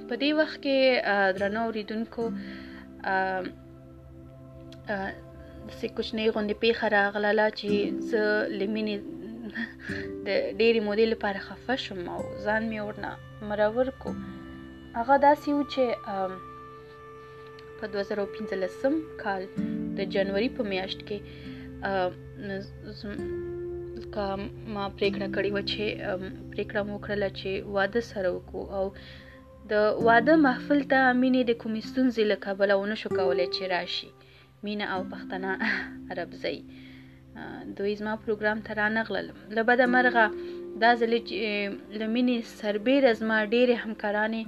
په 0.06 0.14
دې 0.20 0.30
وخت 0.40 0.56
کې 0.64 0.78
درنو 1.40 1.64
ریدونکو 1.76 2.24
سې 4.86 5.86
کوچنۍ 5.96 6.26
غوندې 6.34 6.54
پیښه 6.64 6.86
راغله 6.98 7.46
چې 7.58 7.68
زه 8.10 8.22
لمینې 8.60 8.96
د 10.26 10.28
ډېری 10.60 10.80
مودې 10.88 11.06
لپاره 11.12 11.44
خفه 11.46 11.74
شوم 11.84 12.00
او 12.14 12.20
ځان 12.44 12.62
مې 12.70 12.80
ورنه 12.86 13.10
مرور 13.48 13.88
کو 14.02 14.10
هغه 14.98 15.14
داسې 15.26 15.48
و 15.54 15.60
چې 15.72 15.84
په 17.78 17.84
2015 17.94 19.22
کال 19.22 19.42
د 19.98 20.00
جنوري 20.14 20.48
په 20.56 20.62
میاشت 20.72 21.00
کې 21.08 21.18
کا 24.14 24.26
ما 24.74 24.84
پریکړه 24.98 25.28
کړې 25.34 25.50
و 25.54 25.60
چې 25.70 25.82
پریکړه 26.52 26.82
مو 26.88 26.96
کړله 27.06 27.28
چې 27.38 27.50
واده 27.76 28.00
سره 28.12 28.28
وکړو 28.36 28.62
او 28.78 28.84
د 29.70 29.72
واده 30.06 30.34
محفل 30.46 30.80
ته 30.90 30.98
امینه 31.12 31.40
د 31.46 31.52
کومې 31.62 31.80
ستونزې 31.90 32.22
له 32.32 32.36
کبله 32.46 32.74
ونه 32.76 32.96
شو 33.02 33.08
کولای 33.18 33.48
چې 33.56 33.62
راشي 33.74 34.10
مینه 34.64 34.86
او 34.94 35.00
پښتنه 35.14 35.48
عربزی 36.14 36.58
دوی 37.78 37.92
زما 38.00 38.14
پروګرام 38.26 38.58
ته 38.68 38.72
رانغلل 38.80 39.26
له 39.58 39.62
بده 39.70 39.84
مرغه 39.94 40.26
دا 40.82 40.90
ځلې 41.00 41.20
چې 41.28 41.38
لمینې 42.00 42.36
سربېره 42.60 43.10
زما 43.20 43.38
ډېرې 43.54 43.74
همکارانې 43.84 44.42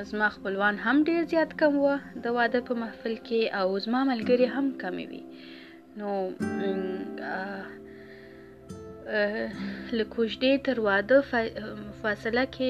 زما 0.10 0.28
خپلوان 0.36 0.76
هم 0.86 0.98
ډیر 1.10 1.22
زیات 1.32 1.52
کم 1.62 1.74
وه 1.86 1.98
د 2.24 2.34
واده 2.38 2.60
په 2.70 2.74
محفل 2.84 3.14
کې 3.28 3.42
او 3.60 3.68
زما 3.86 4.00
ملګری 4.12 4.48
هم 4.56 4.66
کمې 4.82 5.06
وي 5.10 5.24
نو 6.00 6.10
له 10.00 10.04
کوژدې 10.16 10.54
تر 10.70 10.78
واده 10.88 11.20
فاصله 12.02 12.44
کې 12.56 12.70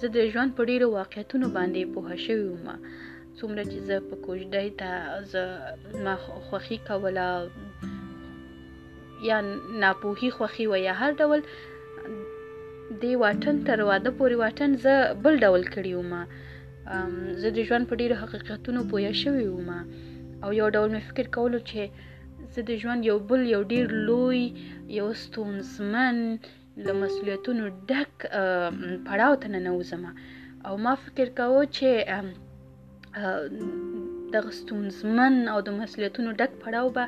زه 0.00 0.06
د 0.16 0.30
ژوند 0.34 0.50
په 0.58 0.62
ډیرو 0.70 0.86
واقعیتونو 0.98 1.46
باندې 1.56 1.82
پوه 1.92 2.12
شوې 2.24 2.46
وم 2.48 2.68
څومره 3.38 3.62
چې 3.70 3.78
زه 3.88 3.96
په 4.08 4.16
کوژدې 4.26 4.66
ته 4.80 4.90
زه 5.32 5.44
ما 6.08 6.14
خوخي 6.48 6.78
کوله 6.88 7.28
یا 9.28 9.36
ناپوهي 9.84 10.30
خوخي 10.36 10.64
و 10.68 10.74
یا 10.88 10.94
هر 11.02 11.10
ډول 11.22 11.40
دې 13.02 13.12
واټن 13.22 13.56
تر 13.68 13.80
واده 13.88 14.10
پورې 14.18 14.34
واټن 14.42 14.70
زه 14.84 14.94
بل 15.24 15.34
ډول 15.44 15.62
کړی 15.74 15.92
وم 15.94 16.12
زه 17.40 17.48
د 17.56 17.58
ژوند 17.68 17.84
په 17.90 17.94
ډیرو 18.00 18.16
حقیقتونو 18.22 18.80
پوه 18.90 19.10
شوی 19.22 19.46
وم 19.50 19.70
او 20.44 20.50
یو 20.60 20.68
ډول 20.76 20.88
مې 20.94 21.02
فکر 21.08 21.26
کولو 21.36 21.58
چې 21.70 21.80
زه 22.54 22.60
د 22.70 22.72
ژوند 22.82 23.00
یو 23.10 23.16
بل 23.30 23.40
یو 23.54 23.62
ډیر 23.72 23.86
لوی 24.08 24.42
یو 24.98 25.08
ستونزمن 25.24 26.16
له 26.84 26.92
مسؤلیتونو 27.02 27.64
ډک 27.90 28.12
پړاو 29.06 29.34
ته 29.40 29.46
ننوځم 29.54 30.02
او 30.66 30.74
ما 30.84 30.94
فکر 31.06 31.26
کاوه 31.38 31.62
چې 31.76 31.88
دغه 34.34 34.50
ستونزمن 34.60 35.34
او 35.52 35.58
د 35.66 35.70
مسؤلیتونو 35.80 36.30
ډک 36.40 36.52
پړاو 36.62 36.88
به 36.96 37.04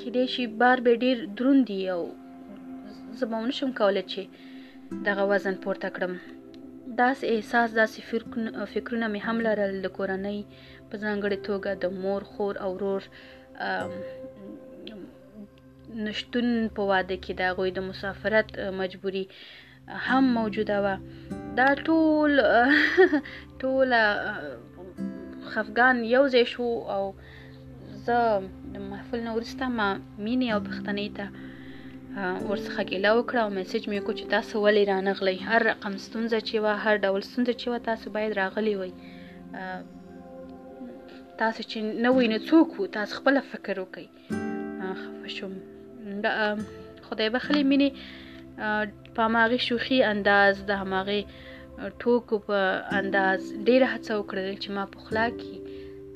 کېدای 0.00 0.26
شي 0.34 0.44
بار 0.60 0.76
به 0.84 0.92
ډیر 1.04 1.16
دروند 1.36 1.62
دی 1.70 1.82
او 1.94 2.02
زه 3.16 3.24
به 3.30 3.36
ونشم 3.42 3.70
کولی 3.80 4.02
چې 4.12 4.20
دغه 5.06 5.22
وزن 5.32 5.54
پورته 5.64 5.88
کړم 5.96 6.12
داسې 7.02 7.24
احساس 7.34 7.68
داسې 7.80 7.98
فکرونه 8.72 9.06
مې 9.12 9.20
هم 9.26 9.36
لرل 9.46 9.72
د 9.82 9.88
کورنۍ 9.96 10.38
په 10.88 10.94
ځانګړې 11.04 11.38
توګه 11.48 11.70
د 11.82 11.84
مور 12.02 12.22
خور 12.30 12.54
او 12.64 12.70
ورور 12.76 13.02
نشتون 16.06 16.46
په 16.76 16.82
واده 16.90 17.16
کې 17.24 17.32
د 17.34 17.40
هغوی 17.50 17.70
د 17.74 17.80
مسافرت 17.90 18.48
مجبوري 18.80 19.24
هم 20.06 20.24
موجوده 20.38 20.76
وه 20.84 20.94
دا 21.60 21.68
ټول 21.86 22.30
ټول 23.60 23.88
خفګان 25.52 25.96
یو 26.14 26.24
ځای 26.34 26.44
شو 26.52 26.68
او 26.96 27.02
زه 28.06 28.18
د 28.72 28.74
محفل 28.90 29.18
نه 29.26 29.30
وروسته 29.36 29.62
ما 29.78 29.88
مینې 30.24 30.48
او 30.54 30.60
پښتنې 30.68 31.06
ته 31.16 31.26
ورڅخه 32.16 32.82
ګیله 32.90 33.10
وکړه 33.16 33.40
او 33.44 33.50
میسج 33.58 33.82
مې 33.90 33.98
وکړو 34.00 34.18
چې 34.20 34.30
تاسو 34.36 34.54
ولې 34.64 34.82
رانغلی 34.92 35.36
هر 35.50 35.60
رقم 35.70 35.92
ستونزه 36.06 36.38
چې 36.48 36.56
وه 36.64 36.72
هر 36.84 36.94
ډول 37.04 37.22
ستونزه 37.30 37.52
چې 37.60 37.66
وه 37.72 37.78
تاسو 37.88 38.06
باید 38.16 38.32
راغلی 38.42 38.74
وای 38.80 38.92
تاسو 41.40 41.60
چې 41.70 41.78
نه 42.04 42.08
وای 42.14 42.26
نو 42.32 42.38
څوک 42.48 42.68
وو 42.76 42.92
تاسو 42.98 43.12
خپل 43.20 43.34
فکر 43.52 43.74
وکړئ 43.82 44.06
خفه 44.98 45.28
شوم 45.36 45.54
خدای 47.08 47.28
بخلې 47.36 47.62
مینې 47.70 47.88
په 49.14 49.20
هماغې 49.28 49.58
شوخي 49.68 49.98
انداز 50.12 50.54
د 50.70 50.72
هماغې 50.82 51.20
ټوکو 52.02 52.34
په 52.48 52.58
انداز 53.00 53.40
ډېره 53.68 53.86
هڅه 53.94 54.12
وکړل 54.18 54.46
چې 54.62 54.68
ما 54.76 54.84
په 54.94 54.98
خلا 55.06 55.26
کې 55.40 55.52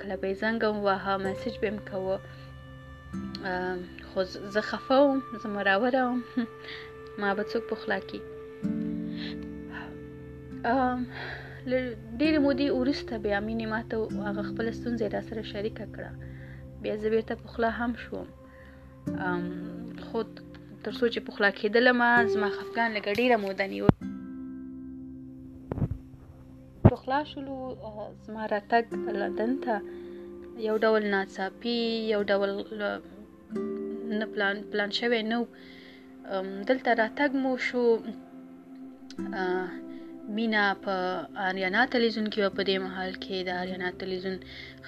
کله 0.01 0.15
به 0.21 0.27
یې 0.31 0.37
زنګ 0.45 0.59
هم 0.69 0.77
واهه 0.87 1.13
میسج 1.27 1.55
به 1.61 1.67
یې 1.69 1.75
کوه 1.91 2.17
خو 4.15 4.23
زه 4.25 4.61
خفه 4.61 4.95
وم 5.01 5.23
زه 5.43 5.49
مراوره 5.49 6.03
وم 6.07 6.21
ما 7.21 7.31
به 7.37 7.45
څوک 7.53 7.63
پخلا 7.71 7.99
کي 8.11 8.19
ډېرې 12.21 12.39
مودې 12.45 12.67
وروسته 12.81 13.13
بیا 13.27 13.39
مینې 13.47 13.67
ما 13.73 13.81
ته 13.91 13.97
هغه 14.29 14.43
خپله 14.51 14.71
ستونزه 14.79 15.07
را 15.17 15.23
سره 15.29 15.43
شریکه 15.53 15.85
کړه 15.95 16.11
بیا 16.83 16.95
زه 17.03 17.07
بېرته 17.15 17.35
پخلا 17.45 17.71
هم 17.81 17.93
شوم 18.03 18.27
خو 20.07 20.19
تر 20.85 20.93
څو 20.99 21.05
چې 21.13 21.21
پخلا 21.29 21.51
کېدلم 21.61 21.99
زما 22.35 22.49
خفګان 22.57 22.89
لږه 22.97 23.13
ډېره 23.19 23.37
موده 23.37 23.67
نیو 23.67 23.87
پخلا 26.91 27.19
شولو 27.31 27.55
زما 28.27 28.43
راتګ 28.47 28.85
لندن 29.21 29.53
ته 29.67 29.75
یو 30.69 30.77
ډول 30.85 31.03
ناڅاپي 31.15 31.77
یو 32.15 32.21
ډول 32.31 32.51
نه 34.19 34.27
پلان 34.27 34.63
پلان 34.73 34.91
شوی 34.99 35.21
نو 35.31 35.39
دلته 36.69 36.95
راتګ 36.95 37.37
مو 37.43 37.53
شو 37.67 37.83
مینا 40.39 40.65
په 40.85 40.95
آریانا 41.47 41.85
تلویزیون 41.95 42.27
کې 42.35 42.57
په 42.57 42.63
دې 42.69 42.77
محل 42.87 43.15
کې 43.25 43.41
د 43.49 43.63
آریانا 43.63 43.91
تلویزیون 44.03 44.37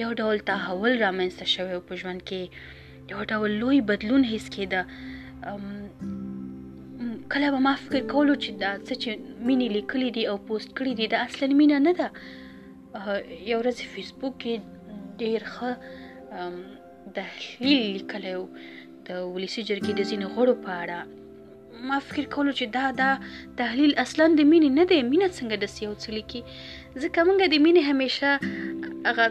یو 0.02 0.10
ډول 0.22 0.42
تحول 0.50 0.98
رامنځته 1.04 1.46
شوی 1.54 1.80
په 1.90 2.02
ژوند 2.02 2.20
کې 2.30 3.12
یو 3.14 3.20
ډول 3.34 3.50
لوی 3.64 3.78
بدلون 3.92 4.22
هیڅ 4.32 4.44
کېده 4.54 4.82
کله 7.32 7.50
به 7.54 7.58
ما 7.66 7.72
فکر 7.90 8.02
کولو 8.14 8.34
چې 8.42 8.50
دا 8.64 8.72
څه 8.86 8.94
چې 9.02 9.10
مینې 9.46 9.68
لیکلي 9.76 10.10
دي 10.16 10.22
او 10.30 10.36
پوسټ 10.48 10.70
کړي 10.78 10.92
دي 10.98 11.06
دا 11.14 11.18
اصلا 11.26 11.46
مینه 11.60 11.78
نه 11.86 11.92
ده 11.98 12.08
یو 13.50 13.58
ورځ 13.62 13.76
فیسبوک 13.94 14.34
کې 14.42 14.54
ډیر 15.22 15.40
ښه 15.54 15.70
تحلیل 17.18 17.84
لیکلی 17.96 18.34
و 18.38 18.42
د 19.06 19.08
ولسي 19.34 19.62
جرګې 19.68 19.92
د 19.98 20.02
ځینو 20.10 20.26
غړو 20.36 20.54
په 20.66 20.72
اړه 20.82 20.98
ما 21.88 21.98
فکر 22.08 22.24
کولو 22.34 22.52
چې 22.58 22.66
دا 22.76 22.84
دا 23.00 23.10
تحلیل 23.62 23.92
اصلا 24.04 24.24
د 24.38 24.40
مینې 24.50 24.70
نه 24.80 24.84
دی 24.90 24.98
مینه 25.12 25.28
څنګه 25.38 25.56
د 25.62 25.66
سیو 25.76 25.92
څلی 26.04 26.22
کی 26.30 26.40
ځکه 27.02 27.20
موږ 27.28 27.38
د 27.52 27.56
مینې 27.64 27.82
همیشه 27.90 28.32
هغه 29.08 29.24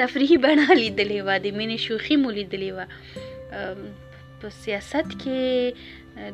تفریحي 0.00 0.38
بڼه 0.44 0.64
لیدلې 0.82 1.18
و 1.26 1.28
د 1.46 1.58
مینې 1.58 1.78
شوخي 1.86 2.16
مو 2.22 2.30
لیدلې 2.38 2.70
و 2.76 2.78
په 4.40 4.48
سیاست 4.62 5.06
کې 5.22 5.42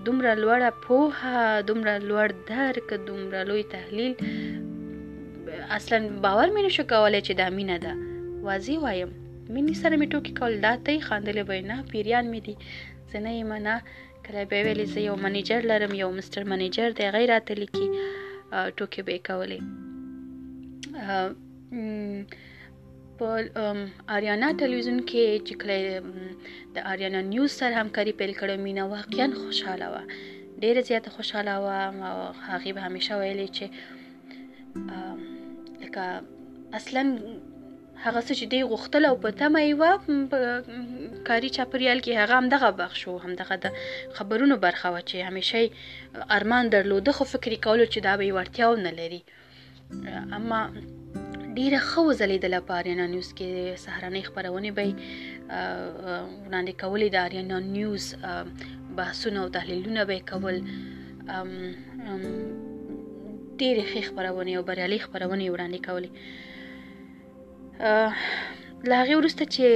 دومره 0.06 0.30
لوړه 0.42 0.70
پوهه 0.84 1.38
دومره 1.68 1.94
لوړ 2.08 2.26
درک 2.52 2.88
دومره 3.08 3.40
لوی 3.50 3.62
تحلیل 3.74 4.12
اصلا 5.78 5.98
باور 6.24 6.48
مې 6.54 6.60
نشو 6.66 6.84
کولای 6.92 7.22
چې 7.26 7.32
دا 7.40 7.46
مینه 7.58 7.76
ده 7.84 7.92
واضح 8.46 8.76
وایم 8.84 9.10
مینې 9.54 9.74
سره 9.82 9.94
مې 10.00 10.06
ټوکې 10.12 10.32
کول 10.38 10.52
دا 10.66 10.72
ته 10.86 10.92
خاندلې 11.08 11.42
وای 11.48 11.60
نه 11.70 11.76
پیریان 11.90 12.24
مې 12.32 12.40
دي 12.46 12.54
زه 13.10 13.18
نه 13.24 13.30
یم 13.40 13.52
نه 13.66 13.74
کله 14.24 14.42
به 14.50 14.58
ویلې 14.66 14.86
زه 14.92 15.00
یو 15.08 15.14
منیجر 15.24 15.60
لرم 15.70 15.92
یو 16.02 16.10
مستر 16.18 16.42
منیجر 16.52 16.88
دی 16.98 17.06
غیر 17.14 17.28
راته 17.34 17.52
لیکي 17.60 17.86
ټوکې 18.76 19.00
به 19.06 19.16
کولې 19.28 19.60
په 23.20 23.26
آریانا 24.16 24.48
ټلویزیون 24.60 25.00
کې 25.10 25.24
چې 25.48 25.54
کله 25.60 25.76
د 26.76 26.78
آریانا 26.92 27.20
نیوز 27.32 27.50
سره 27.60 27.80
همکاري 27.82 28.12
پیل 28.20 28.32
کړو 28.40 28.54
مینا 28.68 28.84
واقعا 28.94 29.28
خوشاله 29.42 29.86
و 29.92 29.94
ډیره 30.62 30.82
زیاته 30.90 31.08
خوشاله 31.16 31.52
و 31.64 31.66
او 32.10 32.16
هغه 32.48 32.72
به 32.78 32.82
همیشه 32.86 33.12
ویلي 33.22 33.48
چې 33.58 33.64
لکه 35.84 36.04
اصلا 36.78 37.02
هغه 38.04 38.20
څه 38.26 38.32
چې 38.38 38.44
دی 38.52 38.60
غوښتل 38.72 39.02
او 39.10 39.16
په 39.24 39.30
تمه 39.40 39.60
یې 39.68 39.74
و 39.80 39.82
کاری 41.28 41.48
چاپریال 41.56 41.98
کې 42.04 42.12
هغه 42.22 42.34
هم 42.40 42.46
دغه 42.56 42.68
بخ 42.82 42.92
شو 43.04 43.12
هم 43.24 43.32
دغه 43.40 43.54
د 43.64 43.66
خبرونو 44.20 44.54
برخه 44.66 44.88
و 44.90 44.98
چې 45.00 45.16
همیشه 45.30 45.58
ارمان 46.38 46.64
درلوده 46.76 47.12
خو 47.18 47.24
فکر 47.32 47.52
کولو 47.68 47.84
چې 47.86 47.98
دا 48.08 48.14
به 48.22 48.28
ورتیاو 48.40 48.76
نه 48.86 48.90
لري 49.00 49.22
اما 50.38 50.60
ډیره 51.58 51.78
خو 51.88 52.00
ځلیدله 52.20 52.58
په 52.68 52.72
اریانا 52.80 53.06
نیوز 53.14 53.28
کې 53.38 53.48
سهارنۍ 53.84 54.22
خبرونه 54.28 54.70
به 54.76 54.84
وړاندې 56.46 56.72
کولې 56.82 57.08
د 57.10 57.16
اریانا 57.26 57.58
نیوز 57.76 58.04
بحثونه 58.98 59.38
او 59.42 59.48
تحلیلونه 59.56 60.02
به 60.08 60.16
کول 60.30 60.56
ډیره 63.60 63.82
ښه 63.90 64.00
خبرونه 64.08 64.50
او 64.58 64.62
بریالي 64.68 64.98
خبرونه 65.04 65.44
وړاندې 65.54 65.78
کولې 65.86 66.10
لاغه 68.92 69.12
ورسته 69.20 69.42
چې 69.54 69.66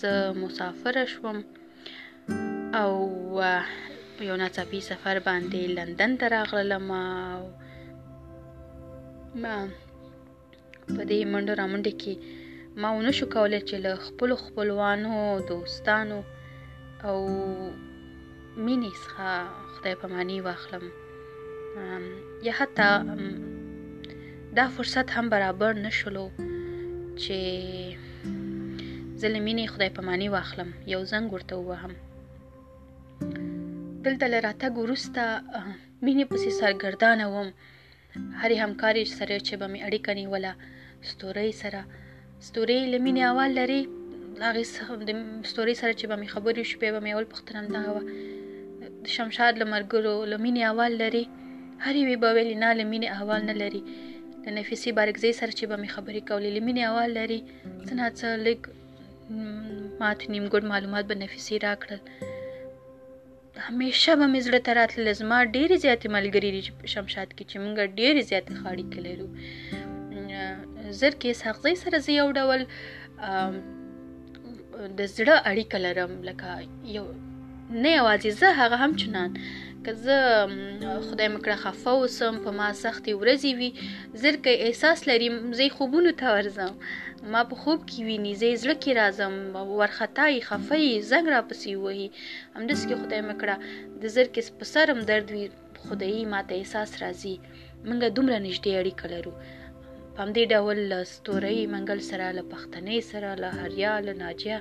زه 0.00 0.12
مسافر 0.42 0.94
شوم 1.12 1.38
او 2.80 2.90
یو 4.28 4.36
ناڅاپي 4.42 4.80
سفر 4.90 5.16
باندې 5.28 5.62
لندن 5.78 6.10
ته 6.20 6.26
راغلم 6.36 6.86
او 7.34 7.42
ما 9.42 9.56
په 10.94 11.02
دې 11.10 11.18
منډه 11.32 11.52
را 11.60 11.66
منډه 11.72 11.92
کې 12.02 12.14
ما 12.80 12.88
ونه 12.96 13.12
شو 13.16 13.26
کولای 13.34 13.62
چې 13.68 13.76
له 13.84 13.90
خپل 14.06 14.28
خپلوانو 14.44 15.12
دوستانو 15.50 16.18
او 17.08 17.18
مینې 18.64 18.90
څخه 19.02 19.26
خدای 19.72 19.94
په 20.02 20.06
معنی 20.12 20.38
واخلم 20.46 20.84
یا 22.46 22.52
حتی 22.58 22.90
دا 24.58 24.66
فرصت 24.76 25.06
هم 25.16 25.26
برابر 25.34 25.70
نشولو 25.86 26.26
چې 27.22 27.36
زلمینې 29.22 29.64
خدای 29.72 29.90
په 29.96 30.02
معنی 30.08 30.28
واخلم 30.36 30.70
یو 30.92 31.00
زنګ 31.12 31.26
ورته 31.30 31.54
ووهم 31.56 31.92
دلته 34.04 34.24
لراتګ 34.34 34.72
وروسته 34.78 35.22
مینې 36.04 36.24
پسې 36.30 36.50
سرګردانه 36.60 37.26
وم 37.34 37.48
هرې 38.40 38.56
همکاري 38.64 39.02
سره 39.18 39.34
چې 39.46 39.54
به 39.60 39.66
مې 39.72 39.80
اړیکه 39.88 40.10
نیوله 40.20 40.52
ستوري 41.10 41.52
سره 41.62 41.80
ستوري 42.48 42.78
لمینې 42.92 43.22
اول 43.32 43.50
لري 43.60 43.80
هغه 44.44 44.96
د 45.08 45.10
ستوري 45.50 45.74
سره 45.80 45.92
چې 46.00 46.04
به 46.10 46.16
مې 46.20 46.28
خبرې 46.34 46.62
شپې 46.72 46.88
به 46.94 47.00
مې 47.04 47.10
اول 47.14 47.26
پختنم 47.32 47.64
دا 47.74 47.82
و 47.94 47.98
شمشاد 49.14 49.52
لمرګرو 49.62 50.14
لمینې 50.32 50.62
اول 50.72 50.92
لري 51.02 51.24
هرې 51.84 52.02
وی 52.08 52.16
به 52.22 52.30
ویل 52.36 52.50
نه 52.62 52.70
لمینې 52.80 53.08
اول 53.18 53.40
نه 53.50 53.54
لري 53.62 53.80
د 54.44 54.46
نفیسي 54.58 54.90
بارګزي 54.98 55.32
سره 55.40 55.52
چې 55.58 55.64
به 55.70 55.76
مې 55.82 55.88
خبرې 55.94 56.20
کولې 56.28 56.48
لمینې 56.56 56.82
اول 56.90 57.08
لري 57.18 57.40
څنګه 57.88 58.08
څه 58.18 58.28
لګ 58.46 58.60
ماته 60.02 60.24
نیمګړ 60.34 60.60
معلومات 60.72 61.04
به 61.10 61.16
نفیسي 61.24 61.56
راکړل 61.66 62.00
همیشه 63.66 64.12
به 64.18 64.26
مې 64.32 64.40
زړه 64.46 64.60
ته 64.66 64.70
راتلل 64.80 65.06
زما 65.20 65.38
ډېرې 65.56 65.76
زیاتې 65.84 66.06
ملګرې 66.16 66.50
دي 66.54 66.62
شمشاد 66.94 67.28
کې 67.36 67.42
چې 67.50 67.56
موږ 67.62 67.74
ډېرې 68.00 68.20
زیاتې 68.30 68.50
ښه 68.58 68.66
اړیکې 68.72 68.98
لرو 69.06 69.28
زرکې 71.00 71.28
اسحاق 71.32 71.56
زی 71.64 71.74
سره 71.82 71.96
زه 72.04 72.12
یو 72.20 72.28
ډول 72.38 72.60
د 74.98 75.00
زړه 75.16 75.34
اړیکه 75.50 75.76
لرم 75.84 76.12
لکه 76.28 76.48
یو 76.96 77.04
نه 77.82 77.90
یوازې 77.98 78.30
زه 78.40 78.48
هغه 78.60 78.76
هم 78.82 78.92
چنان 79.00 79.30
که 79.84 79.92
زه 80.06 80.18
خدای 81.10 81.28
مکړه 81.36 81.56
خفه 81.64 81.92
اوسم 82.00 82.34
په 82.44 82.50
ما 82.58 82.68
سختې 82.84 83.12
ورځې 83.20 83.50
وي 83.58 83.70
زر 84.22 84.36
کې 84.44 84.62
احساس 84.66 84.98
لرم 85.08 85.36
زه 85.58 85.66
خوبونو 85.76 86.12
ته 86.20 86.26
ورځم 86.34 86.72
ما 87.32 87.42
په 87.50 87.54
خوب 87.62 87.78
کې 87.88 87.98
ویني 88.08 88.32
زه 88.40 88.48
زړه 88.62 88.74
کې 88.82 88.90
راځم 89.00 89.34
ورختای 89.80 90.40
خفه 90.48 90.76
یې 90.86 91.06
زنګ 91.10 91.26
را 91.34 91.40
پسې 91.48 91.70
وهي 91.82 92.08
همداسې 92.56 92.84
کې 92.88 92.96
خدای 93.02 93.22
مکړه 93.30 93.56
د 94.02 94.04
زر 94.14 94.26
کې 94.34 94.40
په 94.58 94.64
سرم 94.74 94.98
درد 95.10 95.26
وي 95.34 95.44
خدای 95.86 96.18
ما 96.32 96.40
ته 96.48 96.52
احساس 96.60 96.90
راځي 97.04 97.36
منګه 97.88 98.08
دومره 98.18 98.36
نږدې 98.46 98.72
اړیکه 98.80 99.06
لرو 99.14 99.32
په 100.14 100.18
همدې 100.24 100.44
ډول 100.54 100.76
له 100.92 100.98
ستوري 101.14 101.60
منګل 101.74 102.00
سره 102.10 102.26
له 102.38 102.42
پښتنې 102.52 102.98
سره 103.10 103.30
له 103.42 103.48
هریا 103.60 103.94
له 104.06 104.12
ناجیه 104.22 104.58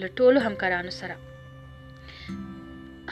له 0.00 0.08
ټولو 0.18 0.38
همکارانو 0.46 0.92
سره 1.00 1.16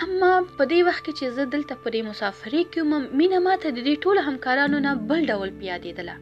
اما 0.05 0.30
په 0.59 0.62
دې 0.70 0.80
وخت 0.88 1.03
کې 1.05 1.12
چې 1.18 1.26
زه 1.36 1.42
دلته 1.55 1.74
پرې 1.84 2.01
مسافرې 2.11 2.62
کوم 2.74 2.90
مینه 3.20 3.38
ماته 3.47 3.66
د 3.68 3.78
دې 3.88 3.94
ټولو 4.05 4.20
همکارانو 4.28 4.78
نه 4.86 4.90
بل 5.11 5.20
ډول 5.32 5.51
پیادېدله 5.61 6.14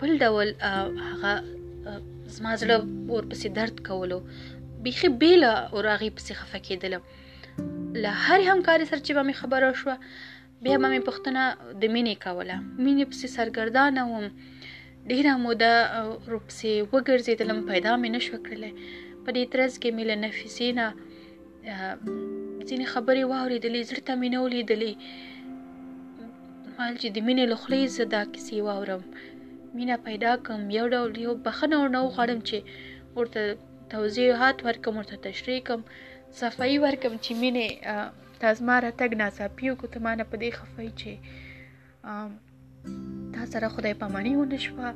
بل 0.00 0.10
ډول 0.24 0.48
هغه 1.12 1.32
زما 2.36 2.52
زړه 2.62 2.76
ورپسې 3.16 3.48
درد 3.60 3.76
کولو 3.88 4.18
بیخي 4.86 5.08
بیله 5.22 5.52
او 5.72 5.78
راغې 5.88 6.10
پسې 6.16 6.32
خفه 6.40 6.58
کېدله 6.68 7.00
له 8.02 8.10
هر 8.26 8.40
همکاري 8.50 8.84
سره 8.90 9.00
چې 9.06 9.12
به 9.16 9.22
مې 9.26 9.34
خبره 9.40 9.68
شوه 9.80 9.96
بیا 10.64 10.76
به 10.82 10.88
مې 10.92 11.00
پوښتنه 11.08 11.42
د 11.82 11.94
مینې 11.94 12.14
کوله 12.26 12.56
مینې 12.84 13.04
پسې 13.10 13.26
سرګردانه 13.38 14.02
وم 14.12 14.26
ډېره 15.10 15.32
موده 15.46 15.72
ورپسې 16.26 16.70
وګرځېدلم 16.92 17.58
پیدا 17.72 17.92
مې 18.00 18.08
نه 18.14 18.20
شوه 18.26 18.38
کړلی 18.46 18.72
په 19.24 19.30
دې 19.36 19.44
ترڅ 19.52 19.72
کې 19.82 19.88
مې 19.96 20.04
له 20.10 20.16
نفیسې 20.24 20.68
نه 20.80 20.86
ځینې 22.68 22.84
خبرې 22.92 23.22
واورېدلې 23.32 23.80
زړه 23.90 24.00
ته 24.06 24.12
مې 24.20 24.28
نه 24.34 24.38
ولیدلې 24.44 24.92
مال 26.76 26.94
چې 27.02 27.08
د 27.16 27.18
مینې 27.26 27.44
له 27.52 27.56
خولې 27.62 27.80
زه 27.96 28.04
دا 28.16 28.22
کیسې 28.32 28.58
واورم 28.66 29.02
مینه 29.76 29.96
پیدا 30.08 30.32
کړم 30.44 30.62
یو 30.78 30.86
ډول 30.94 31.10
یو 31.26 31.32
بخښنه 31.46 31.76
ورنه 31.82 32.00
وغواړم 32.02 32.40
چې 32.48 32.56
ورته 33.18 33.40
توضیحات 33.92 34.56
ورکړم 34.66 34.94
ورته 34.98 35.16
تشریح 35.28 35.58
کړم 35.66 35.82
صفایي 36.40 36.76
ورکړم 36.84 37.14
چې 37.24 37.30
مینې 37.42 37.68
تا 38.40 38.48
زما 38.58 38.74
راتګ 38.86 39.10
ناڅاپي 39.20 39.66
وکړو 39.68 39.92
ته 39.94 39.98
ما 40.04 40.12
نه 40.18 40.24
په 40.30 40.36
دې 40.42 40.50
خفه 40.58 40.84
چې 41.00 41.12
تا 43.34 43.42
سره 43.52 43.66
خدای 43.74 43.94
پاماني 44.00 44.32
ونه 44.36 44.58
شوه 44.66 44.88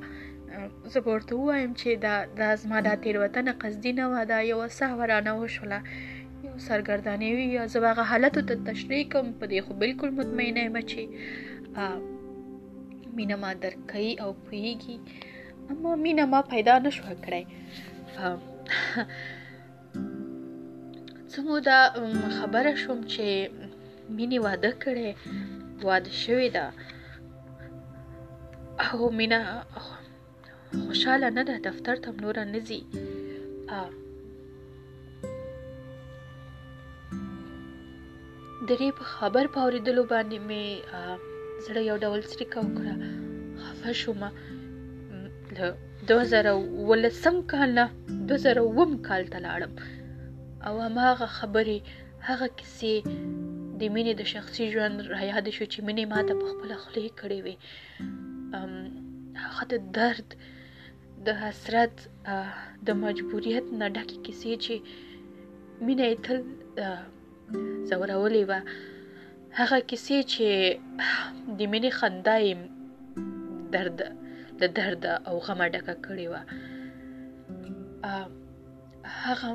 زه 0.92 0.98
به 1.04 1.10
ورته 1.14 1.32
ووایم 1.34 1.72
چې 1.80 1.90
دا 2.04 2.14
دا 2.40 2.48
زما 2.62 2.78
دا 2.88 2.94
تېروتنه 3.04 3.52
قصدي 3.62 3.92
نه 4.00 4.04
وه 4.12 4.22
دا 4.32 4.38
یوه 4.52 4.68
سهوه 4.78 5.04
رانه 5.12 5.32
وشوله 5.40 5.78
سرګردانې 6.66 7.28
وي 7.36 7.46
یا 7.56 7.64
زه 7.72 7.78
هغه 7.90 8.04
حالت 8.10 8.34
ته 8.48 8.54
تشریح 8.68 9.02
کوم 9.12 9.26
په 9.40 9.44
دې 9.50 9.58
خو 9.64 9.70
بالکل 9.82 10.08
مطمئنه 10.20 10.60
یم 10.66 10.76
چې 10.90 11.00
مینه 13.16 13.36
ما 13.42 13.50
درک 13.62 13.80
کوي 13.92 14.12
او 14.22 14.30
پوهیږي 14.46 14.96
اما 15.72 15.90
مینه 16.04 16.24
ما 16.32 16.40
پیدا 16.54 16.74
نشوه 16.86 17.12
کړی 17.24 17.42
څنګه 21.32 21.56
دا 21.70 21.80
خبره 22.38 22.72
شوم 22.82 23.00
چې 23.12 23.24
مینه 24.16 24.38
واده 24.46 24.72
کړي 24.82 25.10
واده 25.88 26.12
شوی 26.24 26.48
دا 26.56 26.66
او 28.90 29.04
مینه 29.18 29.40
خوشاله 30.84 31.28
نه 31.38 31.42
ده 31.48 31.56
دفتر 31.68 31.94
ته 32.04 32.08
نور 32.22 32.36
نه 32.54 32.60
ځي 32.68 32.80
د 38.68 38.70
غیب 38.80 38.96
خبر 39.12 39.44
په 39.54 39.58
اورېدلو 39.64 40.02
باندې 40.12 40.36
مې 40.48 40.64
زړه 41.66 41.80
یو 41.90 41.96
ډول 42.04 42.20
څریکه 42.30 42.58
وکړه 42.62 42.94
خفه 43.64 43.92
شومه 44.00 44.28
له 45.56 45.66
دوه 46.08 46.22
زره 46.32 46.50
اوولسم 46.58 47.36
کال 47.52 47.68
نه 47.78 47.86
دوه 48.28 48.38
زره 48.44 48.60
اووم 48.66 48.92
کال 49.08 49.22
ته 49.32 49.38
لاړم 49.46 49.72
او 50.66 50.74
هماغه 50.86 51.26
خبرې 51.38 51.78
هغه 52.28 52.46
کیسې 52.58 52.94
د 53.80 53.82
مینې 53.94 54.12
د 54.16 54.22
شخصي 54.34 54.64
ژوند 54.72 54.96
رایاد 55.14 55.46
شو 55.56 55.64
چې 55.72 55.78
مینې 55.88 56.04
ماته 56.12 56.32
په 56.40 56.46
خپله 56.52 56.74
خولې 56.82 57.10
کړې 57.20 57.38
وې 57.44 57.54
هغه 59.44 59.62
د 59.72 59.74
درد 59.98 60.28
د 61.26 61.28
حسرت 61.42 61.96
د 62.86 62.88
مجبوریت 63.04 63.66
نه 63.80 63.86
ډکې 63.96 64.16
کیسې 64.26 64.52
چې 64.64 64.74
مینه 65.86 66.04
یې 66.10 66.16
تل 66.24 66.36
ځورولې 67.88 68.42
وه 68.50 68.60
هغه 69.58 69.78
کیسې 69.88 70.18
چې 70.32 70.48
د 71.56 71.58
مینې 71.72 71.90
خندا 71.98 72.36
یې 72.46 72.54
درد 73.74 73.98
د 74.60 74.62
درد 74.78 75.04
او 75.28 75.34
غمه 75.46 75.66
ډکه 75.74 75.94
کړې 76.04 76.26
وه 76.32 76.42
هغه 79.24 79.50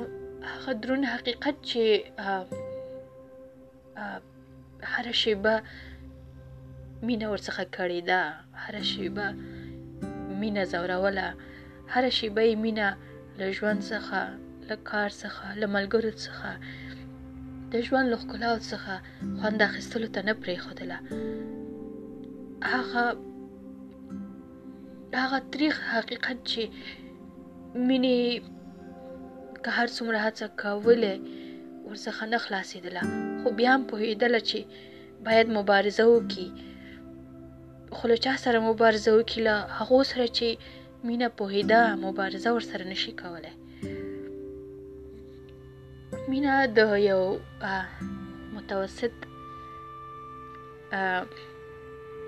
هغه 0.52 0.70
درون 0.82 1.02
حقیقت 1.14 1.56
چې 1.70 1.82
هر 4.92 5.06
شیبه 5.22 5.54
مینه 7.06 7.26
ورڅخه 7.32 7.64
کړې 7.76 8.00
ده 8.10 8.22
هر 8.62 8.74
شیبه 8.92 9.26
مینه 10.40 10.62
زوروله 10.72 11.28
هر 11.92 12.04
شیبه 12.18 12.42
یې 12.48 12.54
مینه 12.64 12.88
له 13.38 13.46
ژوند 13.56 13.80
څخه 13.92 14.20
له 14.68 14.76
کار 14.90 15.10
څخه 15.22 15.44
له 15.60 15.66
ملګرو 15.76 16.12
څخه 16.24 16.50
د 17.74 17.76
ژوند 17.88 18.06
له 18.12 18.16
ښکلاو 18.22 18.58
څخه 18.70 18.92
خوند 19.38 19.60
اخیستلو 19.70 20.08
ته 20.14 20.20
نه 20.28 20.34
پرېښودله 20.42 20.96
هغه 22.72 23.04
هغه 25.22 25.38
تریخ 25.52 25.74
حقیقت 25.96 26.38
چې 26.50 26.62
مینې 27.86 28.18
که 29.62 29.70
هر 29.78 29.88
څومره 29.96 30.18
هڅه 30.26 30.44
کولې 30.62 31.14
ورڅخه 31.88 32.24
نه 32.32 32.38
خلاصېدله 32.44 33.02
خو 33.40 33.48
بیا 33.58 33.70
هم 33.76 33.82
پوهېدله 33.90 34.40
چې 34.48 34.58
باید 35.26 35.46
مبارزه 35.58 36.04
وکړي 36.08 36.48
خو 37.96 38.04
له 38.10 38.16
چا 38.24 38.34
سره 38.44 38.58
مبارزه 38.70 39.10
وکړي 39.14 39.40
له 39.48 39.54
هغو 39.78 40.00
سره 40.12 40.24
چې 40.36 40.46
مینه 41.08 41.28
پوهېده 41.38 41.80
مبارزه 42.06 42.48
ورسره 42.56 42.82
نشي 42.92 43.12
کولی 43.22 43.52
مینه 46.32 46.54
د 46.76 46.80
یو 47.10 47.22
متوسط 48.56 49.14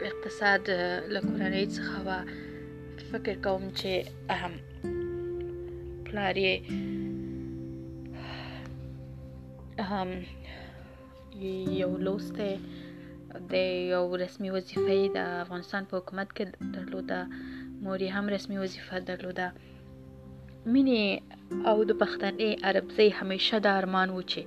اقتصاد 0.09 0.63
له 1.15 1.21
کورنۍ 1.29 1.65
څخه 1.77 1.95
وه 2.07 2.19
فکر 3.11 3.35
کوم 3.47 3.63
چې 3.79 3.93
پلار 6.07 6.37
یې 6.47 6.55
یو 11.83 11.91
لوستی 12.07 12.53
د 13.53 13.55
یو 13.95 14.05
رسمي 14.23 14.51
وظیفه 14.57 14.99
د 15.17 15.21
افغانستان 15.45 15.83
په 15.91 15.95
حکومت 15.99 16.29
کې 16.37 16.45
درلوده 16.77 17.19
مور 17.85 17.99
یې 18.05 18.11
هم 18.17 18.25
رسمي 18.35 18.59
وظیفه 18.65 18.97
درلوده 19.11 19.49
مینې 20.73 21.03
او 21.71 21.77
د 21.91 21.93
پښتنې 22.03 22.49
عربزې 22.69 23.07
همیشه 23.19 23.57
د 23.61 23.67
ارمان 23.81 24.09
و 24.13 24.19
چې 24.31 24.41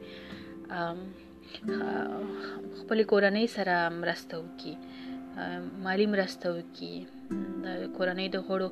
خپل 2.79 2.97
کورنۍ 3.11 3.47
سره 3.57 3.75
مرسته 4.01 4.33
وکي 4.43 4.73
مالی 5.85 6.07
مرسته 6.13 6.45
وکي 6.57 6.93
د 7.65 7.67
کورنۍ 7.97 8.27
د 8.35 8.37
غړو 8.47 8.69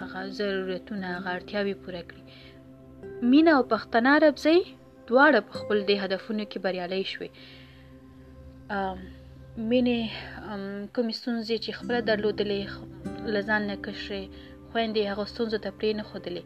هغه 0.00 0.20
ضرورتونه 0.38 1.06
هغه 1.16 1.28
اړتیاوې 1.36 1.74
پوره 1.82 2.02
کړي 2.08 2.24
مینا 3.32 3.52
او 3.58 3.64
پښتنه 3.74 4.08
عربزې 4.18 4.56
دواړه 5.10 5.40
په 5.48 5.54
خپل 5.60 5.78
د 5.90 5.92
هدفونو 6.02 6.44
کې 6.50 6.58
بریالي 6.64 7.04
شوي 7.12 7.30
مینه 9.70 9.96
کوم 10.94 11.08
ستونزې 11.20 11.56
چې 11.64 11.70
خپل 11.78 11.94
درلودلې 12.10 12.60
لزان 13.34 13.62
نه 13.72 13.76
کشي 13.86 14.22
خويندې 14.74 15.02
هغه 15.12 15.24
ستونزو 15.32 15.58
ته 15.64 15.70
پرې 15.78 15.90
نه 15.98 16.04
خودلې 16.10 16.42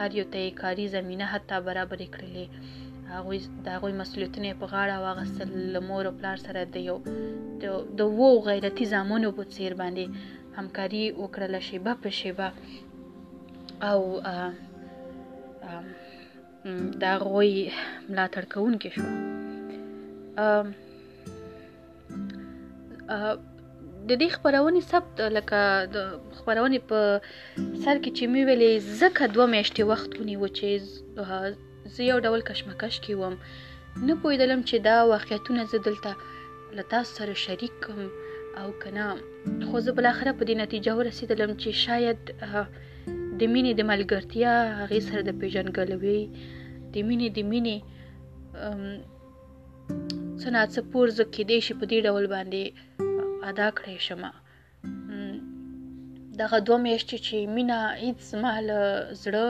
هر 0.00 0.10
یو 0.18 0.26
ته 0.32 0.40
کاری 0.62 0.84
زمينه 0.96 1.26
حتی 1.32 1.56
برابرې 1.68 2.08
کړلې 2.14 2.46
هغه 3.14 3.30
د 3.64 3.66
هغه 3.76 3.88
مسولیتونه 4.00 4.48
په 4.60 4.66
غاړه 4.72 4.96
واغستل 5.04 5.50
لمور 5.76 6.04
او 6.10 6.16
پلار 6.18 6.36
سره 6.46 6.60
د 6.74 6.76
یو 6.88 6.96
د 8.00 8.02
وو 8.18 8.30
غیرتی 8.48 8.84
زامونو 8.92 9.28
په 9.38 9.42
څیر 9.54 9.72
باندې 9.80 10.04
همکاري 10.58 11.04
وکړله 11.22 11.60
شیبه 11.68 11.92
په 12.04 12.10
شیبه 12.18 12.48
او 13.90 14.00
دا 17.04 17.12
غوي 17.26 17.56
ملاتړ 18.12 18.42
کوونکی 18.54 18.90
شو 18.94 19.04
ام 20.44 20.66
د 24.08 24.12
دې 24.22 24.26
خبرونې 24.36 24.80
ثبت 24.90 25.16
لکه 25.36 25.58
د 25.94 25.96
خبرونې 26.38 26.80
په 26.90 26.98
سر 27.82 27.96
کې 28.02 28.10
چې 28.16 28.24
مې 28.32 28.42
ویلې 28.48 28.70
زکه 29.00 29.24
دوه 29.34 29.46
میاشتې 29.54 29.82
وخت 29.90 30.10
ونیو 30.20 30.46
چې 30.58 30.68
زه 31.94 32.02
یو 32.10 32.18
ډول 32.26 32.40
کشمکش 32.50 32.94
کې 33.04 33.12
وم 33.20 33.34
نه 34.06 34.14
پوهیدلم 34.20 34.60
چې 34.68 34.76
دا 34.88 34.96
واقعیتونه 35.14 35.62
زه 35.72 35.78
دلته 35.88 36.10
له 36.76 36.82
تاسو 36.92 37.10
سره 37.18 37.34
شریک 37.44 37.74
کوم 37.86 38.02
او 38.60 38.68
کنه 38.82 39.04
خو 39.68 39.76
زه 39.86 39.90
بالاخره 39.98 40.30
په 40.38 40.42
دې 40.48 40.54
نتیجه 40.62 40.92
ورسېدلم 40.98 41.50
چې 41.62 41.70
شاید 41.84 42.20
د 43.40 43.42
مینې 43.54 43.72
د 43.80 43.82
ملګرتیا 43.92 44.54
هغې 44.82 45.00
سره 45.08 45.20
د 45.24 45.30
پیژنګلوي 45.40 46.20
د 46.94 46.96
مینې 47.08 47.28
د 47.38 47.40
مینې 47.50 47.76
څه 50.40 50.48
ناڅه 50.56 50.80
پور 50.92 51.06
زه 51.18 51.22
کیدای 51.36 51.60
شي 51.66 51.74
په 51.80 51.84
دې 51.90 51.98
ډول 52.06 52.24
باندې 52.34 52.64
ادا 53.50 53.68
کړی 53.78 53.96
شم 54.06 54.22
دغه 56.40 56.56
دوه 56.68 56.78
میاشتې 56.86 57.16
چې 57.26 57.36
مینا 57.56 57.80
هیڅ 58.04 58.18
زما 58.32 58.52
له 58.68 58.80
زړه 59.22 59.46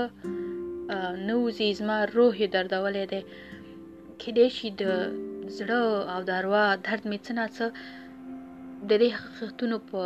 نه 1.27 1.35
وځي 1.45 1.69
زما 1.81 1.97
روح 2.17 2.33
یې 2.43 2.49
دردولی 2.55 3.05
دی 3.13 3.23
کیدای 4.23 4.49
شي 4.57 4.69
د 4.83 4.85
زړه 5.57 5.81
او 6.13 6.21
د 6.29 6.31
اروا 6.41 6.65
درد 6.87 7.03
مې 7.11 7.19
څه 7.25 7.33
نه 7.41 7.47
څه 7.57 7.67
د 8.89 8.93
دې 9.03 9.09
حقیقتونو 9.19 9.77
په 9.91 10.01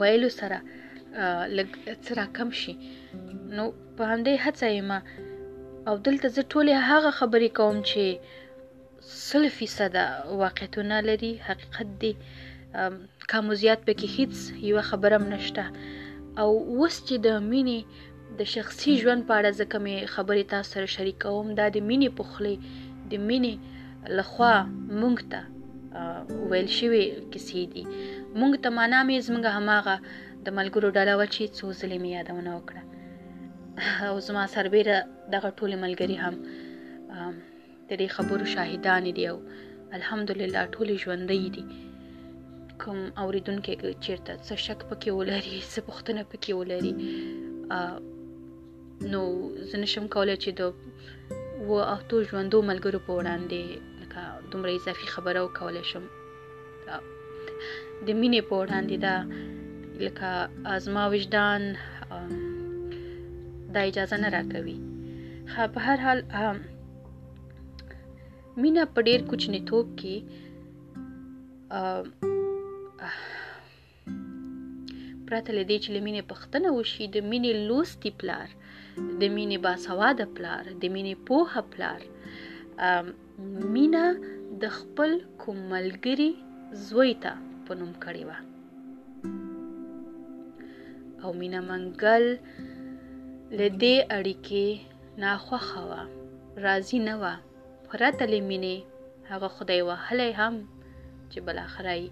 ویلو 0.00 0.30
سره 0.40 0.58
لږ 1.56 1.68
څه 2.04 2.10
راکم 2.20 2.48
شي 2.60 2.74
نو 3.56 3.64
په 3.96 4.02
همدې 4.10 4.34
هڅه 4.44 4.66
یم 4.78 4.90
او 5.88 5.94
دلته 6.06 6.26
زه 6.36 6.42
ټولې 6.52 6.72
هغه 6.90 7.10
خبرې 7.18 7.50
کوم 7.58 7.76
چې 7.90 8.02
سل 9.06 9.46
فیصده 9.58 10.06
واقعیتونه 10.42 10.98
لري 11.08 11.32
حقیقت 11.48 11.86
دی 12.02 12.12
کم 13.30 13.44
زیات 13.62 13.80
پکې 13.86 14.06
هیڅ 14.16 14.34
یو 14.70 14.82
خبره 14.88 15.18
نشته 15.34 15.64
او 16.42 16.48
اوس 16.72 16.94
چې 17.06 17.14
د 17.26 17.38
مینې 17.50 17.78
د 18.38 18.50
شخصي 18.54 18.92
ژوند 19.02 19.22
په 19.28 19.34
اړه 19.38 19.50
ځکه 19.60 19.76
مې 19.84 19.96
خبرې 20.14 20.44
تاسو 20.54 20.68
سره 20.74 20.86
شریکوم 20.96 21.46
دا 21.60 21.66
د 21.76 21.86
مینې 21.88 22.10
پخلی 22.18 22.56
د 23.14 23.24
مینې 23.30 23.54
لخوا 24.18 24.52
مونږ 25.00 25.18
ته 25.32 25.40
ویل 26.50 26.70
شوی 26.80 27.04
کیسې 27.32 27.60
دي 27.74 27.84
مونږ 28.38 28.52
ته 28.62 28.68
معنا 28.80 29.00
مې 29.08 29.18
زمونږ 29.26 29.46
هماغه 29.58 29.96
د 30.46 30.54
ملګرو 30.60 30.88
ډله 30.96 31.12
و 31.20 31.24
چې 31.34 31.44
څو 31.56 31.66
ځلې 31.80 31.98
مې 32.02 32.10
یادونه 32.18 32.50
وکړه 32.58 32.82
او 34.12 34.22
زما 34.28 34.44
سربېره 34.54 34.96
دغه 35.34 35.48
ټولې 35.58 35.76
ملګري 35.84 36.16
هم 36.24 36.34
د 37.88 37.90
دې 38.00 38.06
خبرو 38.16 38.44
شاهدان 38.54 39.04
دي 39.16 39.24
او 39.30 39.36
الحمدلله 39.98 40.62
ټول 40.74 40.88
ژوندۍ 41.02 41.42
دي 41.56 41.64
کوم 42.82 42.98
اوریدونکو 43.22 43.90
چیرته 44.04 44.32
څه 44.46 44.54
شک 44.66 44.80
پکې 44.90 45.10
ولري 45.18 45.56
څه 45.74 45.78
پوښتنه 45.88 46.22
پکې 46.32 46.52
ولري 46.60 46.92
نو 49.12 49.22
زه 49.70 49.76
نشم 49.82 50.04
کولای 50.14 50.36
چې 50.44 50.50
د 50.58 50.62
و 51.68 51.72
او 51.92 51.98
تو 52.10 52.14
ژوندو 52.28 52.58
ملګرو 52.70 53.00
په 53.06 53.12
وړاندې 53.18 53.62
لکه 54.02 54.20
دومره 54.50 54.70
اضافي 54.78 55.06
خبره 55.14 55.38
وکولای 55.44 55.84
شم 55.90 56.04
د 58.06 58.08
مینې 58.20 58.40
په 58.48 58.54
وړاندې 58.62 58.94
دا 59.06 59.16
لکه 60.06 60.28
ازما 60.76 61.04
وجدان 61.14 61.62
دا 63.74 63.80
اجازه 63.90 64.16
نه 64.24 64.28
راکوي 64.36 64.78
خو 65.52 65.64
په 65.74 65.80
هر 65.86 65.98
حال 66.06 66.20
مینا 68.62 68.82
په 68.94 69.00
ډیر 69.08 69.20
کوچنیتوب 69.30 69.86
کې 70.00 70.14
پرته 75.26 75.50
له 75.56 75.64
دې 75.70 75.78
چې 75.82 75.88
لمینې 75.96 76.22
پښتنه 76.32 76.68
وشي 76.76 77.04
د 77.16 77.18
مینې 77.30 77.52
لوستي 77.68 78.10
پلار 78.20 78.48
د 79.20 79.22
مینې 79.36 79.58
باسواده 79.66 80.26
پلار 80.36 80.62
د 80.82 80.84
مینې 80.94 81.14
پوهه 81.28 81.60
پلار 81.72 82.00
مینا 83.76 84.04
د 84.62 84.64
خپل 84.78 85.10
کوم 85.42 85.58
ملګري 85.74 86.30
زوی 86.88 87.12
ته 87.24 87.32
په 87.66 87.70
نوم 87.80 87.92
کړی 88.04 88.22
و 88.28 88.30
او 91.24 91.28
مینا 91.40 91.60
منګل 91.70 92.24
له 93.58 93.66
دې 93.80 93.96
اړیکې 94.18 94.66
ناخوخه 95.24 95.80
و 95.90 95.92
راضی 96.64 97.00
نه 97.08 97.16
و 97.22 97.24
پرته 97.92 98.24
له 98.32 98.38
مینې 98.50 98.76
هغه 99.30 99.48
خدای 99.56 99.80
وهلی 99.88 100.32
هم 100.40 100.54
چې 101.30 101.38
بالاخره 101.46 101.92
یې 102.02 102.10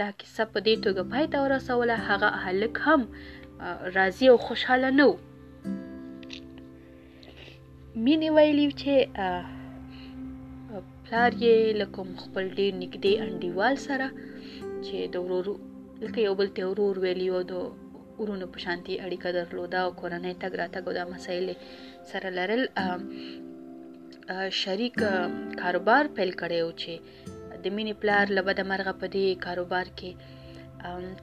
دا 0.00 0.08
کیسه 0.20 0.42
په 0.52 0.58
دې 0.66 0.74
توګه 0.84 1.02
پای 1.12 1.24
ته 1.32 1.38
ورسوله 1.46 1.94
هغه 2.08 2.28
هلک 2.44 2.74
هم 2.86 3.00
راضي 3.98 4.26
او 4.32 4.38
خوشحاله 4.46 4.90
نه 4.98 5.04
و 5.08 5.12
مینې 8.04 8.28
ویلي 8.36 8.66
چې 8.82 8.94
پلار 11.04 11.32
یې 11.44 11.54
لکه 11.80 12.00
خپل 12.24 12.44
ډیر 12.58 12.72
نږدې 12.82 13.12
انډیوال 13.24 13.74
سره 13.88 14.06
چې 14.84 14.96
د 15.14 15.16
ورورو 15.26 15.54
لکه 16.04 16.18
یو 16.26 16.34
بل 16.40 16.48
ته 16.56 16.62
ورور 16.70 16.94
ویلی 17.04 17.28
او 17.36 17.40
د 17.52 17.54
ورونو 18.20 18.46
په 18.52 18.58
شانتي 18.64 18.94
اړیکه 19.06 19.28
درلوده 19.38 19.78
او 19.84 19.90
کورنۍ 20.00 20.34
تګ 20.42 20.52
راتګ 20.60 20.82
او 20.88 20.92
دا 21.00 21.04
مسایل 21.14 21.46
سره 22.10 22.28
لرل 22.38 22.62
شریک 24.58 24.96
کاروبار 25.60 26.04
پیل 26.16 26.30
کړی 26.40 26.60
و 26.66 26.70
چې 26.80 26.92
د 27.62 27.72
مینې 27.76 27.94
پلار 28.02 28.24
لبه 28.36 28.52
د 28.58 28.62
مرغه 28.70 28.92
په 29.00 29.06
دې 29.14 29.26
کاروبار 29.46 29.86
کې 29.98 30.10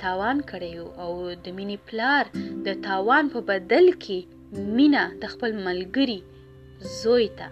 تاوان 0.05 0.37
کړی 0.49 0.71
او 1.03 1.11
د 1.45 1.47
مینې 1.57 1.77
پلار 1.89 2.23
د 2.67 2.81
تاوان 2.87 3.23
په 3.35 3.39
بدل 3.51 3.85
کې 4.05 4.17
مینا 4.79 5.03
د 5.21 5.33
خپل 5.33 5.51
ملګری 5.67 6.19
زوی 7.01 7.27
ته 7.39 7.47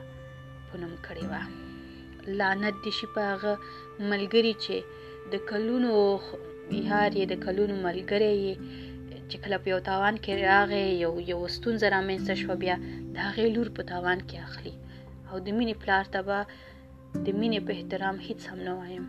پونم 0.72 0.94
کړی 1.08 1.26
و 1.32 1.36
لعنت 2.42 2.76
دي 2.86 2.92
شي 2.98 3.08
په 3.16 3.22
هغه 3.32 3.54
ملګری 4.12 4.54
چې 4.64 4.76
د 5.34 5.46
کلونو 5.52 5.94
بهار 6.72 7.10
یې 7.20 7.26
د 7.34 7.36
کلونو 7.46 7.76
ملګری 7.88 8.32
یې 8.46 8.54
چې 9.30 9.36
کله 9.44 9.56
په 9.64 9.68
یو 9.74 9.80
تاوان 9.90 10.16
کې 10.24 10.34
راغی 10.48 10.86
یو 11.04 11.14
یو 11.32 11.40
ستونزه 11.58 11.86
رامنځته 11.96 12.34
شو 12.42 12.54
بیا 12.64 12.76
د 13.16 13.18
هغې 13.28 13.48
لور 13.56 13.70
په 13.78 13.82
تاوان 13.92 14.20
کې 14.30 14.38
اخلي 14.48 14.76
او 15.32 15.36
د 15.46 15.48
مینې 15.58 15.76
پلار 15.82 16.06
ته 16.14 16.20
به 16.28 16.38
د 17.26 17.28
مینې 17.40 17.60
په 17.66 17.72
احترام 17.78 18.18
هیڅ 18.28 18.42
هم 18.52 18.60
نه 18.68 18.74
وایم 18.80 19.06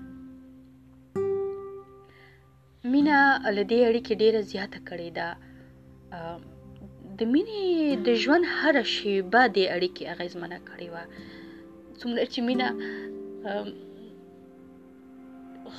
مینه 2.92 3.16
له 3.56 3.62
دې 3.70 3.80
اړیکې 3.90 4.12
ډیره 4.22 4.40
زیاته 4.52 4.80
کړې 4.88 5.10
ده 5.18 5.28
د 7.18 7.20
مینې 7.32 7.62
د 8.06 8.08
ژوند 8.22 8.44
هره 8.56 8.82
شیبه 8.94 9.42
د 9.56 9.58
اړیکې 9.76 10.02
اغیزمنه 10.14 10.58
کړې 10.68 10.88
وه 10.94 11.02
څومره 12.00 12.24
چې 12.32 12.38
مینه 12.48 12.68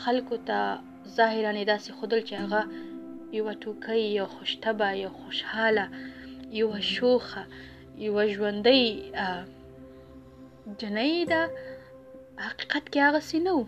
خلکو 0.01 0.35
ته 0.49 0.59
ظاهرا 1.17 1.51
نه 1.57 1.63
داسې 1.71 1.89
خودل 1.97 2.19
چې 2.27 2.33
هغه 2.43 2.61
یو 3.37 3.47
ټوکۍ 3.63 4.01
یو 4.19 4.27
خوشتبه 4.35 4.87
یو 5.03 5.11
خوشحاله 5.21 5.85
یو 6.59 6.69
شوخه 6.93 7.43
یو 8.05 8.15
ژوندۍ 8.35 8.83
جنۍ 10.81 11.13
ده 11.31 11.41
حقیقت 12.49 12.83
کې 12.93 12.99
هغه 13.07 13.21
نه 13.45 13.53
و 13.57 13.61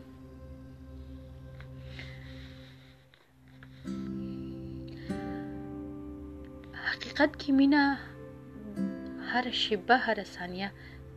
حقیقت 6.92 7.32
کې 7.40 7.50
مینا 7.60 7.84
هر 9.32 9.46
شیبه 9.62 9.96
هر 10.06 10.18
ثانیه 10.36 10.70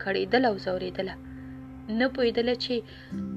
کړېدل 0.03 0.43
او 0.51 0.55
زورېدله 0.67 1.15
نه 2.01 2.07
پوهېدله 2.15 2.55
چې 2.65 2.75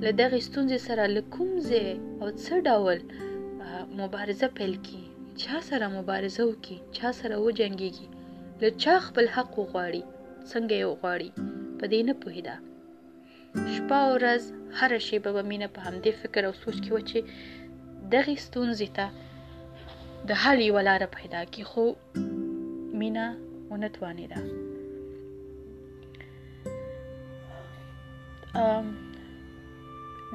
له 0.06 0.12
دغې 0.22 0.39
ستونزې 0.48 0.80
سره 0.88 1.04
له 1.16 1.22
کوم 1.34 1.50
ځای 1.70 1.88
او 2.22 2.28
څه 2.43 2.54
ډول 2.68 2.98
مبارزه 4.02 4.48
پیل 4.58 4.74
کړي 4.86 5.04
چا 5.43 5.56
سره 5.70 5.86
مبارزه 5.98 6.41
وکړي 6.48 6.78
چا 6.98 7.10
سره 7.20 7.36
وجنګېږي 7.46 8.08
له 8.62 8.70
چا 8.84 8.96
خپل 9.08 9.26
حق 9.36 9.52
وغواړي 9.62 10.02
څنګه 10.54 10.74
یې 10.82 10.86
وغواړي 10.89 11.30
په 11.80 11.86
دې 11.91 12.01
نه 12.07 12.13
پوهیده 12.23 12.55
شپه 13.76 13.97
او 14.05 14.11
ورځ 14.15 14.43
هر 14.78 14.91
شیبه 15.07 15.32
به 15.36 15.41
مینه 15.49 15.67
په 15.76 15.80
همدې 15.86 16.11
فکر 16.21 16.41
او 16.47 16.53
سوچ 16.63 16.78
کې 16.84 16.91
و 16.93 17.01
چې 17.09 17.19
دغې 18.13 18.36
ستونزې 18.47 18.89
ته 18.97 19.05
د 20.30 20.32
حل 20.41 20.57
یوه 20.69 20.82
لاره 20.88 21.07
پیدا 21.17 21.41
کړي 21.51 21.63
خو 21.69 21.84
مینه 22.99 23.26
ونه 23.71 23.89
توانېده 23.95 24.41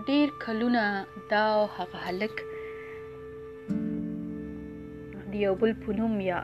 ډیر 0.09 0.29
کلونه 0.45 0.83
دا 1.31 1.45
او 1.57 1.65
هغه 1.77 1.99
هلک 2.07 2.35
د 5.31 5.33
یو 5.47 5.55
بل 5.61 5.73
په 5.83 5.91
نوم 5.99 6.15
یا 6.31 6.41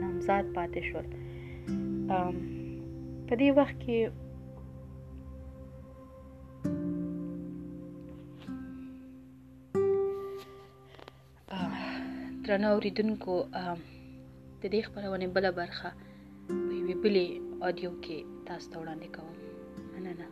نامزاد 0.00 0.44
پاتې 0.56 0.80
شول 0.88 1.06
په 3.32 3.38
دې 3.42 3.50
وخت 3.58 3.76
کې 3.82 3.96
درنو 12.48 12.68
اوریدونکو 12.72 13.34
د 14.62 14.64
دې 14.72 14.80
خبرونه 14.86 15.26
بل 15.34 15.44
برخه 15.60 15.88
په 16.68 16.74
ویبلې 16.88 17.26
اډیو 17.68 17.90
کې 18.04 18.18
تاسو 18.48 18.64
ته 18.70 18.76
وړاندې 18.80 19.08
کوم 19.16 19.34
مننه 19.92 20.26